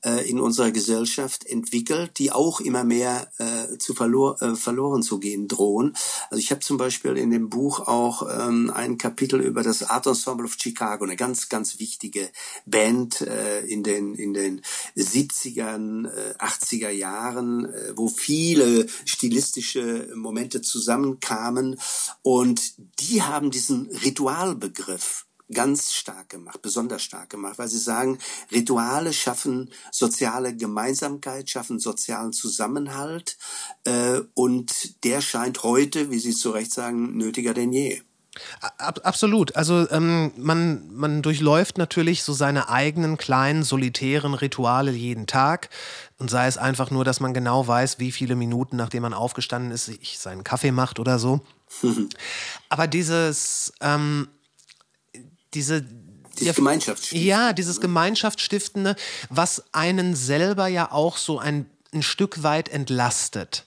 [0.04, 5.48] in unserer Gesellschaft entwickelt, die auch immer mehr äh, zu verlor, äh, verloren zu gehen
[5.48, 5.96] drohen.
[6.30, 10.06] Also ich habe zum Beispiel in dem Buch auch ähm, ein Kapitel über das Art
[10.06, 12.30] Ensemble of Chicago, eine ganz, ganz wichtige
[12.66, 14.62] Band äh, in den in den
[14.96, 21.80] 70ern, äh, 80er Jahren, äh, wo viele stilistische Momente zusammenkamen
[22.22, 28.20] und die haben diesen Ritualbegriff ganz stark gemacht, besonders stark gemacht, weil sie sagen,
[28.52, 33.38] Rituale schaffen soziale Gemeinsamkeit, schaffen sozialen Zusammenhalt
[33.86, 38.02] äh, und der scheint heute, wie Sie zu Recht sagen, nötiger denn je.
[38.78, 39.56] absolut.
[39.56, 45.70] Also ähm, man, man durchläuft natürlich so seine eigenen kleinen, solitären Rituale jeden Tag.
[46.20, 49.72] Und sei es einfach nur, dass man genau weiß, wie viele Minuten, nachdem man aufgestanden
[49.72, 51.42] ist, sich seinen Kaffee macht oder so.
[52.70, 54.28] Aber dieses, ähm,
[55.58, 55.84] diese
[56.40, 57.28] dieses Gemeinschaftsstiftende.
[57.28, 58.96] Ja, dieses Gemeinschaftsstiftende,
[59.30, 63.66] was einen selber ja auch so ein, ein Stück weit entlastet.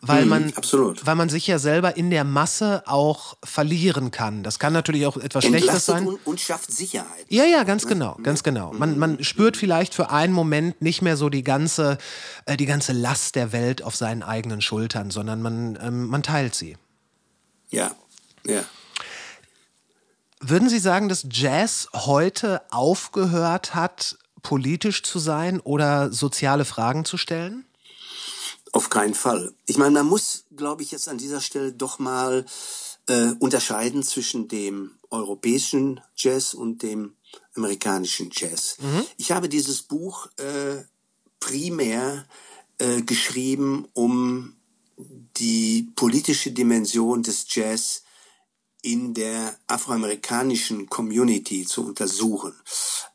[0.00, 1.04] Weil mhm, man, absolut.
[1.06, 4.44] weil man sich ja selber in der Masse auch verlieren kann.
[4.44, 6.06] Das kann natürlich auch etwas Entlastet Schlechtes sein.
[6.06, 7.26] Und, und schafft Sicherheit.
[7.28, 8.72] Ja, ja, ganz genau, ganz genau.
[8.72, 11.98] Man, man spürt vielleicht für einen Moment nicht mehr so die ganze,
[12.46, 16.54] äh, die ganze Last der Welt auf seinen eigenen Schultern, sondern man, ähm, man teilt
[16.54, 16.76] sie.
[17.70, 17.90] Ja,
[18.46, 18.64] ja.
[20.40, 27.16] Würden Sie sagen, dass Jazz heute aufgehört hat, politisch zu sein oder soziale Fragen zu
[27.16, 27.64] stellen?
[28.72, 29.52] Auf keinen Fall.
[29.66, 32.44] Ich meine, man muss, glaube ich, jetzt an dieser Stelle doch mal
[33.06, 37.14] äh, unterscheiden zwischen dem europäischen Jazz und dem
[37.54, 38.76] amerikanischen Jazz.
[38.80, 39.04] Mhm.
[39.16, 40.84] Ich habe dieses Buch äh,
[41.40, 42.26] primär
[42.78, 44.54] äh, geschrieben, um
[45.36, 48.02] die politische Dimension des Jazz
[48.82, 52.54] in der afroamerikanischen Community zu untersuchen.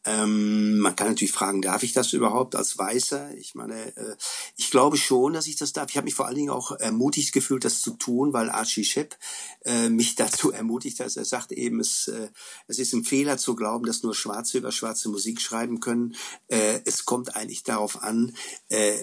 [0.04, 3.34] Ähm, man kann natürlich fragen, darf ich das überhaupt als Weißer?
[3.38, 4.16] Ich meine, äh,
[4.58, 5.90] ich glaube schon, dass ich das darf.
[5.90, 9.18] Ich habe mich vor allen Dingen auch ermutigt gefühlt, das zu tun, weil Archie Shepp
[9.64, 11.16] äh, mich dazu ermutigt hat.
[11.16, 12.28] Er sagt eben, es, äh,
[12.68, 16.16] es ist ein Fehler zu glauben, dass nur Schwarze über schwarze Musik schreiben können.
[16.48, 18.36] Äh, es kommt eigentlich darauf an,
[18.68, 18.98] äh,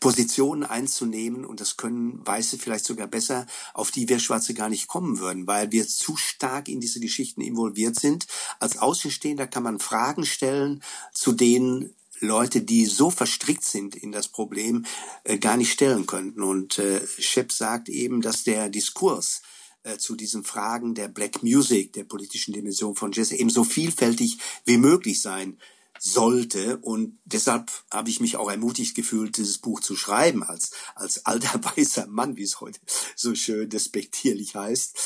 [0.00, 4.88] Positionen einzunehmen und das können Weiße vielleicht sogar besser, auf die wir Schwarze gar nicht
[4.88, 8.26] kommen würden, weil wir zu stark in diese Geschichten involviert sind.
[8.60, 10.82] Als Außenstehender kann man Fragen stellen,
[11.12, 14.86] zu denen Leute, die so verstrickt sind in das Problem,
[15.24, 16.42] äh, gar nicht stellen könnten.
[16.42, 19.42] Und äh, Shep sagt eben, dass der Diskurs
[19.82, 24.38] äh, zu diesen Fragen der Black Music, der politischen Dimension von Jazz eben so vielfältig
[24.64, 25.58] wie möglich sein
[25.98, 26.78] sollte.
[26.78, 31.60] Und deshalb habe ich mich auch ermutigt gefühlt, dieses Buch zu schreiben, als, als alter
[31.76, 32.80] weißer Mann, wie es heute
[33.14, 34.98] so schön despektierlich heißt.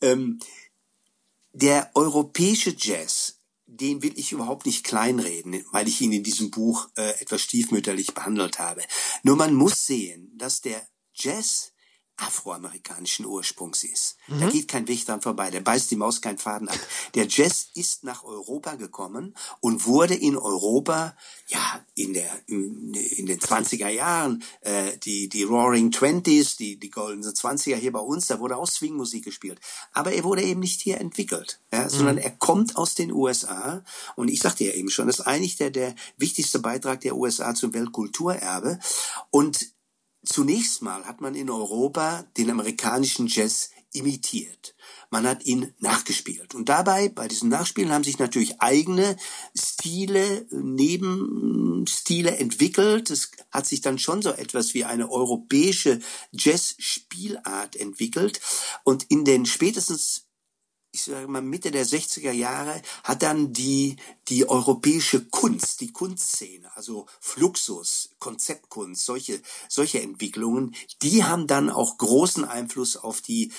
[0.00, 0.38] Ähm,
[1.52, 6.88] der europäische Jazz, den will ich überhaupt nicht kleinreden, weil ich ihn in diesem Buch
[6.96, 8.82] äh, etwas stiefmütterlich behandelt habe.
[9.22, 11.72] Nur man muss sehen, dass der Jazz
[12.16, 14.16] afroamerikanischen Ursprungs ist.
[14.26, 14.40] Mhm.
[14.40, 16.78] Da geht kein Weg dran vorbei, der beißt die Maus keinen Faden ab.
[17.14, 21.14] Der Jazz ist nach Europa gekommen und wurde in Europa,
[21.48, 27.32] ja, in der in den 20er Jahren, äh, die die Roaring Twenties, die die goldenen
[27.32, 29.60] 20er hier bei uns, da wurde auch Swingmusik gespielt,
[29.92, 31.88] aber er wurde eben nicht hier entwickelt, ja, mhm.
[31.90, 33.84] sondern er kommt aus den USA
[34.16, 37.54] und ich sagte ja eben schon, das ist eigentlich der der wichtigste Beitrag der USA
[37.54, 38.78] zum Weltkulturerbe
[39.30, 39.75] und
[40.26, 44.74] Zunächst mal hat man in Europa den amerikanischen Jazz imitiert.
[45.10, 46.54] Man hat ihn nachgespielt.
[46.54, 49.16] Und dabei, bei diesen Nachspielen, haben sich natürlich eigene
[49.56, 53.10] Stile, Nebenstile entwickelt.
[53.10, 56.00] Es hat sich dann schon so etwas wie eine europäische
[56.32, 58.40] Jazz-Spielart entwickelt.
[58.84, 60.25] Und in den spätestens
[60.96, 63.96] ich sage mal Mitte der 60er Jahre hat dann die
[64.28, 71.98] die europäische Kunst, die Kunstszene, also Fluxus, Konzeptkunst, solche solche Entwicklungen, die haben dann auch
[71.98, 73.52] großen Einfluss auf die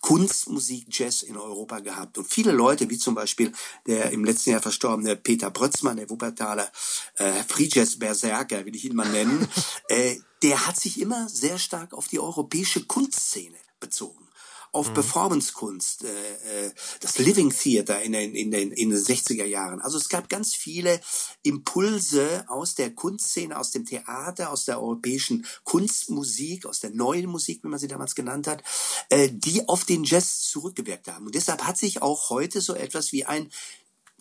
[0.00, 2.16] Kunstmusik, Jazz in Europa gehabt.
[2.18, 3.52] Und viele Leute, wie zum Beispiel
[3.86, 6.70] der im letzten Jahr verstorbene Peter Brötzmann, der Wuppertaler
[7.16, 9.48] äh, Free Jazz Berserker, will ich ihn mal nennen,
[9.88, 14.29] äh, der hat sich immer sehr stark auf die europäische Kunstszene bezogen
[14.72, 14.94] auf mhm.
[14.94, 19.80] Performancekunst, äh, äh, das Living Theater in den, in, den, in den 60er Jahren.
[19.80, 21.00] Also es gab ganz viele
[21.42, 27.64] Impulse aus der Kunstszene, aus dem Theater, aus der europäischen Kunstmusik, aus der neuen Musik,
[27.64, 28.62] wie man sie damals genannt hat,
[29.08, 31.26] äh, die auf den Jazz zurückgewirkt haben.
[31.26, 33.50] Und deshalb hat sich auch heute so etwas wie ein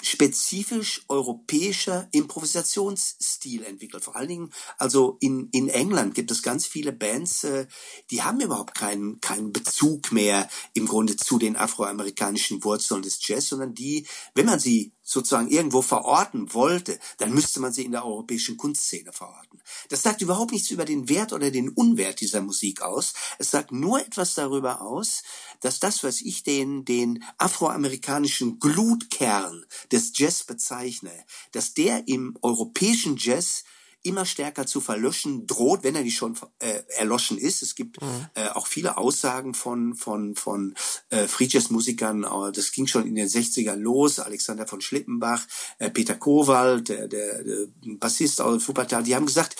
[0.01, 4.03] spezifisch europäischer Improvisationsstil entwickelt.
[4.03, 7.67] Vor allen Dingen, also in, in England gibt es ganz viele Bands, äh,
[8.11, 13.47] die haben überhaupt keinen, keinen Bezug mehr im Grunde zu den afroamerikanischen Wurzeln des Jazz,
[13.47, 18.05] sondern die, wenn man sie sozusagen irgendwo verorten wollte, dann müsste man sie in der
[18.05, 19.59] europäischen Kunstszene verorten.
[19.89, 23.13] Das sagt überhaupt nichts über den Wert oder den Unwert dieser Musik aus.
[23.39, 25.23] Es sagt nur etwas darüber aus,
[25.61, 31.11] dass das, was ich den, den afroamerikanischen Glutkern des Jazz bezeichne,
[31.53, 33.63] dass der im europäischen Jazz
[34.03, 37.61] immer stärker zu verlöschen droht, wenn er nicht schon äh, erloschen ist.
[37.61, 38.27] Es gibt mhm.
[38.33, 40.73] äh, auch viele Aussagen von von von
[41.09, 45.45] äh, Free-Jazz-Musikern, äh, das ging schon in den 60ern los, Alexander von Schlippenbach,
[45.79, 49.55] äh, Peter Kowal, der, der, der Bassist aus Wuppertal, die haben gesagt,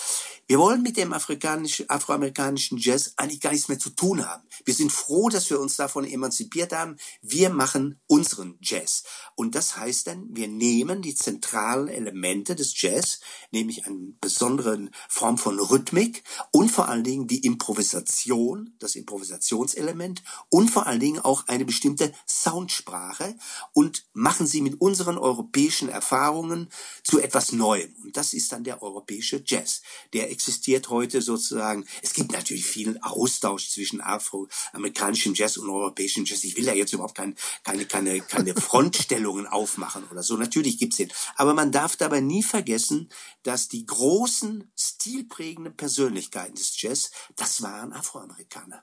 [0.50, 4.42] wir wollen mit dem afroamerikanischen Jazz eigentlich gar nichts mehr zu tun haben.
[4.64, 6.96] Wir sind froh, dass wir uns davon emanzipiert haben.
[7.22, 9.04] Wir machen unseren Jazz.
[9.36, 13.20] Und das heißt dann, wir nehmen die zentralen Elemente des Jazz,
[13.52, 20.68] nämlich eine besondere Form von Rhythmik und vor allen Dingen die Improvisation, das Improvisationselement und
[20.68, 23.36] vor allen Dingen auch eine bestimmte Soundsprache
[23.72, 26.70] und machen sie mit unseren europäischen Erfahrungen
[27.04, 27.94] zu etwas Neuem.
[28.02, 29.82] Und das ist dann der europäische Jazz,
[30.12, 31.84] der existiert heute sozusagen.
[32.02, 36.44] Es gibt natürlich viel Austausch zwischen afroamerikanischem Jazz und europäischem Jazz.
[36.44, 40.38] Ich will da jetzt überhaupt kein, keine, keine, keine Frontstellungen aufmachen oder so.
[40.38, 41.12] Natürlich gibt's den.
[41.36, 43.10] Aber man darf dabei nie vergessen,
[43.42, 48.82] dass die großen, stilprägenden Persönlichkeiten des Jazz, das waren Afroamerikaner.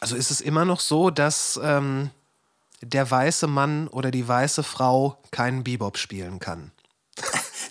[0.00, 2.10] Also ist es immer noch so, dass ähm,
[2.80, 6.72] der weiße Mann oder die weiße Frau keinen Bebop spielen kann?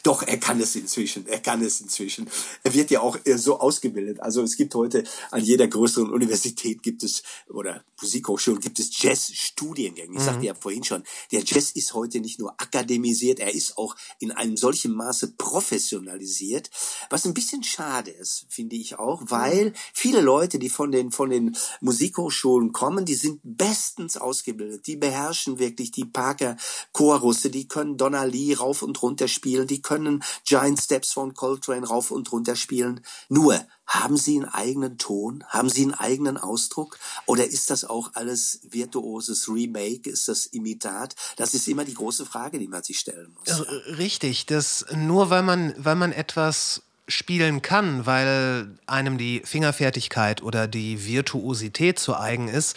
[0.04, 1.28] Doch, er kann es inzwischen.
[1.28, 2.30] Er kann es inzwischen.
[2.64, 4.20] Er wird ja auch äh, so ausgebildet.
[4.22, 10.14] Also es gibt heute an jeder größeren Universität gibt es oder Musikhochschule gibt es Jazz-Studiengänge.
[10.14, 10.26] Ich mhm.
[10.26, 14.32] sagte ja vorhin schon, der Jazz ist heute nicht nur akademisiert, er ist auch in
[14.32, 16.70] einem solchen Maße professionalisiert,
[17.10, 21.30] was ein bisschen schade ist, finde ich auch, weil viele Leute, die von den von
[21.30, 24.88] den Musikhochschulen kommen, die sind bestens ausgebildet.
[24.88, 26.58] Die beherrschen wirklich die Parker
[26.94, 31.88] Chorusse, die können Donna Lee rauf und runter spielen, die können Giant Steps von Coltrane
[31.88, 33.00] rauf und runter spielen.
[33.30, 35.46] Nur, haben sie einen eigenen Ton?
[35.48, 37.00] Haben sie einen eigenen Ausdruck?
[37.26, 40.10] Oder ist das auch alles virtuoses Remake?
[40.10, 41.16] Ist das Imitat?
[41.38, 43.66] Das ist immer die große Frage, die man sich stellen muss.
[43.98, 50.68] Richtig, das nur weil man, weil man etwas spielen kann, weil einem die Fingerfertigkeit oder
[50.68, 52.76] die Virtuosität zu eigen ist,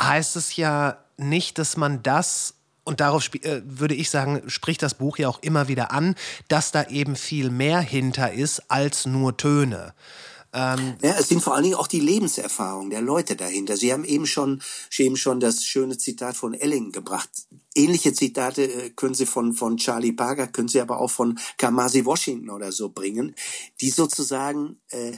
[0.00, 2.54] heißt es ja nicht, dass man das
[2.88, 6.14] und darauf äh, würde ich sagen, spricht das Buch ja auch immer wieder an,
[6.48, 9.92] dass da eben viel mehr hinter ist als nur Töne.
[10.54, 13.76] Ähm ja, es sind vor allen Dingen auch die Lebenserfahrungen der Leute dahinter.
[13.76, 14.62] Sie haben eben schon,
[14.96, 17.28] eben schon das schöne Zitat von Elling gebracht.
[17.74, 22.06] Ähnliche Zitate äh, können Sie von, von Charlie Parker, können Sie aber auch von Kamasi
[22.06, 23.34] Washington oder so bringen,
[23.82, 25.12] die sozusagen äh,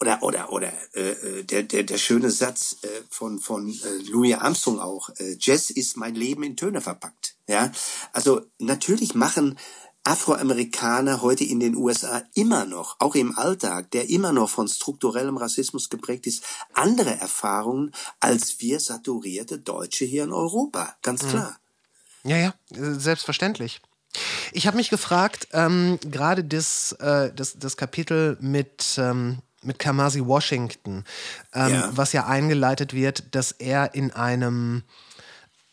[0.00, 4.34] oder oder oder äh, äh, der der der schöne Satz äh, von von äh, Louis
[4.34, 7.70] Armstrong auch äh, Jazz ist mein Leben in Töne verpackt ja
[8.12, 9.58] also natürlich machen
[10.04, 15.36] Afroamerikaner heute in den USA immer noch, auch im Alltag, der immer noch von strukturellem
[15.36, 16.42] Rassismus geprägt ist,
[16.72, 20.96] andere Erfahrungen als wir saturierte Deutsche hier in Europa.
[21.02, 21.28] Ganz mhm.
[21.28, 21.60] klar.
[22.24, 23.82] Ja, ja, selbstverständlich.
[24.52, 30.24] Ich habe mich gefragt, ähm, gerade das, äh, das, das Kapitel mit ähm, mit Kamasi
[30.24, 31.04] Washington,
[31.54, 31.90] ähm, ja.
[31.92, 34.82] was ja eingeleitet wird, dass er in einem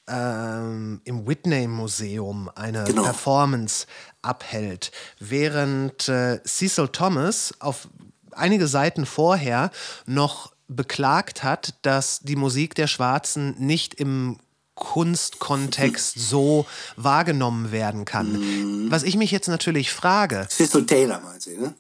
[0.08, 3.04] ähm, im Whitney Museum eine genau.
[3.04, 3.88] Performance
[4.22, 7.88] abhält, während äh, Cecil Thomas auf
[8.32, 9.72] einige Seiten vorher
[10.06, 14.38] noch beklagt hat, dass die Musik der Schwarzen nicht im
[14.76, 16.66] Kunstkontext so
[16.96, 18.34] wahrgenommen werden kann.
[18.34, 18.92] Mhm.
[18.92, 20.48] Was ich mich jetzt natürlich frage.
[20.50, 21.74] Cecil Taylor meint sie, ne?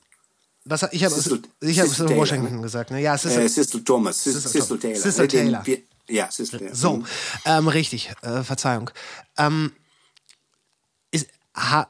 [0.69, 1.15] Was, ich habe
[1.61, 2.61] ich hab Taylor, Washington ne?
[2.61, 2.91] gesagt.
[2.91, 3.01] Ne?
[3.01, 4.95] Ja, Cecil, äh, Cecil Thomas, Cecil, Taylor.
[4.95, 5.63] Cecil Taylor.
[5.63, 6.75] Den, ja, Cecil Taylor.
[6.75, 7.03] So,
[7.45, 8.89] ähm, richtig, äh, Verzeihung.
[9.37, 9.71] Ähm,
[11.11, 11.87] ist, ha,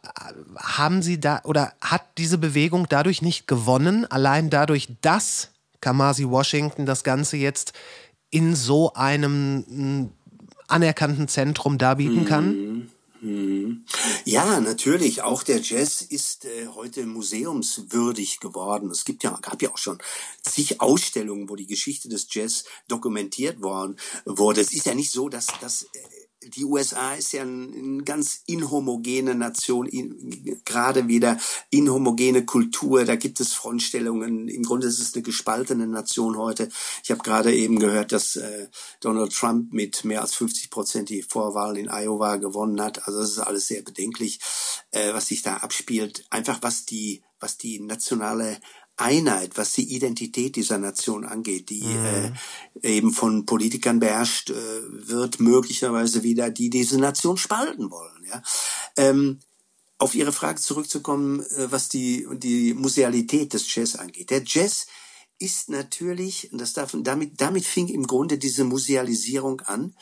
[0.57, 5.49] haben Sie da, oder hat diese Bewegung dadurch nicht gewonnen, allein dadurch, dass
[5.81, 7.73] Kamasi Washington das Ganze jetzt
[8.29, 10.11] in so einem
[10.67, 12.47] anerkannten Zentrum darbieten kann?
[12.47, 12.89] Mhm.
[14.25, 15.21] Ja, natürlich.
[15.23, 18.91] Auch der Jazz ist äh, heute museumswürdig geworden.
[18.91, 19.97] Es gibt ja, gab ja auch schon
[20.43, 24.61] zig Ausstellungen, wo die Geschichte des Jazz dokumentiert worden wurde.
[24.61, 25.87] Es ist ja nicht so, dass, dass äh,
[26.55, 31.37] die USA ist ja eine ganz inhomogene Nation, in, gerade wieder
[31.69, 33.05] inhomogene Kultur.
[33.05, 34.47] Da gibt es Frontstellungen.
[34.47, 36.69] Im Grunde ist es eine gespaltene Nation heute.
[37.03, 38.67] Ich habe gerade eben gehört, dass äh,
[39.01, 43.07] Donald Trump mit mehr als 50 Prozent die Vorwahlen in Iowa gewonnen hat.
[43.07, 44.39] Also das ist alles sehr bedenklich,
[44.91, 46.25] äh, was sich da abspielt.
[46.29, 48.57] Einfach was die was die nationale
[48.97, 52.33] Einheit, was die Identität dieser Nation angeht, die mhm.
[52.81, 54.55] äh, eben von Politikern beherrscht äh,
[54.89, 58.25] wird, möglicherweise wieder, die diese Nation spalten wollen.
[58.29, 58.41] Ja?
[58.97, 59.39] Ähm,
[59.99, 64.31] auf Ihre Frage zurückzukommen, äh, was die, die Musealität des Jazz angeht.
[64.31, 64.87] Der Jazz
[65.39, 69.95] ist natürlich, und das darf, damit, damit fing im Grunde diese Musealisierung an,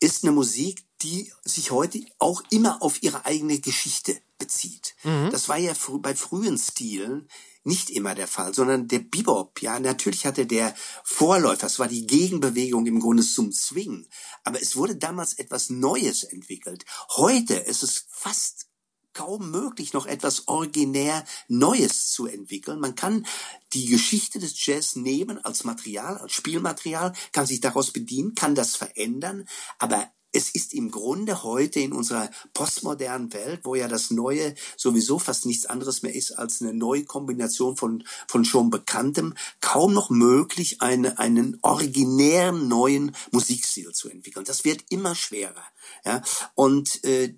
[0.00, 4.94] ist eine Musik, die sich heute auch immer auf ihre eigene Geschichte bezieht.
[5.04, 5.28] Mhm.
[5.30, 7.28] Das war ja fr bei frühen Stilen
[7.64, 12.06] nicht immer der Fall, sondern der Bebop, ja, natürlich hatte der Vorläufer, es war die
[12.06, 14.06] Gegenbewegung im Grunde zum Swing,
[14.44, 16.84] aber es wurde damals etwas Neues entwickelt.
[17.16, 18.66] Heute ist es fast
[19.12, 22.80] kaum möglich, noch etwas originär Neues zu entwickeln.
[22.80, 23.26] Man kann
[23.72, 28.76] die Geschichte des Jazz nehmen als Material, als Spielmaterial, kann sich daraus bedienen, kann das
[28.76, 29.46] verändern,
[29.78, 35.18] aber es ist im Grunde heute in unserer postmodernen Welt, wo ja das Neue sowieso
[35.18, 40.10] fast nichts anderes mehr ist als eine neue Kombination von, von schon Bekanntem, kaum noch
[40.10, 44.44] möglich, eine, einen originären neuen Musikstil zu entwickeln.
[44.44, 45.64] Das wird immer schwerer.
[46.04, 46.22] Ja?
[46.54, 47.34] Und äh,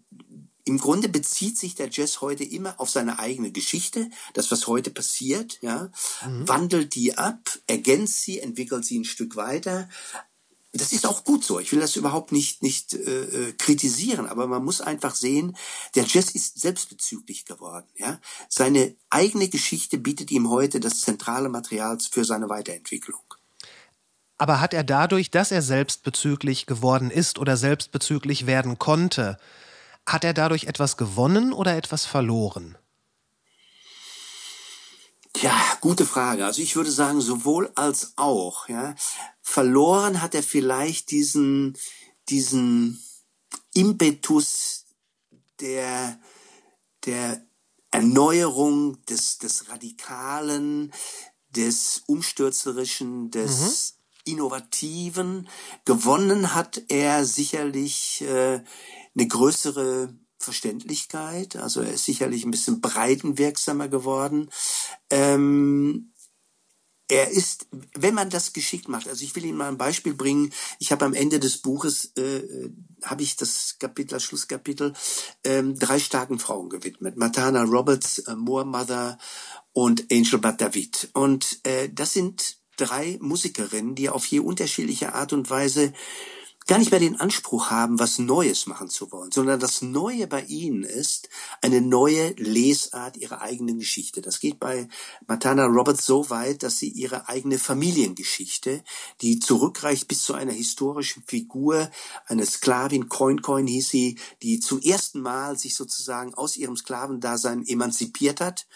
[0.66, 4.90] im Grunde bezieht sich der Jazz heute immer auf seine eigene Geschichte, das was heute
[4.90, 5.90] passiert, ja,
[6.26, 6.48] mhm.
[6.48, 9.90] wandelt die ab, ergänzt sie, entwickelt sie ein Stück weiter,
[10.74, 11.60] das ist auch gut so.
[11.60, 15.56] Ich will das überhaupt nicht nicht äh, äh, kritisieren, aber man muss einfach sehen,
[15.94, 17.86] der Jazz ist selbstbezüglich geworden.
[17.96, 23.22] Ja, seine eigene Geschichte bietet ihm heute das zentrale Material für seine Weiterentwicklung.
[24.36, 29.38] Aber hat er dadurch, dass er selbstbezüglich geworden ist oder selbstbezüglich werden konnte,
[30.06, 32.76] hat er dadurch etwas gewonnen oder etwas verloren?
[35.36, 36.44] Ja, gute Frage.
[36.44, 38.68] Also ich würde sagen, sowohl als auch.
[38.68, 38.94] Ja.
[39.42, 41.76] Verloren hat er vielleicht diesen,
[42.28, 43.02] diesen
[43.74, 44.86] Impetus
[45.60, 46.18] der,
[47.04, 47.44] der
[47.90, 50.92] Erneuerung, des, des Radikalen,
[51.50, 53.94] des Umstürzerischen, des
[54.26, 54.32] mhm.
[54.32, 55.48] Innovativen.
[55.84, 58.62] Gewonnen hat er sicherlich äh,
[59.14, 60.14] eine größere
[60.44, 61.56] Verständlichkeit.
[61.56, 64.50] Also er ist sicherlich ein bisschen breitenwirksamer geworden.
[65.10, 66.14] Ähm,
[67.08, 70.52] er ist, wenn man das geschickt macht, also ich will Ihnen mal ein Beispiel bringen.
[70.78, 72.70] Ich habe am Ende des Buches, äh,
[73.02, 74.94] habe ich das Kapitel, das Schlusskapitel,
[75.44, 77.16] ähm, drei starken Frauen gewidmet.
[77.16, 79.18] Matana Roberts, äh, Moore Mother
[79.72, 81.10] und Angel Bat David.
[81.12, 85.92] Und äh, das sind drei Musikerinnen, die auf je unterschiedliche Art und Weise
[86.66, 90.42] gar nicht mehr den Anspruch haben, was Neues machen zu wollen, sondern das Neue bei
[90.44, 91.28] ihnen ist
[91.60, 94.22] eine neue Lesart ihrer eigenen Geschichte.
[94.22, 94.88] Das geht bei
[95.26, 98.82] Matana Roberts so weit, dass sie ihre eigene Familiengeschichte,
[99.20, 101.90] die zurückreicht bis zu einer historischen Figur,
[102.26, 107.66] eine Sklavin, Coin Coin hieß sie, die zum ersten Mal sich sozusagen aus ihrem Sklavendasein
[107.66, 108.66] emanzipiert hat,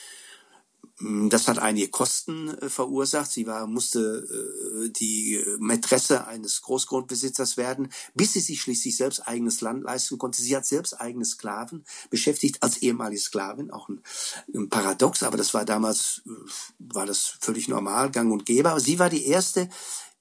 [1.01, 3.31] das hat einige Kosten äh, verursacht.
[3.31, 9.61] Sie war, musste äh, die Mätresse eines Großgrundbesitzers werden, bis sie sich schließlich selbst eigenes
[9.61, 10.43] Land leisten konnte.
[10.43, 14.03] Sie hat selbst eigene Sklaven beschäftigt als ehemalige Sklavin, auch ein,
[14.53, 16.31] ein Paradox, aber das war damals, äh,
[16.79, 18.71] war das völlig normal, gang und gäbe.
[18.71, 19.69] Aber sie war die erste,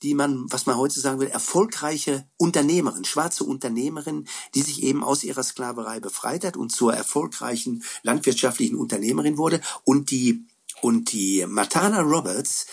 [0.04, 5.24] die man, was man heute sagen will, erfolgreiche Unternehmerin, schwarze Unternehmerin, die sich eben aus
[5.24, 10.46] ihrer Sklaverei befreit hat und zur erfolgreichen landwirtschaftlichen Unternehmerin wurde und die
[10.82, 12.68] und die Matana Roberts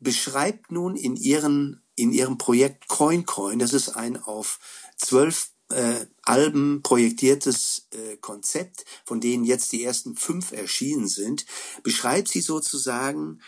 [0.00, 4.58] beschreibt nun in, ihren, in ihrem Projekt Coin Coin, das ist ein auf
[4.96, 11.46] zwölf äh, Alben projektiertes äh, Konzept, von denen jetzt die ersten fünf erschienen sind,
[11.82, 13.40] beschreibt sie sozusagen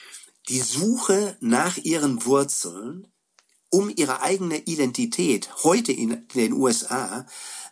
[0.49, 3.13] die Suche nach ihren Wurzeln,
[3.71, 7.27] um ihre eigene Identität heute in den USA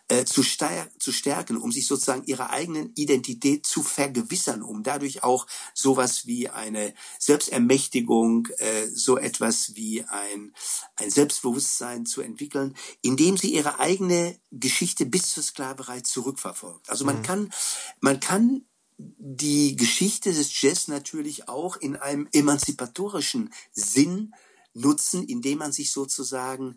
[0.07, 5.47] äh, zu, zu stärken, um sich sozusagen ihrer eigenen Identität zu vergewissern, um dadurch auch
[5.73, 10.53] sowas wie eine Selbstermächtigung, äh, so etwas wie ein,
[10.95, 16.89] ein Selbstbewusstsein zu entwickeln, indem sie ihre eigene Geschichte bis zur Sklaverei zurückverfolgt.
[16.89, 17.23] Also man mhm.
[17.23, 17.53] kann,
[17.99, 18.65] man kann
[18.97, 24.33] die Geschichte des Jazz natürlich auch in einem emanzipatorischen Sinn
[24.75, 26.75] nutzen, indem man sich sozusagen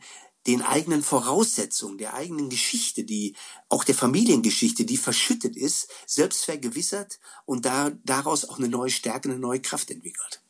[0.48, 3.36] den eigenen Voraussetzungen, der eigenen Geschichte, die
[3.68, 9.28] auch der Familiengeschichte, die verschüttet ist, selbst vergewissert und da, daraus auch eine neue Stärke,
[9.28, 10.40] eine neue Kraft entwickelt.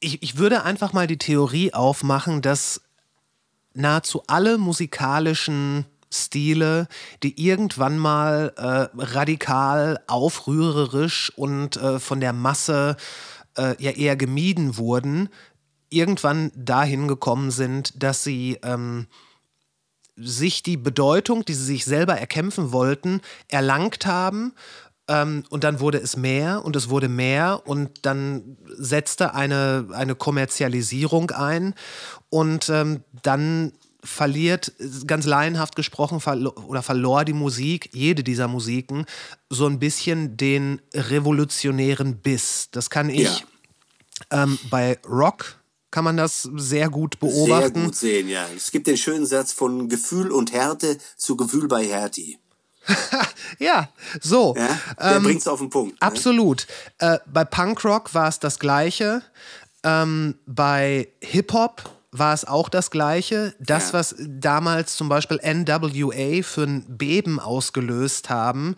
[0.00, 2.82] Ich, ich würde einfach mal die Theorie aufmachen, dass
[3.72, 6.88] nahezu alle musikalischen Stile,
[7.22, 12.96] die irgendwann mal äh, radikal, aufrührerisch und äh, von der Masse
[13.56, 15.30] äh, ja eher gemieden wurden,
[15.90, 19.06] irgendwann dahin gekommen sind, dass sie ähm,
[20.16, 24.54] sich die Bedeutung, die sie sich selber erkämpfen wollten, erlangt haben.
[25.08, 30.14] Ähm, und dann wurde es mehr und es wurde mehr und dann setzte eine, eine
[30.14, 31.74] Kommerzialisierung ein
[32.28, 33.72] und ähm, dann
[34.04, 34.72] verliert,
[35.06, 39.06] ganz laienhaft gesprochen, verlo oder verlor die Musik, jede dieser Musiken,
[39.50, 42.68] so ein bisschen den revolutionären Biss.
[42.70, 43.44] Das kann ich
[44.30, 44.42] ja.
[44.44, 45.57] ähm, bei Rock
[45.90, 47.74] kann man das sehr gut beobachten.
[47.74, 48.46] Sehr gut sehen, ja.
[48.56, 52.38] Es gibt den schönen Satz von Gefühl und Härte zu Gefühl bei Härti.
[53.58, 53.88] ja,
[54.20, 54.54] so.
[54.56, 55.94] Ja, der ähm, bringt's auf den Punkt.
[55.94, 56.06] Ne?
[56.06, 56.66] Absolut.
[56.98, 59.22] Äh, bei Punkrock war es das Gleiche.
[59.82, 63.54] Ähm, bei Hip-Hop war es auch das Gleiche.
[63.60, 63.94] Das, ja.
[63.94, 68.76] was damals zum Beispiel NWA für ein Beben ausgelöst haben,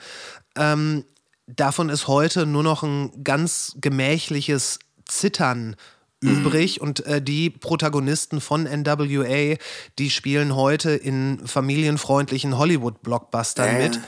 [0.56, 1.04] ähm,
[1.46, 5.76] davon ist heute nur noch ein ganz gemächliches Zittern
[6.20, 9.56] übrig und äh, die Protagonisten von NWA,
[9.98, 14.00] die spielen heute in familienfreundlichen Hollywood-Blockbustern äh, mit.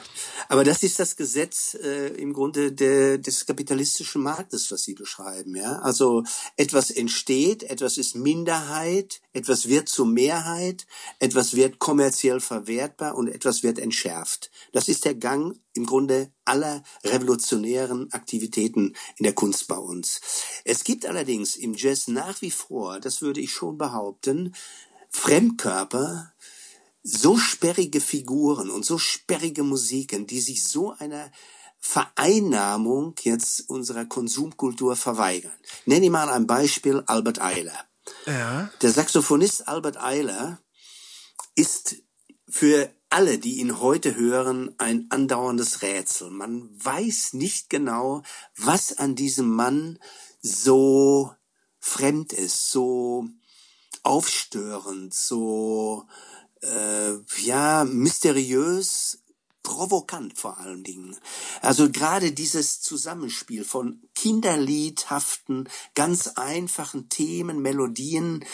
[0.49, 5.57] Aber das ist das Gesetz äh, im Grunde de, des kapitalistischen Marktes, was Sie beschreiben.
[5.57, 6.25] Ja, also
[6.57, 10.87] etwas entsteht, etwas ist Minderheit, etwas wird zur Mehrheit,
[11.19, 14.51] etwas wird kommerziell verwertbar und etwas wird entschärft.
[14.73, 20.21] Das ist der Gang im Grunde aller revolutionären Aktivitäten in der Kunst bei uns.
[20.65, 24.55] Es gibt allerdings im Jazz nach wie vor, das würde ich schon behaupten,
[25.11, 26.32] Fremdkörper,
[27.03, 31.31] so sperrige Figuren und so sperrige Musiken, die sich so einer
[31.79, 35.53] Vereinnahmung jetzt unserer Konsumkultur verweigern.
[35.85, 37.87] Nenne ich mal ein Beispiel Albert Eiler.
[38.27, 38.71] Ja.
[38.81, 40.61] Der Saxophonist Albert Eiler
[41.57, 41.97] ist
[42.49, 46.31] für alle, die ihn heute hören, ein andauerndes Rätsel.
[46.31, 48.23] Man weiß nicht genau,
[48.57, 49.99] was an diesem Mann
[50.41, 51.33] so
[51.79, 53.27] fremd ist, so
[54.03, 56.07] aufstörend, so
[56.63, 59.19] äh, ja mysteriös,
[59.63, 61.17] provokant vor allen Dingen.
[61.61, 68.45] Also gerade dieses Zusammenspiel von kinderliedhaften, ganz einfachen Themen, Melodien,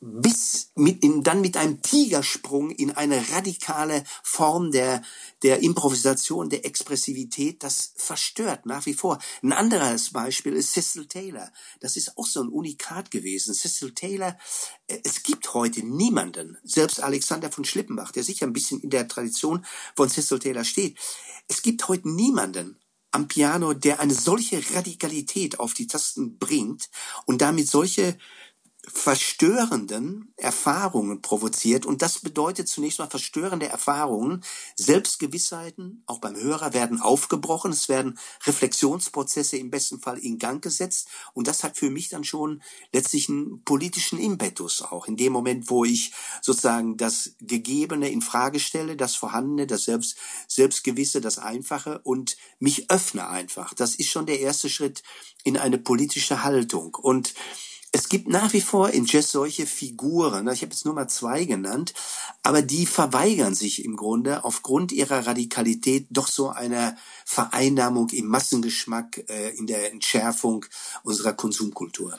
[0.00, 5.02] bis mit in, dann mit einem Tigersprung in eine radikale Form der
[5.42, 9.18] der Improvisation, der Expressivität, das verstört nach wie vor.
[9.42, 11.52] Ein anderes Beispiel ist Cecil Taylor.
[11.80, 13.54] Das ist auch so ein Unikat gewesen.
[13.54, 14.36] Cecil Taylor,
[14.88, 19.06] äh, es gibt heute niemanden, selbst Alexander von Schlippenbach, der sicher ein bisschen in der
[19.06, 19.64] Tradition
[19.96, 20.98] von Cecil Taylor steht.
[21.46, 22.76] Es gibt heute niemanden
[23.10, 26.90] am Piano, der eine solche Radikalität auf die Tasten bringt
[27.26, 28.18] und damit solche
[28.92, 31.86] verstörenden Erfahrungen provoziert.
[31.86, 34.42] Und das bedeutet zunächst mal verstörende Erfahrungen.
[34.76, 37.72] Selbstgewissheiten, auch beim Hörer, werden aufgebrochen.
[37.72, 41.08] Es werden Reflexionsprozesse im besten Fall in Gang gesetzt.
[41.34, 42.62] Und das hat für mich dann schon
[42.92, 45.06] letztlich einen politischen Impetus auch.
[45.06, 46.12] In dem Moment, wo ich
[46.42, 50.16] sozusagen das Gegebene in Frage stelle, das Vorhandene, das Selbst,
[50.46, 53.74] Selbstgewisse, das Einfache und mich öffne einfach.
[53.74, 55.02] Das ist schon der erste Schritt
[55.44, 56.94] in eine politische Haltung.
[56.94, 57.34] Und
[57.92, 61.44] es gibt nach wie vor in Jazz solche Figuren, ich habe jetzt nur mal zwei
[61.44, 61.94] genannt,
[62.42, 69.24] aber die verweigern sich im Grunde aufgrund ihrer Radikalität doch so einer Vereinnahmung im Massengeschmack,
[69.28, 70.66] äh, in der Entschärfung
[71.02, 72.18] unserer Konsumkultur.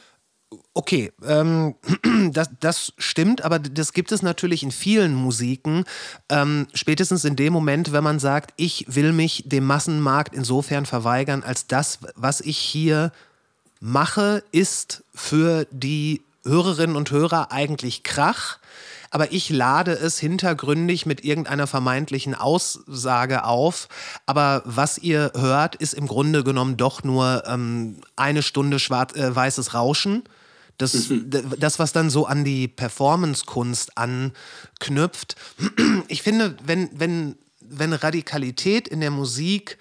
[0.73, 1.75] Okay, ähm,
[2.31, 5.83] das, das stimmt, aber das gibt es natürlich in vielen Musiken.
[6.29, 11.43] Ähm, spätestens in dem Moment, wenn man sagt, ich will mich dem Massenmarkt insofern verweigern,
[11.43, 13.11] als das, was ich hier
[13.79, 18.59] mache, ist für die Hörerinnen und Hörer eigentlich Krach.
[19.11, 23.87] Aber ich lade es hintergründig mit irgendeiner vermeintlichen Aussage auf.
[24.27, 29.35] Aber was ihr hört, ist im Grunde genommen doch nur ähm, eine Stunde schwarz, äh,
[29.35, 30.23] weißes Rauschen.
[30.77, 31.29] Das, mhm.
[31.59, 35.35] das, was dann so an die Performance-Kunst anknüpft.
[36.07, 39.77] Ich finde, wenn, wenn, wenn Radikalität in der Musik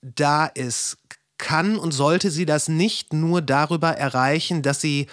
[0.00, 0.96] da ist,
[1.38, 5.06] kann und sollte sie das nicht nur darüber erreichen, dass sie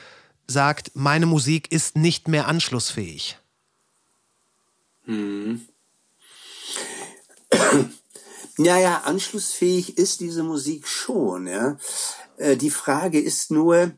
[0.47, 3.37] sagt, meine Musik ist nicht mehr anschlussfähig.
[5.05, 5.67] Hm.
[8.57, 11.77] Ja, ja, anschlussfähig ist diese Musik schon, ja.
[12.37, 13.91] Äh, die Frage ist nur,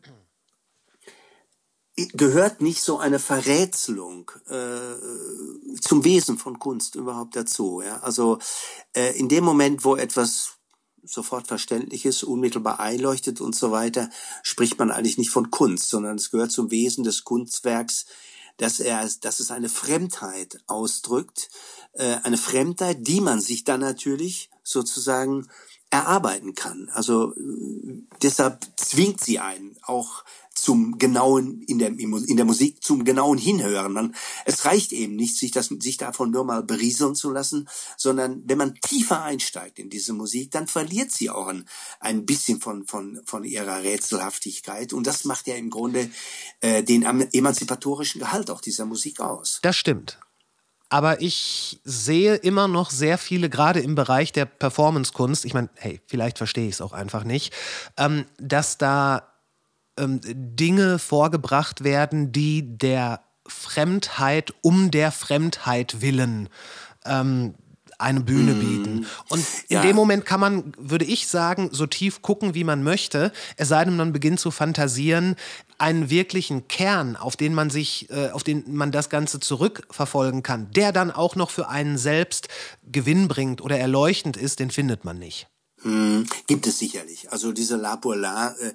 [1.96, 7.82] gehört nicht so eine Verrätselung äh, zum Wesen von Kunst überhaupt dazu?
[7.82, 8.00] Ja?
[8.02, 8.40] Also
[8.96, 10.58] äh, in dem Moment, wo etwas
[11.06, 14.10] sofort verständlich ist, unmittelbar einleuchtet und so weiter,
[14.42, 18.06] spricht man eigentlich nicht von Kunst, sondern es gehört zum Wesen des Kunstwerks,
[18.58, 21.50] dass er, dass es eine Fremdheit ausdrückt,
[21.94, 25.48] äh, eine Fremdheit, die man sich dann natürlich sozusagen
[25.90, 26.90] erarbeiten kann.
[26.94, 30.24] Also äh, deshalb zwingt sie einen auch
[30.64, 33.92] zum genauen in der in der Musik zum genauen Hinhören.
[33.92, 38.44] Man, es reicht eben nicht, sich das sich davon nur mal berieseln zu lassen, sondern
[38.46, 41.66] wenn man tiefer einsteigt in diese Musik, dann verliert sie auch ein,
[42.00, 46.10] ein bisschen von von von ihrer Rätselhaftigkeit und das macht ja im Grunde
[46.62, 49.60] äh, den emanzipatorischen Gehalt auch dieser Musik aus.
[49.64, 50.18] Das stimmt.
[50.88, 56.00] Aber ich sehe immer noch sehr viele, gerade im Bereich der Performancekunst, ich meine, hey,
[56.06, 57.52] vielleicht verstehe ich es auch einfach nicht,
[57.98, 59.33] ähm, dass da
[59.98, 66.50] ähm, Dinge vorgebracht werden, die der Fremdheit um der Fremdheit willen
[67.06, 67.56] ähm,
[68.04, 69.08] eine Bühne bieten.
[69.30, 69.82] Und in ja.
[69.82, 73.86] dem Moment kann man, würde ich sagen, so tief gucken, wie man möchte, es sei
[73.86, 75.36] denn, man beginnt zu fantasieren,
[75.78, 80.70] einen wirklichen Kern, auf den man sich, äh, auf den man das Ganze zurückverfolgen kann,
[80.72, 82.48] der dann auch noch für einen selbst
[82.92, 85.48] Gewinn bringt oder erleuchtend ist, den findet man nicht.
[85.82, 87.32] Hm, gibt es sicherlich.
[87.32, 88.74] Also diese La Polar, äh,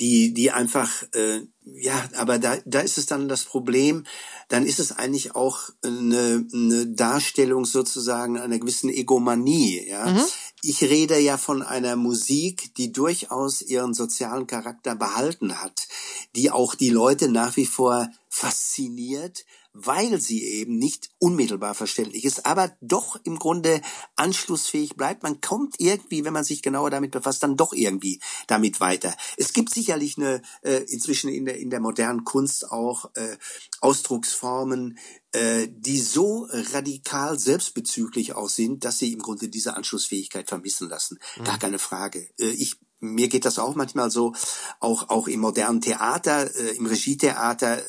[0.00, 4.04] die, die einfach, äh, ja, aber da, da ist es dann das Problem,
[4.48, 10.06] dann ist es eigentlich auch eine, eine Darstellung sozusagen einer gewissen Egomanie, ja.
[10.06, 10.24] Mhm.
[10.62, 15.86] Ich rede ja von einer Musik, die durchaus ihren sozialen Charakter behalten hat,
[16.34, 19.44] die auch die Leute nach wie vor fasziniert,
[19.78, 23.82] weil sie eben nicht unmittelbar verständlich ist, aber doch im Grunde
[24.16, 25.22] anschlussfähig bleibt.
[25.22, 29.14] Man kommt irgendwie, wenn man sich genauer damit befasst, dann doch irgendwie damit weiter.
[29.36, 33.36] Es gibt sicherlich eine äh, inzwischen in der in der modernen Kunst auch äh,
[33.80, 34.98] Ausdrucksformen,
[35.32, 41.18] äh, die so radikal selbstbezüglich auch sind, dass sie im Grunde diese Anschlussfähigkeit vermissen lassen.
[41.36, 41.44] Mhm.
[41.44, 42.28] Gar keine Frage.
[42.38, 44.34] Äh, ich mir geht das auch manchmal so,
[44.80, 47.78] auch auch im modernen Theater, äh, im Regietheater.
[47.78, 47.84] Äh,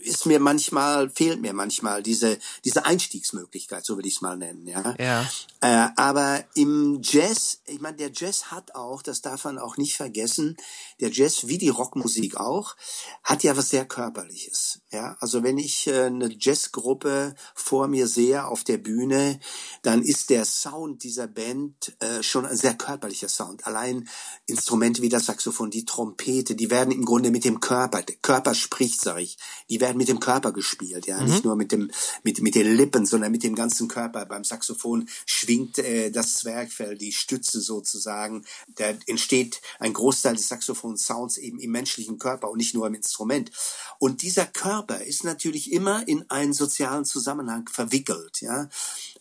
[0.00, 4.66] ist mir manchmal, fehlt mir manchmal diese, diese Einstiegsmöglichkeit, so würde ich es mal nennen,
[4.66, 4.94] ja.
[4.98, 5.30] ja.
[5.60, 9.96] Äh, aber im Jazz, ich meine, der Jazz hat auch, das darf man auch nicht
[9.96, 10.56] vergessen,
[11.00, 12.76] der Jazz, wie die Rockmusik auch,
[13.22, 15.16] hat ja was sehr Körperliches, ja.
[15.20, 19.40] Also wenn ich äh, eine Jazzgruppe vor mir sehe auf der Bühne,
[19.82, 23.66] dann ist der Sound dieser Band äh, schon ein sehr körperlicher Sound.
[23.66, 24.08] Allein
[24.46, 28.54] Instrumente wie das Saxophon, die Trompete, die werden im Grunde mit dem Körper, der Körper
[28.54, 29.36] spricht, sag ich,
[29.68, 31.28] die werden werden mit dem Körper gespielt, ja, mhm.
[31.28, 31.90] nicht nur mit dem
[32.22, 34.24] mit mit den Lippen, sondern mit dem ganzen Körper.
[34.24, 38.44] Beim Saxophon schwingt äh, das Zwergfell, die Stütze sozusagen.
[38.76, 43.50] Da entsteht ein Großteil des Saxophon-Sounds eben im menschlichen Körper und nicht nur im Instrument.
[43.98, 48.68] Und dieser Körper ist natürlich immer in einen sozialen Zusammenhang verwickelt, ja.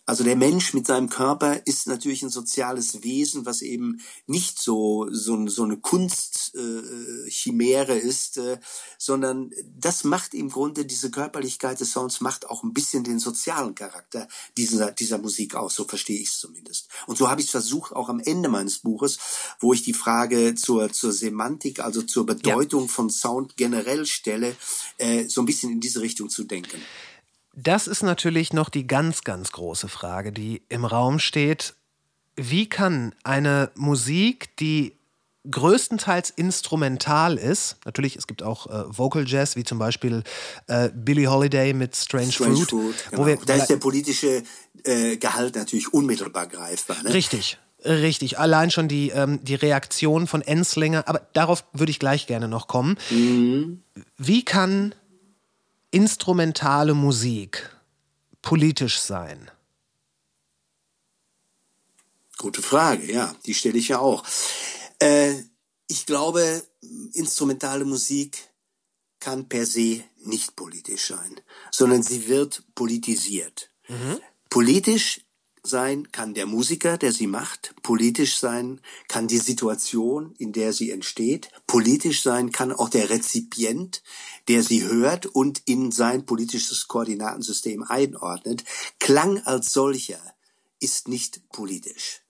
[0.10, 5.08] Also der Mensch mit seinem Körper ist natürlich ein soziales Wesen, was eben nicht so
[5.12, 8.58] so, so eine Kunstchimäre äh, ist, äh,
[8.98, 13.76] sondern das macht im Grunde diese Körperlichkeit des Sounds macht auch ein bisschen den sozialen
[13.76, 15.76] Charakter dieser dieser Musik aus.
[15.76, 16.88] So verstehe ich es zumindest.
[17.06, 19.20] Und so habe ich es versucht auch am Ende meines Buches,
[19.60, 22.88] wo ich die Frage zur zur Semantik, also zur Bedeutung ja.
[22.88, 24.56] von Sound generell stelle,
[24.98, 26.82] äh, so ein bisschen in diese Richtung zu denken.
[27.56, 31.74] Das ist natürlich noch die ganz, ganz große Frage, die im Raum steht.
[32.36, 35.00] Wie kann eine Musik, die
[35.50, 37.78] größtenteils instrumental ist.
[37.86, 40.24] Natürlich, es gibt auch äh, Vocal Jazz, wie zum Beispiel
[40.68, 42.70] äh, Billie Holiday mit Strange, Strange Fruit.
[42.70, 43.26] Fruit genau.
[43.26, 44.44] wir, da ist der politische
[44.84, 46.98] äh, Gehalt natürlich unmittelbar greifbar.
[47.04, 47.14] Ne?
[47.14, 47.58] Richtig.
[47.86, 52.50] Richtig, allein schon die, ähm, die Reaktion von Enslinger, aber darauf würde ich gleich gerne
[52.50, 52.98] noch kommen.
[53.10, 53.84] Mhm.
[54.18, 54.94] Wie kann
[55.92, 57.70] instrumentale Musik
[58.42, 59.50] politisch sein?
[62.38, 64.24] Gute Frage, ja, die stelle ich ja auch.
[65.00, 65.36] Äh,
[65.88, 66.64] ich glaube,
[67.14, 68.50] instrumentale Musik
[69.20, 73.72] kann per se nicht politisch sein, sondern sie wird politisiert.
[73.88, 74.20] Mhm.
[74.50, 75.22] Politisch
[75.64, 77.76] sein kann der Musiker, der sie macht.
[77.84, 81.50] Politisch sein kann die Situation, in der sie entsteht.
[81.68, 84.02] Politisch sein kann auch der Rezipient,
[84.50, 88.64] der sie hört und in sein politisches Koordinatensystem einordnet.
[89.00, 90.20] Klang als solcher
[90.80, 92.24] ist nicht politisch.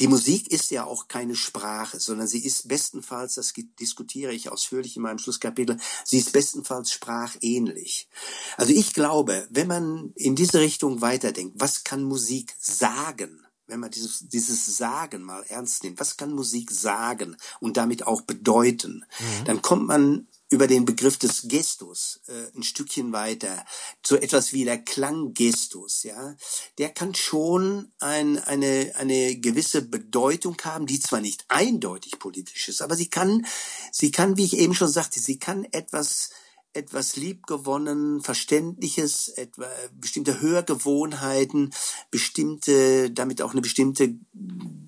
[0.00, 4.96] Die Musik ist ja auch keine Sprache, sondern sie ist bestenfalls, das diskutiere ich ausführlich
[4.96, 8.08] in meinem Schlusskapitel, sie ist bestenfalls sprachähnlich.
[8.56, 13.46] Also ich glaube, wenn man in diese Richtung weiterdenkt, was kann Musik sagen?
[13.68, 18.20] wenn man dieses, dieses Sagen mal ernst nimmt, was kann Musik sagen und damit auch
[18.20, 19.44] bedeuten, mhm.
[19.46, 23.64] dann kommt man über den Begriff des Gestus äh, ein Stückchen weiter,
[24.04, 26.36] so etwas wie der Klanggestus, ja,
[26.78, 32.82] der kann schon ein, eine, eine gewisse Bedeutung haben, die zwar nicht eindeutig politisch ist,
[32.82, 33.46] aber sie kann,
[33.90, 36.30] sie kann, wie ich eben schon sagte, sie kann etwas
[36.74, 41.72] etwas liebgewonnen, Verständliches, etwa bestimmte Hörgewohnheiten,
[42.10, 44.14] bestimmte, damit auch eine bestimmte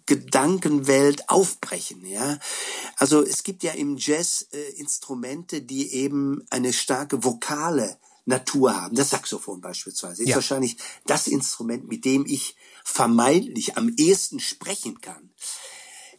[0.07, 2.39] Gedankenwelt aufbrechen, ja.
[2.97, 8.97] Also es gibt ja im Jazz äh, Instrumente, die eben eine starke vokale Natur haben.
[8.97, 10.37] Das Saxophon beispielsweise ist ja.
[10.37, 15.31] wahrscheinlich das Instrument, mit dem ich vermeintlich am ehesten sprechen kann.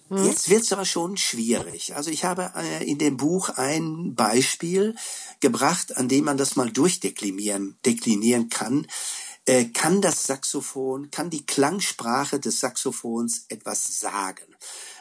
[0.09, 0.25] Hm.
[0.25, 1.95] Jetzt wird's aber schon schwierig.
[1.95, 4.95] Also ich habe äh, in dem Buch ein Beispiel
[5.39, 8.87] gebracht, an dem man das mal durchdeklinieren deklinieren kann.
[9.47, 14.55] Äh, kann das Saxophon, kann die Klangsprache des Saxophons etwas sagen?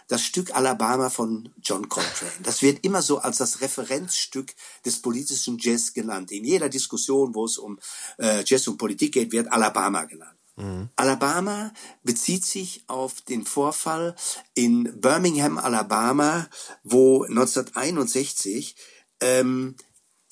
[0.07, 2.31] Das Stück Alabama von John Coltrane.
[2.43, 4.55] Das wird immer so als das Referenzstück
[4.85, 6.31] des politischen Jazz genannt.
[6.31, 7.79] In jeder Diskussion, wo es um
[8.19, 10.37] äh, Jazz und Politik geht, wird Alabama genannt.
[10.57, 10.91] Mhm.
[10.97, 14.15] Alabama bezieht sich auf den Vorfall
[14.55, 16.49] in Birmingham, Alabama,
[16.83, 18.77] wo 1961
[19.21, 19.75] ähm,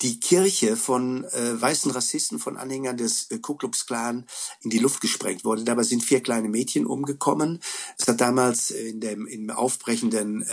[0.03, 4.25] die Kirche von äh, weißen Rassisten, von Anhängern des äh, Ku Klux Klan
[4.61, 5.63] in die Luft gesprengt wurde.
[5.63, 7.61] Dabei sind vier kleine Mädchen umgekommen.
[7.97, 10.45] Es hat damals in dem im aufbrechenden äh,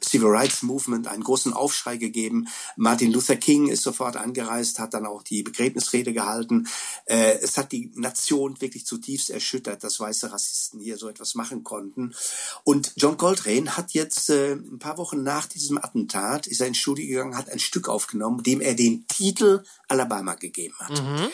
[0.00, 2.46] Civil Rights Movement einen großen Aufschrei gegeben.
[2.76, 6.68] Martin Luther King ist sofort angereist, hat dann auch die Begräbnisrede gehalten.
[7.06, 11.64] Äh, es hat die Nation wirklich zutiefst erschüttert, dass weiße Rassisten hier so etwas machen
[11.64, 12.14] konnten.
[12.62, 16.78] Und John Coltrane hat jetzt äh, ein paar Wochen nach diesem Attentat ist er ins
[16.78, 21.02] Studio gegangen, hat ein Stück aufgenommen, dem er den den Titel Alabama gegeben hat.
[21.02, 21.28] Mhm.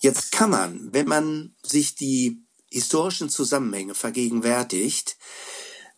[0.00, 5.16] Jetzt kann man, wenn man sich die historischen Zusammenhänge vergegenwärtigt,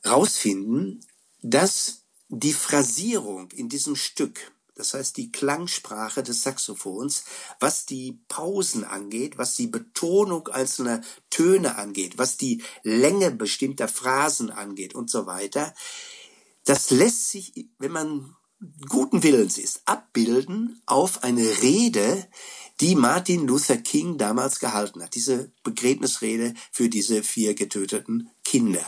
[0.07, 1.01] rausfinden,
[1.41, 7.25] dass die Phrasierung in diesem Stück, das heißt die Klangsprache des Saxophons,
[7.61, 11.01] was die Pausen angeht, was die Betonung einzelner
[11.31, 15.75] Töne angeht, was die Länge bestimmter Phrasen angeht und so weiter,
[16.65, 18.37] das lässt sich, wenn man
[18.89, 22.27] guten Willens ist, abbilden auf eine Rede,
[22.81, 25.15] die Martin Luther King damals gehalten hat.
[25.15, 28.85] Diese Begräbnisrede für diese vier getöteten Kinder.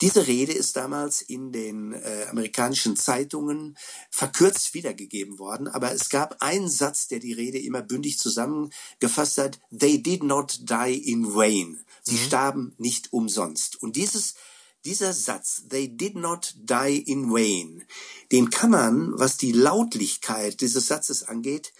[0.00, 3.76] Diese Rede ist damals in den äh, amerikanischen Zeitungen
[4.10, 9.60] verkürzt wiedergegeben worden, aber es gab einen Satz, der die Rede immer bündig zusammengefasst hat.
[9.70, 11.84] They did not die in vain.
[12.02, 12.26] Sie mhm.
[12.26, 13.80] starben nicht umsonst.
[13.80, 14.34] Und dieses
[14.84, 17.84] dieser Satz, they did not die in vain,
[18.32, 21.72] den kann man, was die Lautlichkeit dieses Satzes angeht,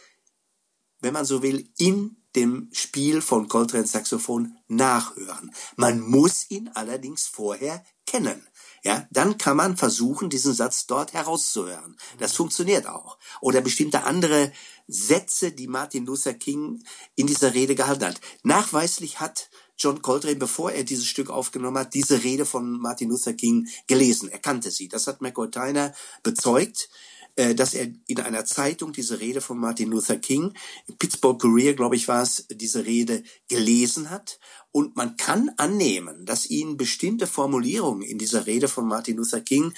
[1.00, 5.52] wenn man so will, in dem Spiel von Coltrane Saxophon nachhören.
[5.76, 8.46] Man muss ihn allerdings vorher kennen.
[8.82, 11.96] Ja, dann kann man versuchen, diesen Satz dort herauszuhören.
[12.18, 13.18] Das funktioniert auch.
[13.40, 14.52] Oder bestimmte andere
[14.86, 16.82] Sätze, die Martin Luther King
[17.14, 18.20] in dieser Rede gehalten hat.
[18.42, 19.50] Nachweislich hat
[19.80, 24.28] John Coltrane, bevor er dieses Stück aufgenommen hat, diese Rede von Martin Luther King gelesen.
[24.28, 24.88] Er kannte sie.
[24.88, 26.90] Das hat McCoy Tyner bezeugt
[27.36, 30.52] äh, dass er in einer Zeitung diese Rede von Martin Luther King,
[30.98, 34.38] Pittsburgh Courier, glaube ich, war es, diese Rede gelesen hat.
[34.72, 39.72] Und man kann annehmen, dass ihn bestimmte Formulierungen in dieser Rede von Martin Luther King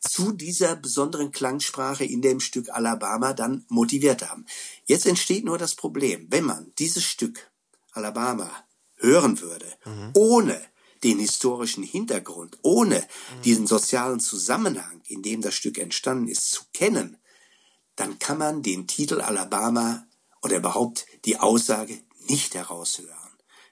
[0.00, 4.44] zu dieser besonderen Klangsprache in dem Stück Alabama dann motiviert haben.
[4.86, 7.50] Jetzt entsteht nur das Problem, wenn man dieses Stück
[7.92, 8.50] Alabama
[9.04, 10.10] hören würde, mhm.
[10.14, 10.60] ohne
[11.02, 13.42] den historischen Hintergrund, ohne mhm.
[13.42, 17.18] diesen sozialen Zusammenhang, in dem das Stück entstanden ist, zu kennen,
[17.96, 20.06] dann kann man den Titel Alabama
[20.42, 23.24] oder überhaupt die Aussage nicht heraushören.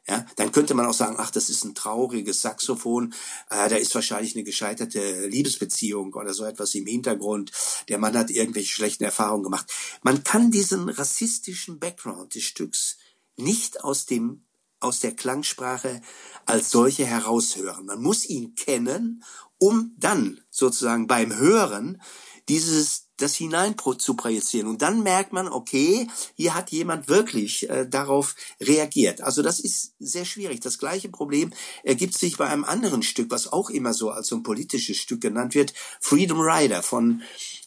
[0.09, 3.15] Ja, dann könnte man auch sagen, ach, das ist ein trauriges Saxophon,
[3.51, 7.53] äh, da ist wahrscheinlich eine gescheiterte Liebesbeziehung oder so etwas im Hintergrund.
[7.89, 9.73] Der Mann hat irgendwelche schlechten Erfahrungen gemacht.
[10.03, 12.97] Man kann diesen rassistischen Background des Stücks
[13.37, 14.45] nicht aus dem
[14.83, 16.01] aus der Klangsprache
[16.47, 17.87] als solche heraushören.
[17.87, 19.25] Man muss ihn kennen,
[19.59, 22.03] um dann sozusagen beim Hören
[22.49, 27.87] dieses das hinein zu projizieren und dann merkt man, okay, hier hat jemand wirklich äh,
[27.89, 29.21] darauf reagiert.
[29.21, 30.61] Also das ist sehr schwierig.
[30.61, 31.53] Das gleiche Problem
[31.85, 35.21] ergibt sich bei einem anderen Stück, was auch immer so als so ein politisches Stück
[35.21, 37.23] genannt wird, Freedom Rider von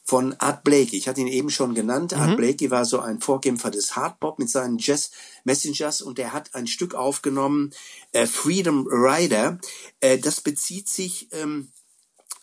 [0.06, 0.96] von Art Blakey.
[0.96, 2.12] Ich hatte ihn eben schon genannt.
[2.14, 2.20] Mhm.
[2.20, 5.12] Art Blakey war so ein Vorkämpfer des Hardbop mit seinen Jazz
[5.44, 7.74] Messengers und er hat ein Stück aufgenommen,
[8.12, 9.60] äh, Freedom Rider.
[10.00, 11.72] Äh, das bezieht sich ähm,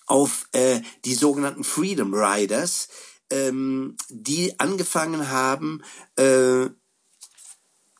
[0.06, 2.88] auf äh, die sogenannten Freedom Riders,
[3.30, 5.82] ähm, die angefangen haben,
[6.16, 6.66] äh,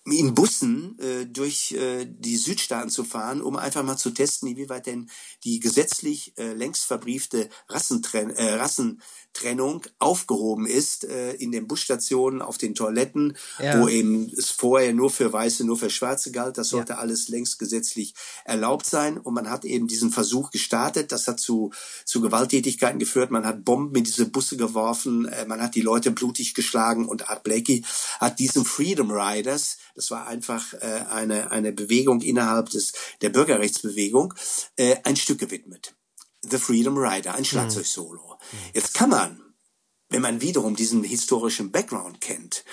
[0.05, 4.87] in Bussen äh, durch äh, die Südstaaten zu fahren, um einfach mal zu testen, inwieweit
[4.87, 5.09] denn
[5.45, 8.55] die gesetzlich äh, längst verbriefte Rassentren äh,
[9.33, 13.81] Rassentrennung aufgehoben ist äh, in den Busstationen, auf den Toiletten, Ja.
[13.81, 16.59] wo eben es vorher nur für Weiße, nur für Schwarze galt.
[16.59, 18.15] Das sollte alles längst gesetzlich
[18.45, 19.19] erlaubt sein.
[19.19, 21.13] Und man hat eben diesen Versuch gestartet.
[21.13, 21.73] Das hat zu,
[22.05, 23.31] zu Gewalttätigkeiten geführt.
[23.31, 25.27] Man hat Bomben in diese Busse geworfen.
[25.27, 27.07] Äh, man hat die Leute blutig geschlagen.
[27.07, 27.85] Und Art Blakey
[28.21, 34.35] hat diesen Freedom Riders, das war einfach äh, eine, eine Bewegung innerhalb des, der Bürgerrechtsbewegung,
[34.77, 35.95] äh, ein Stück gewidmet.
[36.43, 38.39] The Freedom Rider, ein Schlagzeugsolo.
[38.75, 39.41] Jetzt kann man,
[40.09, 42.65] wenn man wiederum diesen historischen Background kennt,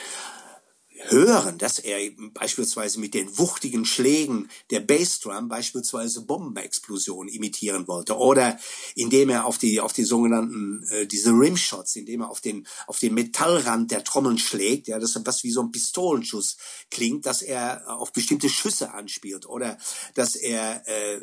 [1.08, 8.60] hören, dass er beispielsweise mit den wuchtigen Schlägen der Bassdrum beispielsweise Bombenexplosionen imitieren wollte oder
[8.96, 13.00] indem er auf die auf die sogenannten äh, diese Rimshots, indem er auf den auf
[13.00, 16.58] den Metallrand der Trommeln schlägt, ja, das was wie so ein Pistolenschuss
[16.92, 19.78] klingt, dass er auf bestimmte Schüsse anspielt oder
[20.16, 21.22] dass er äh,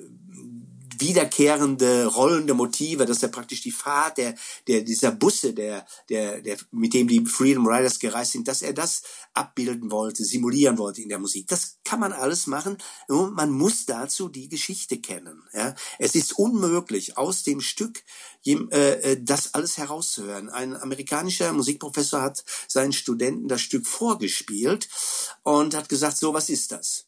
[1.00, 4.34] wiederkehrende rollende Motive, dass er praktisch die Fahrt der,
[4.66, 8.72] der dieser Busse, der, der, der, mit dem die Freedom Riders gereist sind, dass er
[8.72, 9.02] das
[9.34, 11.48] abbilden wollte, simulieren wollte in der Musik.
[11.48, 12.78] Das kann man alles machen.
[13.08, 15.42] Nur man muss dazu die Geschichte kennen.
[15.52, 15.74] Ja?
[15.98, 18.02] Es ist unmöglich, aus dem Stück
[18.46, 20.48] äh, äh, das alles herauszuhören.
[20.48, 24.88] Ein amerikanischer Musikprofessor hat seinen Studenten das Stück vorgespielt
[25.42, 27.05] und hat gesagt, so was ist das?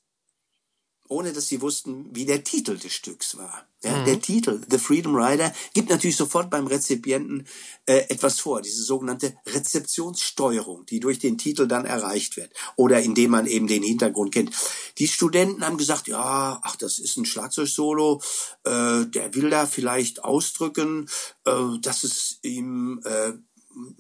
[1.09, 3.67] Ohne dass sie wussten, wie der Titel des Stücks war.
[3.83, 7.47] Ja, Der Titel, The Freedom Rider, gibt natürlich sofort beim Rezipienten
[7.87, 13.31] äh, etwas vor, diese sogenannte Rezeptionssteuerung, die durch den Titel dann erreicht wird oder indem
[13.31, 14.51] man eben den Hintergrund kennt.
[14.99, 18.21] Die Studenten haben gesagt, ja, ach, das ist ein Schlagzeugsolo,
[18.65, 21.09] äh, der will da vielleicht ausdrücken,
[21.45, 23.35] äh, dass es ihm äh,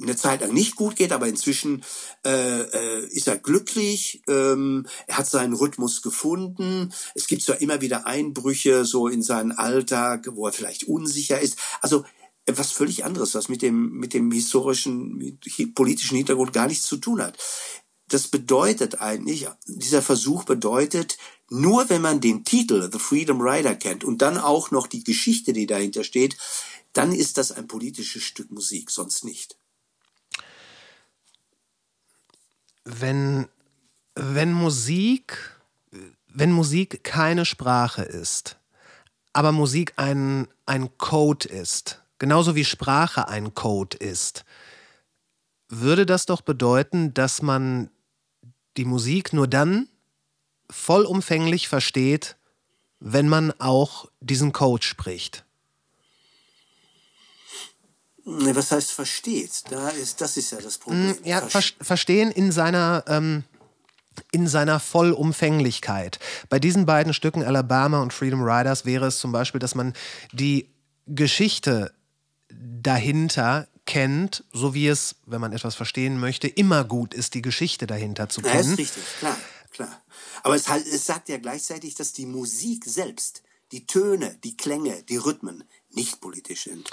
[0.00, 1.84] eine Zeit lang nicht gut geht, aber inzwischen
[2.24, 4.22] äh, äh, ist er glücklich.
[4.28, 6.92] Ähm, er hat seinen Rhythmus gefunden.
[7.14, 11.58] Es gibt zwar immer wieder Einbrüche so in seinen Alltag, wo er vielleicht unsicher ist.
[11.80, 12.04] Also
[12.46, 16.96] etwas völlig anderes, was mit dem mit dem historischen, mit politischen Hintergrund gar nichts zu
[16.96, 17.36] tun hat.
[18.08, 21.18] Das bedeutet eigentlich, dieser Versuch bedeutet,
[21.50, 25.52] nur wenn man den Titel The Freedom Rider kennt und dann auch noch die Geschichte,
[25.52, 26.36] die dahinter steht,
[26.94, 29.58] dann ist das ein politisches Stück Musik, sonst nicht.
[32.88, 33.48] Wenn,
[34.14, 35.60] wenn Musik,
[36.28, 38.56] wenn Musik keine Sprache ist,
[39.32, 44.44] aber Musik ein, ein Code ist, genauso wie Sprache ein Code ist,
[45.68, 47.90] würde das doch bedeuten, dass man
[48.78, 49.88] die Musik nur dann
[50.70, 52.36] vollumfänglich versteht,
[53.00, 55.44] wenn man auch diesen Code spricht.
[58.28, 59.64] Ne, Was heißt versteht?
[59.70, 61.12] Da ist, das ist ja das Problem.
[61.12, 63.42] Mm, Ja, Ver- ver verstehen in seiner, ähm,
[64.32, 66.18] in seiner Vollumfänglichkeit.
[66.50, 69.94] Bei diesen beiden Stücken Alabama und Freedom Riders wäre es zum Beispiel, dass man
[70.32, 70.68] die
[71.06, 71.92] Geschichte
[72.50, 77.86] dahinter kennt, so wie es, wenn man etwas verstehen möchte, immer gut ist, die Geschichte
[77.86, 78.72] dahinter zu Ja, kennen.
[78.72, 79.38] ist richtig, klar,
[79.70, 80.02] klar.
[80.42, 83.42] Aber es, halt, es sagt ja gleichzeitig, dass die Musik selbst,
[83.72, 86.90] die Töne, die Klänge, die Rhythmen nicht politisch sind.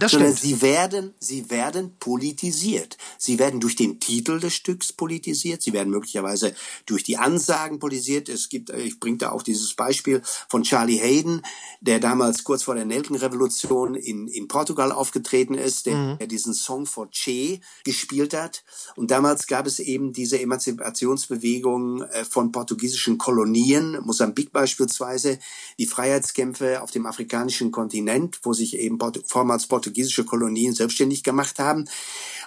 [0.00, 0.60] Das sondern stimmt.
[0.60, 2.96] sie werden, sie werden politisiert.
[3.18, 5.60] Sie werden durch den Titel des Stücks politisiert.
[5.60, 6.54] Sie werden möglicherweise
[6.86, 8.30] durch die Ansagen politisiert.
[8.30, 11.42] Es gibt, ich bringe da auch dieses Beispiel von Charlie Hayden,
[11.82, 16.86] der damals kurz vor der Nelkenrevolution in, in Portugal aufgetreten ist, der, der diesen Song
[16.86, 18.64] for Che gespielt hat.
[18.96, 25.38] Und damals gab es eben diese Emanzipationsbewegung äh, von portugiesischen Kolonien, Mosambik beispielsweise,
[25.78, 31.88] die Freiheitskämpfe auf dem afrikanischen Kontinent, wo sich eben vormals portugiesische Kolonien selbstständig gemacht haben.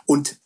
[0.05, 0.39] Und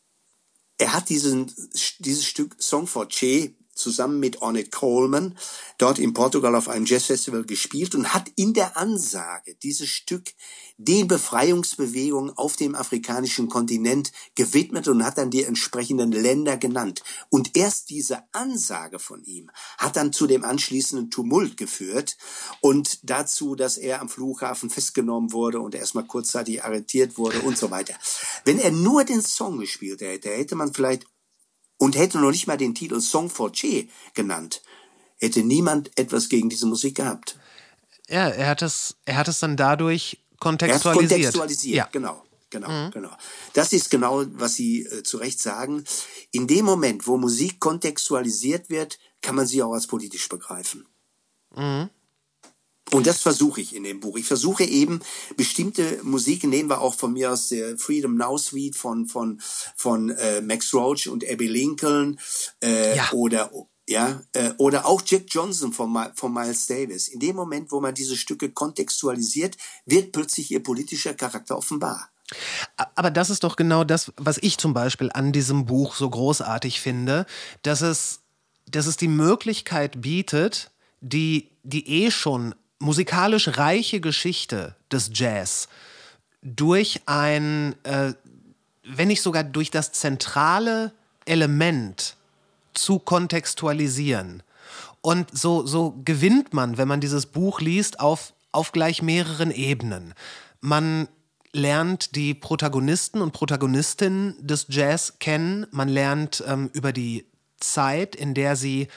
[0.77, 1.51] er hat diesen,
[1.99, 5.37] dieses Stück Song for Che zusammen mit Ornette Coleman
[5.77, 10.33] dort in Portugal auf einem Jazzfestival gespielt und hat in der Ansage dieses Stück
[10.77, 17.03] den Befreiungsbewegungen auf dem afrikanischen Kontinent gewidmet und hat dann die entsprechenden Länder genannt.
[17.29, 19.49] Und erst diese Ansage von ihm
[19.79, 22.15] hat dann zu dem anschließenden Tumult geführt
[22.61, 27.71] und dazu, dass er am Flughafen festgenommen wurde und erstmal kurzzeitig arretiert wurde und so
[27.71, 27.95] weiter.
[28.45, 31.07] Wenn er nur den Song gespielt hätte, hätte man vielleicht
[31.77, 34.61] und hätte noch nicht mal den Titel Song for Che genannt,
[35.17, 37.39] hätte niemand etwas gegen diese Musik gehabt.
[38.09, 41.09] Ja, er hat es, er hat es dann dadurch Er hat kontextualisiert.
[41.09, 41.89] kontextualisiert, Ja.
[41.91, 42.23] genau.
[42.49, 43.09] Genau, genau.
[43.53, 45.84] Das ist genau, was Sie äh, zu Recht sagen.
[46.31, 50.85] In dem Moment, wo Musik kontextualisiert wird, kann man sie auch als politisch begreifen.
[51.53, 54.15] Und das versuche ich in dem Buch.
[54.18, 55.01] Ich versuche eben
[55.35, 59.41] bestimmte Musik, nehmen wir auch von mir aus der Freedom Now Suite von von
[59.76, 62.18] von äh, Max Roach und Abby Lincoln
[62.64, 63.11] äh, Ja.
[63.11, 63.51] oder
[63.88, 67.07] ja, äh, oder auch Jack Johnson von, von Miles Davis.
[67.07, 72.09] In dem Moment, wo man diese Stücke kontextualisiert, wird plötzlich ihr politischer Charakter offenbar.
[72.95, 76.81] Aber das ist doch genau das, was ich zum Beispiel an diesem Buch so großartig
[76.81, 77.26] finde,
[77.61, 78.19] dass es,
[78.65, 85.69] dass es die Möglichkeit bietet, die, die eh schon musikalisch reiche Geschichte des Jazz
[86.41, 88.14] durch ein, äh,
[88.84, 90.93] wenn nicht sogar durch das zentrale
[91.23, 92.16] Element
[92.77, 94.43] zu kontextualisieren.
[95.01, 100.13] Und so, so gewinnt man, wenn man dieses Buch liest, auf, auf gleich mehreren Ebenen.
[100.59, 101.07] Man
[101.53, 105.65] lernt die Protagonisten und Protagonistinnen des Jazz kennen.
[105.71, 107.25] Man lernt ähm, über die
[107.59, 108.87] Zeit, in der sie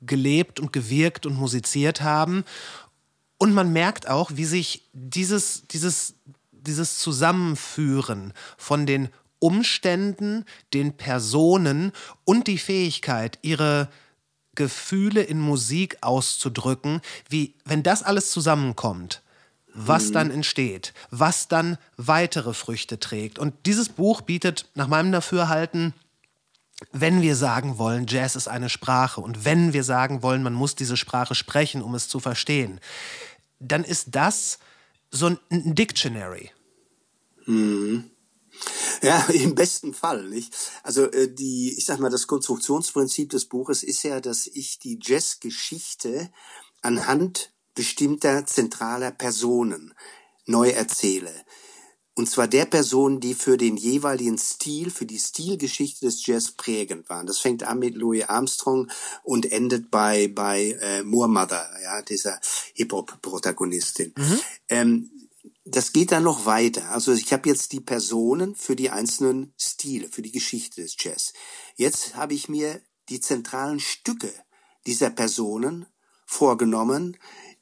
[0.00, 2.44] gelebt und gewirkt und musiziert haben.
[3.38, 6.14] Und man merkt auch, wie sich dieses, dieses,
[6.50, 9.08] dieses Zusammenführen von den
[9.38, 10.44] Umständen,
[10.74, 11.92] den Personen
[12.24, 13.88] und die Fähigkeit, ihre
[14.54, 19.22] Gefühle in Musik auszudrücken, wie wenn das alles zusammenkommt,
[19.72, 20.12] was mhm.
[20.12, 23.38] dann entsteht, was dann weitere Früchte trägt.
[23.38, 25.94] Und dieses Buch bietet nach meinem Dafürhalten
[26.92, 30.76] wenn wir sagen wollen, Jazz ist eine Sprache und wenn wir sagen wollen, man muss
[30.76, 32.80] diese Sprache sprechen, um es zu verstehen,
[33.58, 34.58] dann ist das
[35.10, 35.38] so ein
[35.74, 36.50] Dictionary.
[37.46, 38.10] Mhm.
[39.02, 40.54] Ja, im besten Fall, nicht?
[40.82, 44.98] Also äh, die, ich sag mal, das Konstruktionsprinzip des Buches ist ja, dass ich die
[45.02, 46.30] Jazzgeschichte
[46.82, 49.94] anhand bestimmter zentraler Personen
[50.46, 51.32] neu erzähle.
[52.18, 57.08] Und zwar der Personen, die für den jeweiligen Stil, für die Stilgeschichte des Jazz prägend
[57.08, 57.28] waren.
[57.28, 58.90] Das fängt an mit Louis Armstrong
[59.22, 62.40] und endet bei, bei äh, Moore Mother, ja, dieser
[62.74, 64.14] Hip-Hop-Protagonistin.
[64.16, 64.40] Mhm.
[64.68, 65.10] Ähm,
[65.70, 66.90] das geht dann noch weiter.
[66.90, 71.32] Also ich habe jetzt die Personen für die einzelnen Stile, für die Geschichte des Jazz.
[71.76, 74.32] Jetzt habe ich mir die zentralen Stücke
[74.86, 75.86] dieser Personen
[76.26, 77.16] vorgenommen,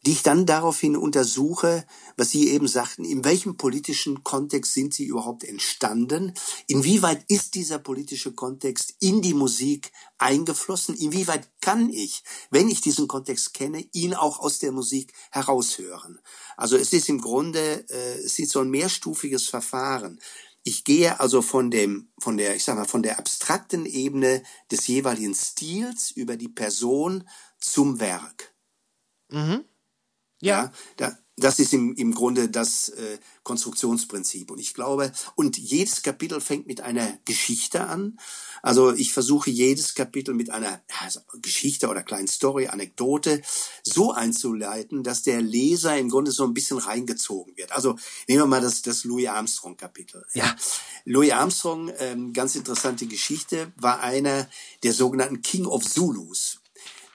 [0.07, 1.85] die ich dann daraufhin untersuche,
[2.17, 6.33] was Sie eben sagten, in welchem politischen Kontext sind sie überhaupt entstanden?
[6.69, 10.95] Inwieweit ist dieser politische Kontext in die Musik eingeflossen?
[10.95, 16.21] Inwieweit kann ich, wenn ich diesen Kontext kenne, ihn auch aus der Musik heraushören?
[16.57, 20.21] Also es ist im Grunde, äh, es ist so ein mehrstufiges Verfahren.
[20.63, 24.87] Ich gehe also von dem, von der, ich sag mal, von der abstrakten Ebene des
[24.87, 27.29] jeweiligen Stils über die Person
[27.59, 28.55] zum Werk.
[29.31, 29.65] Mhm.
[30.41, 30.65] Ja.
[30.65, 34.51] ja da, das ist im, im Grunde das äh, Konstruktionsprinzip.
[34.51, 38.19] Und ich glaube, und jedes Kapitel fängt mit einer Geschichte an.
[38.63, 43.43] Also ich versuche jedes Kapitel mit einer also Geschichte oder kleinen Story, Anekdote
[43.83, 47.73] so einzuleiten, dass der Leser im Grunde so ein bisschen reingezogen wird.
[47.73, 47.97] Also
[48.29, 50.25] nehmen wir mal das, das Louis Armstrong Kapitel.
[50.33, 50.57] Ja.
[51.05, 54.49] Louis Armstrong, ähm, ganz interessante Geschichte, war einer
[54.83, 56.61] der sogenannten King of Zulus.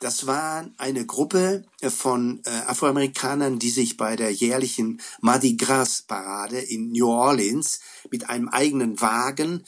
[0.02, 6.02] Das war eine Gruppe äh, von äh, Afroamerikanern, die sich bei der jährlichen Mardi Gras
[6.02, 9.64] Parade in New Orleans mit einem eigenen Wagen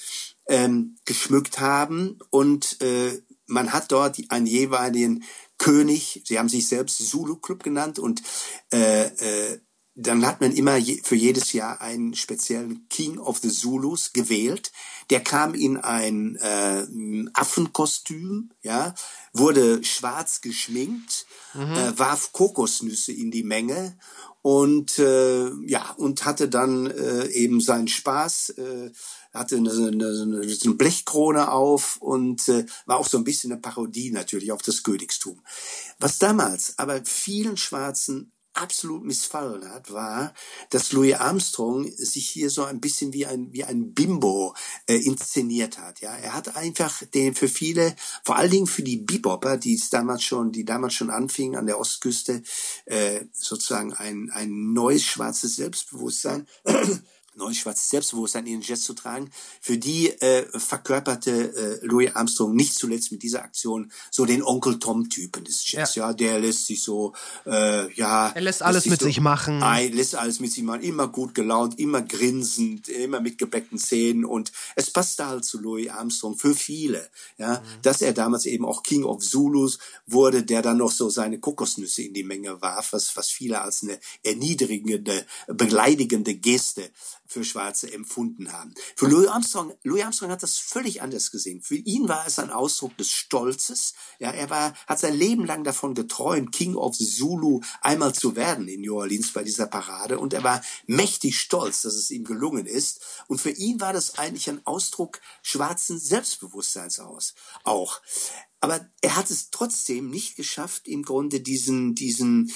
[0.47, 2.18] ähm, geschmückt haben.
[2.31, 5.23] Und äh, man hat dort einen jeweiligen
[5.60, 8.23] König, sie haben sich selbst Zulu Club genannt und
[8.73, 9.60] äh, äh,
[9.95, 14.71] dann hat man immer je, für jedes Jahr einen speziellen King of the Zulus gewählt.
[15.09, 16.85] Der kam in ein äh,
[17.33, 18.95] Affenkostüm, ja,
[19.33, 21.73] wurde schwarz geschminkt, mhm.
[21.73, 23.97] äh, warf Kokosnüsse in die Menge
[24.41, 28.49] und äh, ja und hatte dann äh, eben seinen Spaß.
[28.57, 28.91] Äh,
[29.33, 34.11] hatte eine, eine, eine Blechkrone auf und äh, war auch so ein bisschen eine Parodie
[34.11, 35.41] natürlich auf das Königstum.
[35.97, 40.34] Was damals aber vielen Schwarzen absolut missfallen hat, war,
[40.69, 44.55] dass Louis Armstrong sich hier so ein bisschen wie ein wie ein Bimbo
[44.88, 46.01] äh, inszeniert hat.
[46.01, 49.89] Ja, er hat einfach den für viele, vor allen Dingen für die Bebopper, die es
[49.89, 52.43] damals schon, die damals schon anfingen an der Ostküste,
[52.85, 56.47] äh, sozusagen ein ein neues schwarzes Selbstbewusstsein
[57.35, 59.30] neues schwarzes Selbstbewusstsein in den Jazz zu tragen.
[59.61, 64.80] Für die äh, verkörperte äh, Louis Armstrong nicht zuletzt mit dieser Aktion so den Onkel
[64.80, 65.95] Tom-Typen des Jazz.
[65.95, 66.07] Ja.
[66.07, 67.14] ja, der lässt sich so,
[67.45, 68.30] äh, ja.
[68.30, 69.64] Er lässt alles lässt mit so, sich machen.
[69.64, 70.81] Ein, lässt alles mit sich machen.
[70.81, 75.89] Immer gut gelaunt, immer grinsend, immer mit gebeckten Zähnen und es passte halt zu Louis
[75.89, 77.81] Armstrong für viele, ja, mhm.
[77.81, 82.03] dass er damals eben auch King of Zulus wurde, der dann noch so seine Kokosnüsse
[82.03, 86.89] in die Menge warf, was, was viele als eine erniedrigende, beleidigende Geste
[87.34, 88.73] für Schwarze empfunden haben.
[88.95, 91.61] Für Louis Armstrong, Louis Armstrong hat das völlig anders gesehen.
[91.61, 93.95] Für ihn war es ein Ausdruck des Stolzes.
[94.19, 98.68] Ja, er war, hat sein Leben lang davon geträumt, King of Zulu einmal zu werden
[98.68, 100.19] in New Orleans bei dieser Parade.
[100.19, 103.01] Und er war mächtig stolz, dass es ihm gelungen ist.
[103.27, 107.34] Und für ihn war das eigentlich ein Ausdruck schwarzen Selbstbewusstseins aus.
[107.64, 108.01] Auch.
[108.60, 112.53] aber er hat es trotzdem nicht geschafft, im Grunde diesen, diesen,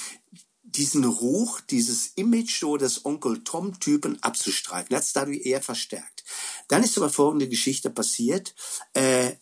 [0.70, 4.92] diesen Ruch, dieses Image so des Onkel Tom-Typen abzustreifen.
[4.92, 6.24] Er hat es dadurch eher verstärkt.
[6.68, 8.54] Dann ist aber folgende Geschichte passiert.
[8.94, 9.32] Äh,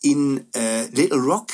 [0.00, 1.52] in äh, Little Rock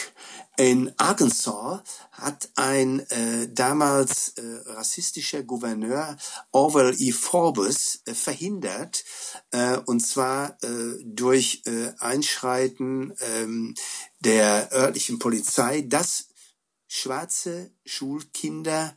[0.57, 1.81] in Arkansas
[2.13, 6.17] hat ein äh, damals äh, rassistischer Gouverneur
[6.53, 7.11] Orwell E.
[7.11, 9.05] Forbes äh, verhindert,
[9.51, 13.75] äh, und zwar äh, durch äh, Einschreiten äh,
[14.21, 16.29] der örtlichen Polizei, dass
[16.95, 18.95] schwarze Schulkinder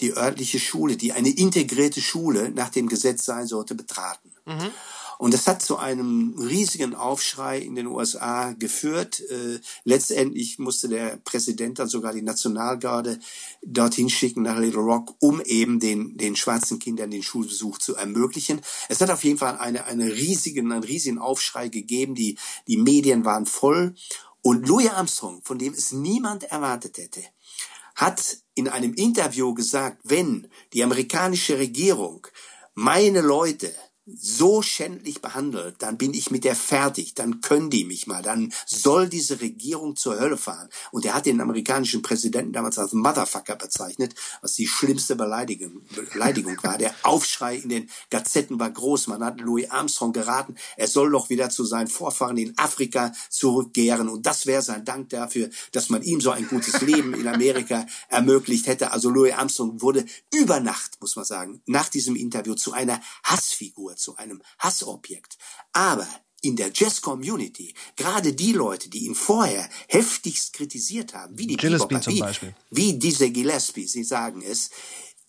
[0.00, 4.30] die örtliche Schule, die eine integrierte Schule nach dem Gesetz sein sollte, betraten.
[4.44, 4.70] Mhm.
[5.16, 9.20] Und das hat zu einem riesigen Aufschrei in den USA geführt.
[9.30, 13.18] Äh, letztendlich musste der Präsident dann sogar die Nationalgarde
[13.62, 18.60] dorthin schicken nach Little Rock, um eben den, den schwarzen Kindern den Schulbesuch zu ermöglichen.
[18.88, 22.14] Es hat auf jeden Fall eine, eine riesigen, einen riesigen Aufschrei gegeben.
[22.14, 22.38] Die,
[22.68, 23.94] die Medien waren voll.
[24.42, 27.22] Und Louis Armstrong, von dem es niemand erwartet hätte,
[27.98, 32.26] hat in einem Interview gesagt, wenn die amerikanische Regierung
[32.74, 33.74] meine Leute
[34.16, 38.52] so schändlich behandelt, dann bin ich mit der fertig, dann können die mich mal, dann
[38.66, 40.68] soll diese Regierung zur Hölle fahren.
[40.92, 45.82] Und er hat den amerikanischen Präsidenten damals als Motherfucker bezeichnet, was die schlimmste Beleidigung,
[46.12, 46.78] Beleidigung war.
[46.78, 49.08] Der Aufschrei in den Gazetten war groß.
[49.08, 54.08] Man hat Louis Armstrong geraten, er soll doch wieder zu seinen Vorfahren in Afrika zurückkehren.
[54.08, 57.86] Und das wäre sein Dank dafür, dass man ihm so ein gutes Leben in Amerika
[58.08, 58.92] ermöglicht hätte.
[58.92, 63.97] Also Louis Armstrong wurde über Nacht, muss man sagen, nach diesem Interview zu einer Hassfigur
[63.98, 65.38] zu einem Hassobjekt.
[65.72, 66.08] Aber
[66.40, 72.00] in der Jazz-Community, gerade die Leute, die ihn vorher heftigst kritisiert haben, wie die Gillespie
[72.00, 72.54] zum Beispiel.
[72.70, 74.70] wie diese Gillespie, sie sagen es,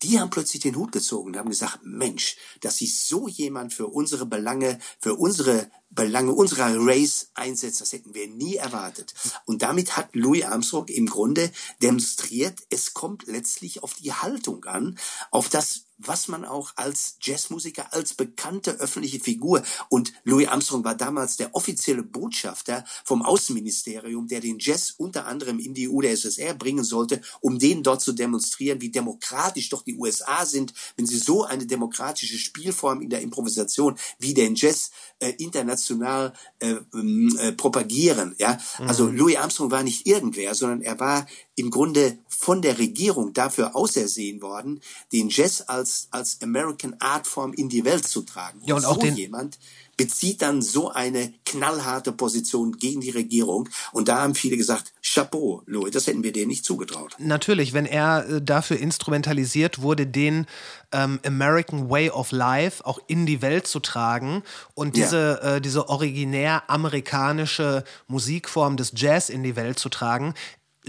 [0.02, 3.88] die haben plötzlich den Hut gezogen und haben gesagt, Mensch, dass sich so jemand für
[3.88, 9.14] unsere Belange, für unsere Belange unserer Race einsetzt, das hätten wir nie erwartet.
[9.46, 11.52] Und damit hat Louis Armstrong im Grunde
[11.82, 14.98] demonstriert, es kommt letztlich auf die Haltung an,
[15.32, 20.96] auf das, was man auch als Jazzmusiker, als bekannte öffentliche Figur und Louis Armstrong war
[20.96, 26.84] damals der offizielle Botschafter vom Außenministerium, der den Jazz unter anderem in die UdSSR bringen
[26.84, 31.44] sollte, um den dort zu demonstrieren, wie demokratisch doch die USA sind, wenn sie so
[31.44, 38.36] eine demokratische Spielform in der Improvisation wie den Jazz äh, international äh, ähm, äh, propagieren.
[38.38, 39.18] Ja, also mhm.
[39.18, 41.28] Louis Armstrong war nicht irgendwer, sondern er war
[41.60, 44.80] im Grunde von der Regierung dafür ausersehen worden,
[45.11, 48.61] den Jazz als, als American Artform in die Welt zu tragen.
[48.65, 49.60] Ja, und, und auch so den jemand
[49.99, 53.68] bezieht dann so eine knallharte Position gegen die Regierung.
[53.91, 57.18] Und da haben viele gesagt, Chapeau, Louis, das hätten wir dir nicht zugetraut.
[57.19, 60.48] Natürlich, wenn er äh, dafür instrumentalisiert wurde, den
[60.94, 65.56] ähm, American Way of Life auch in die Welt zu tragen und diese, ja.
[65.56, 70.34] äh, diese originär amerikanische Musikform des Jazz in die Welt zu tragen,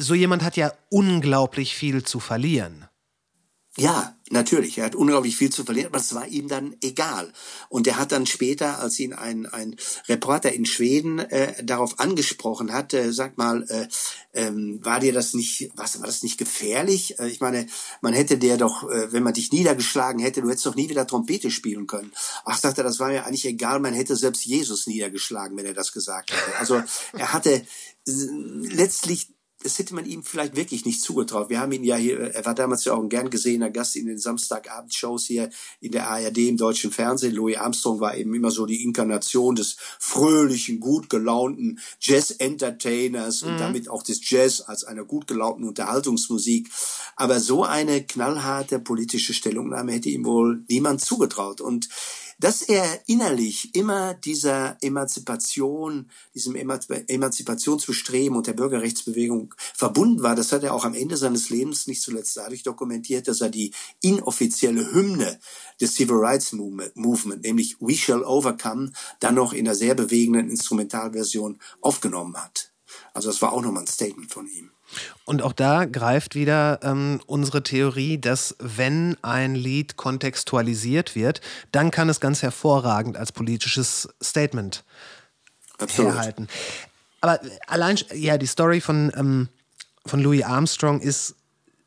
[0.01, 2.87] so jemand hat ja unglaublich viel zu verlieren.
[3.77, 4.79] Ja, natürlich.
[4.79, 7.33] Er hat unglaublich viel zu verlieren, aber es war ihm dann egal.
[7.69, 9.77] Und er hat dann später, als ihn ein, ein
[10.09, 13.87] Reporter in Schweden äh, darauf angesprochen hat, äh, sag mal, äh,
[14.35, 17.21] ähm, war dir das nicht, was, war das nicht gefährlich?
[17.21, 17.69] Äh, ich meine,
[18.01, 21.07] man hätte dir doch, äh, wenn man dich niedergeschlagen hätte, du hättest doch nie wieder
[21.07, 22.13] Trompete spielen können.
[22.45, 25.75] Ach, sagt er, das war mir eigentlich egal, man hätte selbst Jesus niedergeschlagen, wenn er
[25.75, 26.59] das gesagt hätte.
[26.59, 26.83] Also
[27.13, 27.65] er hatte äh,
[28.05, 29.29] letztlich
[29.63, 31.51] das hätte man ihm vielleicht wirklich nicht zugetraut.
[31.51, 34.07] Wir haben ihn ja hier, er war damals ja auch ein gern gesehener Gast in
[34.07, 35.51] den Samstagabendshows hier
[35.81, 37.35] in der ARD im deutschen Fernsehen.
[37.35, 43.49] Louis Armstrong war eben immer so die Inkarnation des fröhlichen, gut gelaunten Jazz-Entertainers mhm.
[43.51, 46.71] und damit auch des Jazz als einer gut gelaunten Unterhaltungsmusik.
[47.17, 51.61] Aber so eine knallharte politische Stellungnahme hätte ihm wohl niemand zugetraut.
[51.61, 51.91] Und
[52.41, 60.63] dass er innerlich immer dieser Emanzipation, diesem Emanzipationsbestreben und der Bürgerrechtsbewegung verbunden war, das hat
[60.63, 65.39] er auch am Ende seines Lebens nicht zuletzt dadurch dokumentiert, dass er die inoffizielle Hymne
[65.83, 68.91] des Civil Rights Movement, nämlich We Shall Overcome,
[69.21, 72.73] dann noch in einer sehr bewegenden Instrumentalversion aufgenommen hat.
[73.13, 74.71] Also das war auch nochmal ein Statement von ihm.
[75.25, 81.41] Und auch da greift wieder ähm, unsere Theorie, dass wenn ein Lied kontextualisiert wird,
[81.73, 84.85] dann kann es ganz hervorragend als politisches Statement
[85.79, 86.13] Absolut.
[86.13, 86.49] herhalten.
[87.21, 89.49] Aber allein, ja, die Story von, ähm,
[90.07, 91.35] von Louis Armstrong ist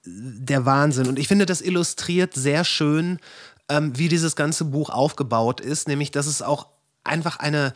[0.05, 1.07] der Wahnsinn.
[1.07, 3.19] Und ich finde, das illustriert sehr schön,
[3.69, 6.67] ähm, wie dieses ganze Buch aufgebaut ist, nämlich dass es auch
[7.03, 7.73] einfach eine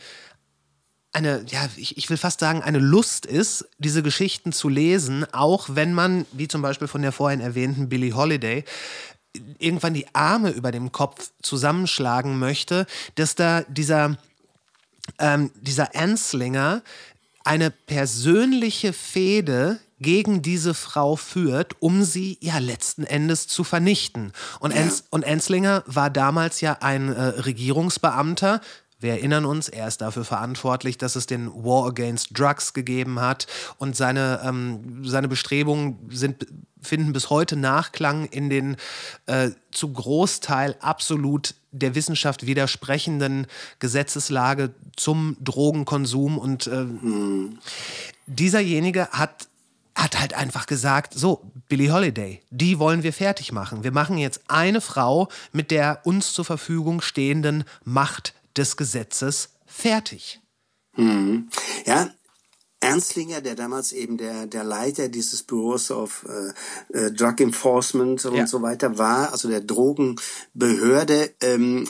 [1.18, 5.68] eine, ja, ich, ich will fast sagen, eine Lust ist, diese Geschichten zu lesen, auch
[5.72, 8.64] wenn man, wie zum Beispiel von der vorhin erwähnten Billie Holiday,
[9.58, 12.86] irgendwann die Arme über dem Kopf zusammenschlagen möchte,
[13.16, 14.16] dass da dieser,
[15.18, 16.82] ähm, dieser Anslinger
[17.44, 24.32] eine persönliche Fehde gegen diese Frau führt, um sie ja letzten Endes zu vernichten.
[24.60, 24.82] Und, ja.
[24.82, 28.60] Ens und Enslinger war damals ja ein äh, Regierungsbeamter,
[29.00, 33.46] wir erinnern uns, er ist dafür verantwortlich, dass es den War Against Drugs gegeben hat
[33.78, 36.46] und seine, ähm, seine Bestrebungen sind,
[36.82, 38.76] finden bis heute Nachklang in den
[39.26, 43.46] äh, zu Großteil absolut der Wissenschaft widersprechenden
[43.78, 46.38] Gesetzeslage zum Drogenkonsum.
[46.38, 46.86] Und äh,
[48.26, 49.48] dieserjenige hat
[49.94, 53.82] hat halt einfach gesagt, so, Billie Holiday, die wollen wir fertig machen.
[53.82, 60.40] Wir machen jetzt eine Frau mit der uns zur Verfügung stehenden Macht des Gesetzes fertig.
[60.96, 61.48] Mhm.
[61.86, 62.10] Ja,
[62.80, 68.36] Ernstlinger, der damals eben der, der Leiter dieses Büros of äh, äh, Drug Enforcement und
[68.36, 68.46] ja.
[68.46, 71.88] so weiter war, also der Drogenbehörde, ähm,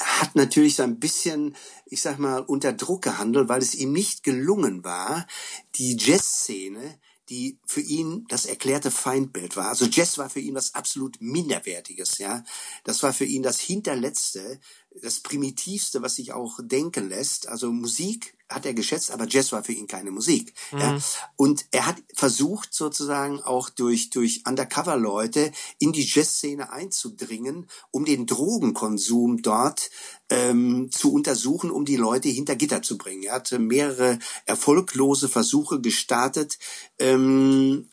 [0.00, 4.22] hat natürlich so ein bisschen, ich sag mal, unter Druck gehandelt, weil es ihm nicht
[4.22, 5.26] gelungen war,
[5.74, 9.68] die Jazzszene die für ihn das erklärte Feindbild war.
[9.68, 12.42] Also Jazz war für ihn was absolut Minderwertiges, ja.
[12.84, 14.60] Das war für ihn das Hinterletzte,
[15.02, 17.48] das Primitivste, was sich auch denken lässt.
[17.48, 20.54] Also Musik hat er geschätzt, aber Jazz war für ihn keine Musik.
[20.72, 20.78] Mhm.
[20.78, 20.98] Ja.
[21.36, 28.26] Und er hat versucht sozusagen auch durch, durch Undercover-Leute in die Jazzszene einzudringen, um den
[28.26, 29.90] Drogenkonsum dort
[30.30, 33.24] ähm, zu untersuchen, um die Leute hinter Gitter zu bringen.
[33.24, 36.58] Er hatte mehrere erfolglose Versuche gestartet,
[36.98, 37.90] ähm,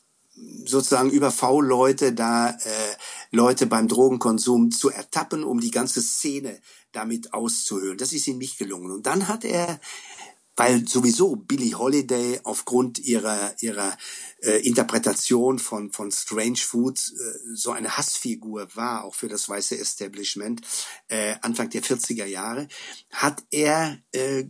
[0.65, 2.95] sozusagen über V-Leute da äh,
[3.31, 6.59] Leute beim Drogenkonsum zu ertappen, um die ganze Szene
[6.91, 7.97] damit auszuhöhlen.
[7.97, 8.91] Das ist ihm nicht gelungen.
[8.91, 9.79] Und dann hat er
[10.55, 13.97] weil sowieso Billie Holiday aufgrund ihrer ihrer
[14.41, 19.77] äh, Interpretation von von Strange Foods äh, so eine Hassfigur war, auch für das weiße
[19.77, 20.61] Establishment
[21.09, 22.67] äh, Anfang der 40er Jahre,
[23.11, 24.45] hat er äh,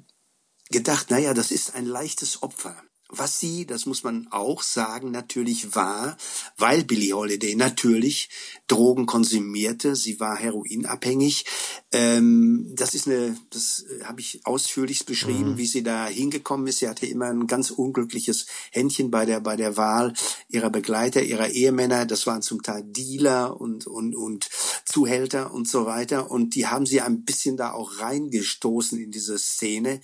[0.69, 2.83] gedacht, naja, das ist ein leichtes Opfer
[3.17, 6.17] was sie, das muss man auch sagen, natürlich war,
[6.57, 8.29] weil Billie Holiday natürlich
[8.67, 11.45] Drogen konsumierte, sie war heroinabhängig.
[11.91, 15.57] Ähm, das ist eine, das äh, habe ich ausführlich beschrieben, mhm.
[15.57, 16.79] wie sie da hingekommen ist.
[16.79, 20.13] Sie hatte immer ein ganz unglückliches Händchen bei der bei der Wahl
[20.49, 22.05] ihrer Begleiter, ihrer Ehemänner.
[22.05, 24.49] Das waren zum Teil Dealer und und und
[24.85, 26.31] Zuhälter und so weiter.
[26.31, 30.01] Und die haben sie ein bisschen da auch reingestoßen in diese Szene.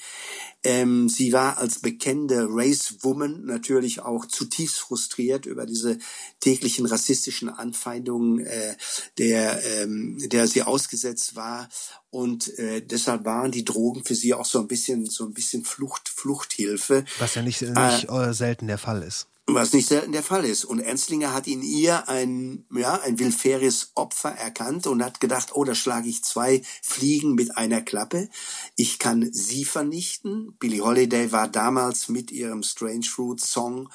[0.63, 5.97] Ähm, sie war als bekennende Race Woman natürlich auch zutiefst frustriert über diese
[6.39, 8.75] täglichen rassistischen Anfeindungen, äh,
[9.17, 11.69] der, ähm, der sie ausgesetzt war.
[12.09, 15.63] Und äh, deshalb waren die Drogen für sie auch so ein bisschen, so ein bisschen
[15.63, 17.05] Flucht, Fluchthilfe.
[17.19, 19.27] Was ja nicht, nicht äh, selten der Fall ist.
[19.53, 20.65] Was nicht selten der Fall ist.
[20.65, 25.63] Und Ernstlinger hat in ihr ein, ja, ein willfähriges Opfer erkannt und hat gedacht, oh,
[25.63, 28.29] da schlage ich zwei Fliegen mit einer Klappe.
[28.75, 30.55] Ich kann sie vernichten.
[30.59, 33.89] Billie Holiday war damals mit ihrem Strange Fruit Song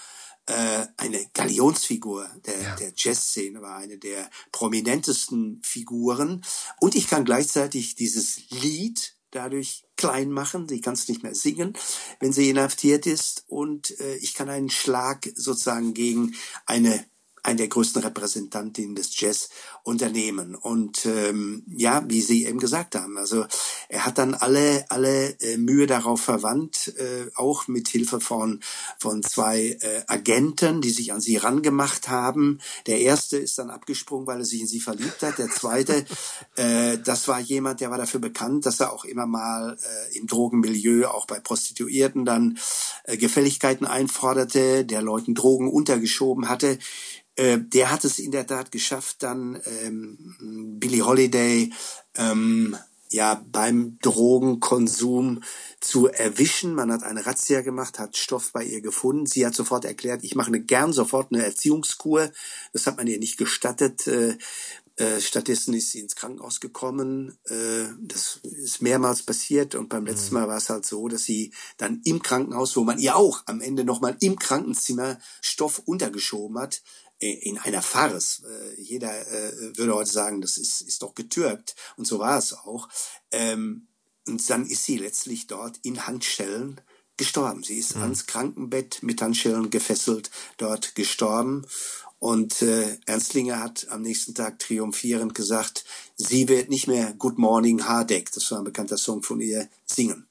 [0.47, 2.77] äh, eine Galionsfigur der, ja.
[2.77, 6.45] der Jazzszene, war eine der prominentesten Figuren.
[6.81, 10.69] Und ich kann gleichzeitig dieses Lied dadurch klein machen.
[10.69, 11.75] Sie kann es nicht mehr singen,
[12.21, 13.45] wenn sie inhaftiert ist.
[13.47, 16.35] Und äh, ich kann einen Schlag sozusagen gegen
[16.67, 17.05] eine
[17.47, 19.51] eine der größten Repräsentantinnen des Jazz
[19.85, 20.56] unternehmen.
[20.56, 23.47] Und ähm, ja, wie Sie eben gesagt haben, also
[23.89, 28.60] er hat dann alle alle äh, Mühe darauf verwandt, äh, auch mit Hilfe von
[28.98, 32.59] von zwei äh, Agenten, die sich an sie rangemacht haben.
[32.86, 35.39] Der erste ist dann abgesprungen, weil er sich in sie verliebt hat.
[35.39, 36.05] Der zweite,
[36.56, 40.27] äh, das war jemand, der war dafür bekannt, dass er auch immer mal äh, im
[40.27, 42.59] Drogenmilieu, auch bei Prostituierten, dann
[43.05, 46.78] äh, Gefälligkeiten einforderte, der Leuten Drogen untergeschoben hatte.
[47.37, 51.73] Äh, der hat es in der Tat geschafft, dann ähm, Billie Holiday
[52.15, 52.77] ähm,
[53.11, 55.43] ja beim Drogenkonsum
[55.81, 56.75] zu erwischen.
[56.75, 59.27] Man hat eine Razzia gemacht, hat Stoff bei ihr gefunden.
[59.27, 62.31] Sie hat sofort erklärt, ich mache eine, gern sofort eine Erziehungskur.
[62.73, 64.07] Das hat man ihr nicht gestattet.
[64.07, 64.37] Äh,
[64.99, 67.37] äh, stattdessen ist sie ins Krankenhaus gekommen.
[67.45, 70.41] Äh, das ist mehrmals passiert und beim letzten mhm.
[70.41, 73.61] Mal war es halt so, dass sie dann im Krankenhaus, wo man ihr auch am
[73.61, 76.81] Ende nochmal im Krankenzimmer Stoff untergeschoben hat,
[77.19, 78.43] in einer Farce.
[78.45, 81.75] Äh, jeder äh, würde heute sagen, das ist, ist doch getürkt.
[81.97, 82.89] Und so war es auch.
[83.31, 83.89] Ähm,
[84.27, 86.81] und dann ist sie letztlich dort in Handschellen
[87.17, 87.63] gestorben.
[87.63, 88.03] Sie ist mhm.
[88.03, 91.67] ans Krankenbett mit Handschellen gefesselt dort gestorben.
[92.19, 95.85] Und äh, Ernstlinger hat am nächsten Tag triumphierend gesagt,
[96.17, 100.27] sie wird nicht mehr Good Morning Hardeck, das war ein bekannter Song von ihr, singen.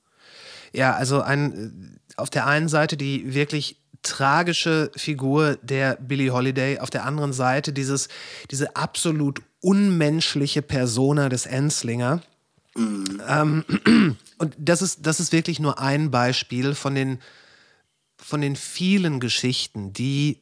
[0.74, 6.90] Ja, also ein, auf der einen Seite die wirklich tragische Figur der Billie Holiday, auf
[6.90, 8.07] der anderen Seite dieses,
[8.52, 12.22] diese absolut unmenschliche Persona des Enslinger.
[12.76, 13.22] Mhm.
[13.27, 17.19] Ähm, und das ist, das ist wirklich nur ein Beispiel von den
[18.18, 20.40] von den vielen Geschichten, die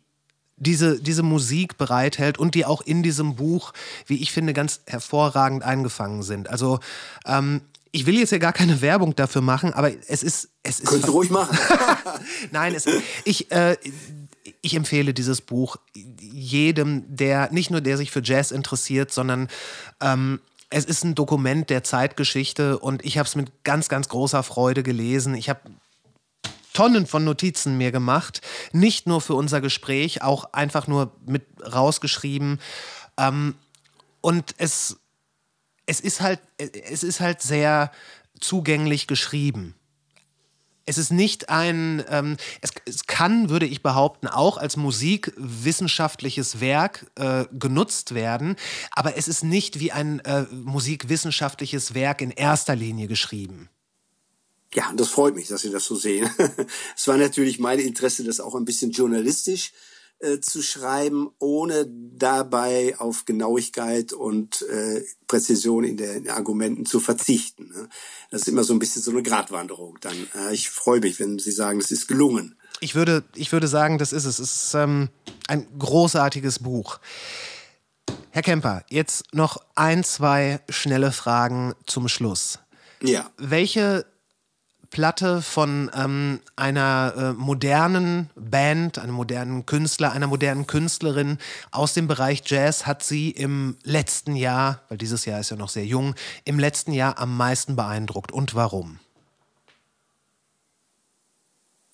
[0.55, 3.73] diese, diese Musik bereithält und die auch in diesem Buch,
[4.05, 6.49] wie ich finde, ganz hervorragend eingefangen sind.
[6.49, 6.79] Also
[7.25, 7.61] ähm,
[7.95, 10.49] ich will jetzt ja gar keine Werbung dafür machen, aber es ist.
[10.63, 11.57] Es ist Könnt ihr ruhig machen.
[12.51, 12.85] Nein, es,
[13.23, 13.77] ich, äh,
[14.61, 15.77] ich empfehle dieses Buch
[16.19, 19.47] jedem, der nicht nur der sich für Jazz interessiert, sondern
[20.01, 20.41] ähm,
[20.71, 24.81] es ist ein Dokument der Zeitgeschichte und ich habe es mit ganz, ganz großer Freude
[24.81, 25.35] gelesen.
[25.35, 25.61] Ich habe
[26.73, 28.41] Tonnen von Notizen mir gemacht,
[28.71, 32.59] nicht nur für unser Gespräch, auch einfach nur mit rausgeschrieben.
[33.17, 33.53] Ähm,
[34.21, 34.97] und es,
[35.85, 37.91] es, ist halt, es ist halt sehr
[38.39, 39.75] zugänglich geschrieben.
[40.85, 47.05] Es ist nicht ein, ähm, es, es, kann, würde ich behaupten, auch als musikwissenschaftliches Werk
[47.15, 48.57] äh, genutzt werden,
[48.91, 53.69] aber es ist nicht wie ein äh, musikwissenschaftliches Werk in erster Linie geschrieben.
[54.73, 56.29] Ja, das freut mich, dass Sie das so sehen.
[56.97, 59.71] es war natürlich mein Interesse, das auch ein bisschen journalistisch
[60.23, 67.67] äh, zu schreiben, ohne dabei auf Genauigkeit und äh, Präzision in den Argumenten zu verzichten.
[67.67, 67.89] Ne?
[68.31, 69.97] Das ist immer so ein bisschen so eine Gratwanderung.
[69.99, 72.55] Dann, äh, ich freue mich, wenn Sie sagen, es ist gelungen.
[72.79, 74.39] Ich würde, ich würde sagen, das ist es.
[74.39, 75.09] Es ist ähm,
[75.47, 76.99] ein großartiges Buch.
[78.29, 82.59] Herr Kemper, jetzt noch ein, zwei schnelle Fragen zum Schluss.
[83.01, 83.29] Ja.
[83.37, 84.05] Welche
[84.93, 91.39] Platte von ähm, einer äh, modernen Band, einem modernen Künstler, einer modernen Künstlerin
[91.71, 95.69] aus dem Bereich Jazz hat sie im letzten Jahr, weil dieses Jahr ist ja noch
[95.69, 96.13] sehr jung,
[96.45, 98.99] im letzten Jahr am meisten beeindruckt und warum?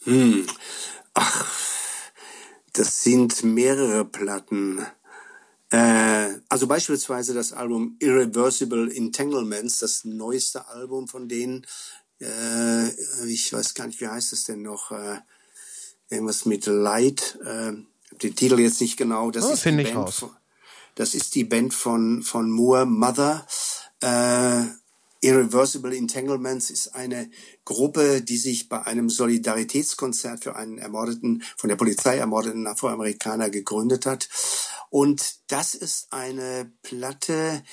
[0.04, 0.46] Hm.
[1.14, 1.46] Ach,
[2.74, 4.86] das sind mehrere Platten.
[5.72, 11.66] Äh, also beispielsweise das Album Irreversible Entanglements, das neueste Album von denen,
[12.22, 15.20] äh, ich weiß gar nicht, wie heißt es denn noch, äh,
[16.10, 17.74] irgendwas mit Light, äh,
[18.22, 19.32] den Titel jetzt nicht genau.
[19.32, 20.20] Das oh, ist die ich Band raus.
[20.20, 20.32] Von,
[20.96, 23.46] das ist die Band von, von Moore Mother.
[24.02, 24.64] Äh,
[25.22, 27.30] Irreversible Entanglements ist eine
[27.66, 34.06] Gruppe, die sich bei einem Solidaritätskonzert für einen ermordeten, von der Polizei ermordeten Afroamerikaner gegründet
[34.06, 34.30] hat.
[34.90, 37.64] Und das ist eine Platte,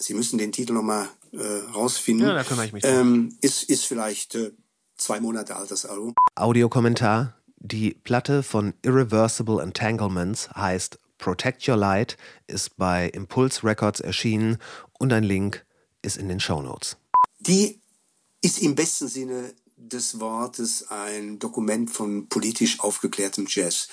[0.00, 1.38] Sie müssen den Titel nochmal äh,
[1.74, 2.26] rausfinden.
[2.26, 2.84] Ja, da kümmere ich mich.
[2.84, 4.52] Ähm, ist, ist vielleicht äh,
[4.96, 6.14] zwei Monate altes Album.
[6.34, 7.36] Audiokommentar.
[7.58, 12.16] Die Platte von Irreversible Entanglements heißt Protect Your Light,
[12.46, 14.56] ist bei Impulse Records erschienen
[14.98, 15.66] und ein Link
[16.00, 16.96] ist in den Show Notes.
[17.40, 17.78] Die
[18.40, 23.88] ist im besten Sinne des Wortes ein Dokument von politisch aufgeklärtem Jazz.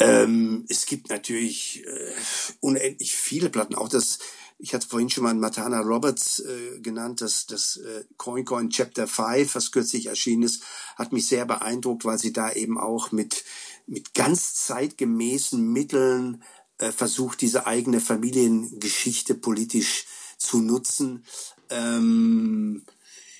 [0.00, 2.12] Ähm, es gibt natürlich äh,
[2.60, 4.18] unendlich viele Platten, auch das
[4.58, 9.06] ich hatte vorhin schon mal Matana Roberts äh, genannt, das, das äh, Coin Coin Chapter
[9.06, 10.62] 5, was kürzlich erschienen ist,
[10.96, 13.44] hat mich sehr beeindruckt, weil sie da eben auch mit,
[13.86, 16.42] mit ganz zeitgemäßen Mitteln
[16.78, 20.06] äh, versucht, diese eigene Familiengeschichte politisch
[20.38, 21.24] zu nutzen.
[21.70, 22.82] Ähm,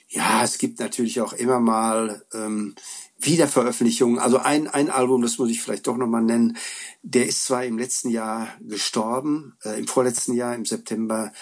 [0.08, 2.74] ja, es gibt natürlich auch immer mal ähm,
[3.18, 4.18] Wiederveröffentlichungen.
[4.18, 6.56] Also ein, ein Album, das muss ich vielleicht doch nochmal nennen,
[7.02, 11.32] der ist zwar im letzten Jahr gestorben, äh, im vorletzten Jahr, im September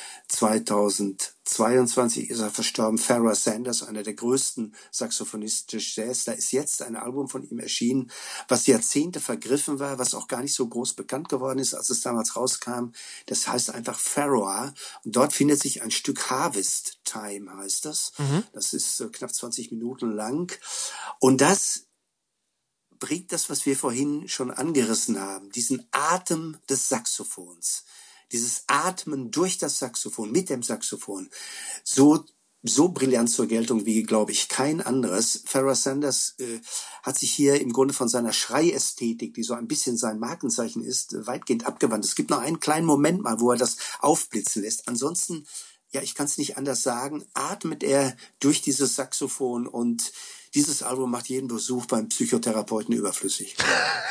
[1.44, 2.98] 2022 ist er verstorben.
[2.98, 6.24] Farrah Sanders, einer der größten Saxophonisten des Jazz.
[6.24, 8.10] Da ist jetzt ein Album von ihm erschienen,
[8.48, 12.00] was Jahrzehnte vergriffen war, was auch gar nicht so groß bekannt geworden ist, als es
[12.00, 12.92] damals rauskam.
[13.26, 14.72] Das heißt einfach Farrah.
[15.04, 18.12] Und dort findet sich ein Stück Harvest Time, heißt das.
[18.18, 18.44] Mhm.
[18.52, 20.52] Das ist äh, knapp 20 Minuten lang.
[21.20, 21.86] Und das
[22.98, 27.84] bringt das, was wir vorhin schon angerissen haben, diesen Atem des Saxophons,
[28.34, 31.30] dieses Atmen durch das Saxophon, mit dem Saxophon,
[31.84, 32.24] so
[32.66, 35.42] so brillant zur Geltung wie, glaube ich, kein anderes.
[35.44, 36.60] Farrah Sanders äh,
[37.02, 41.26] hat sich hier im Grunde von seiner Schreiästhetik, die so ein bisschen sein Markenzeichen ist,
[41.26, 42.06] weitgehend abgewandt.
[42.06, 44.88] Es gibt noch einen kleinen Moment mal, wo er das aufblitzen lässt.
[44.88, 45.46] Ansonsten,
[45.90, 50.12] ja, ich kann es nicht anders sagen, atmet er durch dieses Saxophon und
[50.54, 53.56] dieses Album macht jeden Besuch beim Psychotherapeuten überflüssig.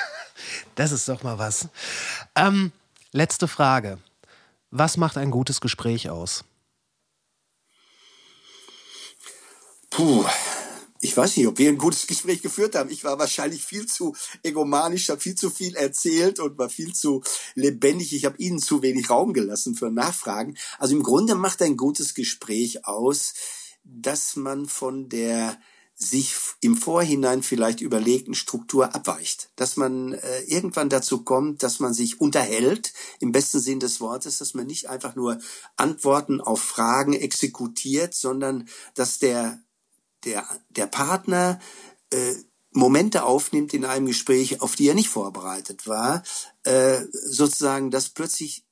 [0.75, 1.69] das ist doch mal was.
[2.35, 2.71] Ähm,
[3.11, 3.97] letzte Frage.
[4.75, 6.45] Was macht ein gutes Gespräch aus?
[9.91, 10.25] Puh,
[10.99, 12.89] ich weiß nicht, ob wir ein gutes Gespräch geführt haben.
[12.89, 17.21] Ich war wahrscheinlich viel zu egomanisch, habe viel zu viel erzählt und war viel zu
[17.53, 18.13] lebendig.
[18.15, 20.57] Ich habe Ihnen zu wenig Raum gelassen für Nachfragen.
[20.79, 23.35] Also im Grunde macht ein gutes Gespräch aus,
[23.83, 25.55] dass man von der
[25.95, 29.51] sich im Vorhinein vielleicht überlegten Struktur abweicht.
[29.55, 34.39] Dass man äh, irgendwann dazu kommt, dass man sich unterhält, im besten Sinn des Wortes,
[34.39, 35.39] dass man nicht einfach nur
[35.75, 39.61] Antworten auf Fragen exekutiert, sondern dass der,
[40.25, 41.59] der, der Partner
[42.09, 42.33] äh,
[42.71, 46.23] Momente aufnimmt in einem Gespräch, auf die er nicht vorbereitet war,
[46.63, 48.65] äh, sozusagen, dass plötzlich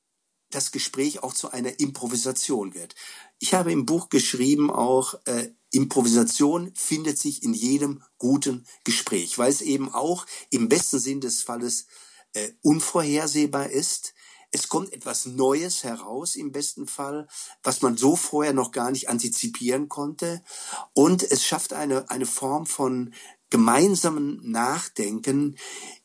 [0.50, 2.96] das Gespräch auch zu einer Improvisation wird.
[3.44, 9.50] Ich habe im Buch geschrieben auch, äh, Improvisation findet sich in jedem guten Gespräch, weil
[9.50, 11.88] es eben auch im besten Sinn des Falles
[12.34, 14.14] äh, unvorhersehbar ist.
[14.52, 17.28] Es kommt etwas Neues heraus im besten Fall,
[17.64, 20.44] was man so vorher noch gar nicht antizipieren konnte.
[20.94, 23.12] Und es schafft eine, eine Form von
[23.50, 25.58] gemeinsamen Nachdenken,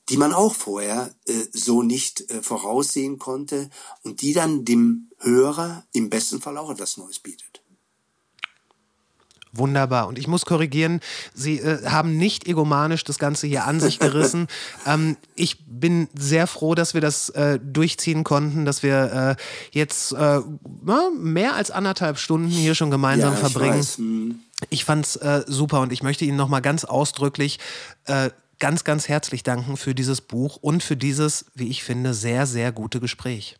[0.08, 3.70] die man auch vorher äh, so nicht äh, voraussehen konnte
[4.02, 7.62] und die dann dem Hörer im besten Fall auch etwas Neues bietet.
[9.58, 10.06] Wunderbar.
[10.06, 11.00] Und ich muss korrigieren,
[11.34, 14.48] Sie äh, haben nicht egomanisch das Ganze hier an sich gerissen.
[14.86, 20.12] ähm, ich bin sehr froh, dass wir das äh, durchziehen konnten, dass wir äh, jetzt
[20.12, 20.40] äh,
[21.18, 23.80] mehr als anderthalb Stunden hier schon gemeinsam ja, verbringen.
[23.80, 24.40] Ich, hm.
[24.70, 27.58] ich fand's äh, super und ich möchte Ihnen nochmal ganz ausdrücklich
[28.04, 32.46] äh, ganz, ganz herzlich danken für dieses Buch und für dieses, wie ich finde, sehr,
[32.46, 33.56] sehr gute Gespräch.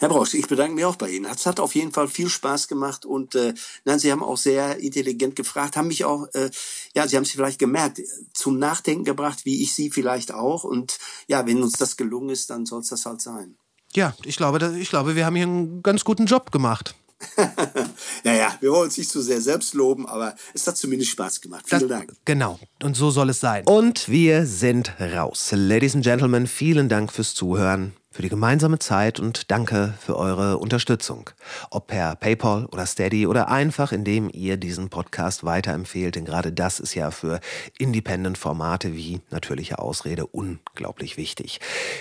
[0.00, 1.24] Herr Brosch, ich bedanke mich auch bei Ihnen.
[1.24, 3.52] Es hat auf jeden Fall viel Spaß gemacht und äh,
[3.84, 6.50] nein, Sie haben auch sehr intelligent gefragt, haben mich auch, äh,
[6.94, 8.00] ja, Sie haben es vielleicht gemerkt,
[8.32, 10.62] zum Nachdenken gebracht, wie ich Sie vielleicht auch.
[10.62, 13.56] Und ja, wenn uns das gelungen ist, dann soll es das halt sein.
[13.92, 16.94] Ja, ich glaube, ich glaube, wir haben hier einen ganz guten Job gemacht.
[18.24, 21.64] naja, wir wollen uns nicht zu sehr selbst loben, aber es hat zumindest Spaß gemacht.
[21.66, 22.12] Vielen das, Dank.
[22.24, 23.64] Genau, und so soll es sein.
[23.66, 25.50] Und wir sind raus.
[25.52, 30.58] Ladies and Gentlemen, vielen Dank fürs Zuhören für die gemeinsame Zeit und danke für eure
[30.58, 31.30] Unterstützung.
[31.70, 36.80] Ob per PayPal oder Steady oder einfach, indem ihr diesen Podcast weiterempfehlt, denn gerade das
[36.80, 37.38] ist ja für
[37.78, 41.60] Independent-Formate wie natürliche Ausrede unglaublich wichtig.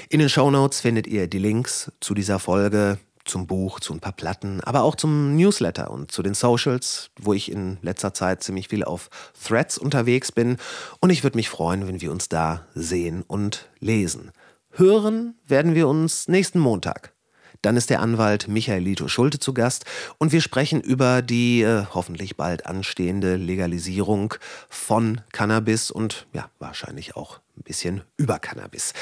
[0.10, 2.98] In den Show Notes findet ihr die Links zu dieser Folge,
[3.30, 7.34] zum Buch, zu ein paar Platten, aber auch zum Newsletter und zu den Socials, wo
[7.34, 9.10] ich in letzter Zeit ziemlich viel auf
[9.46, 10.58] Threads unterwegs bin.
[11.00, 14.32] Und ich würde mich freuen, wenn wir uns da sehen und lesen.
[14.72, 17.14] Hören werden wir uns nächsten Montag.
[17.62, 19.86] Dann ist der Anwalt Michael Lito Schulte zu Gast
[20.20, 24.36] und wir sprechen über die äh, hoffentlich bald anstehende Legalisierung
[24.70, 28.94] von Cannabis und ja, wahrscheinlich auch ein bisschen über Cannabis.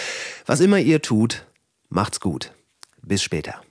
[0.45, 1.45] Was immer ihr tut,
[1.89, 2.53] macht's gut.
[3.01, 3.61] Bis später.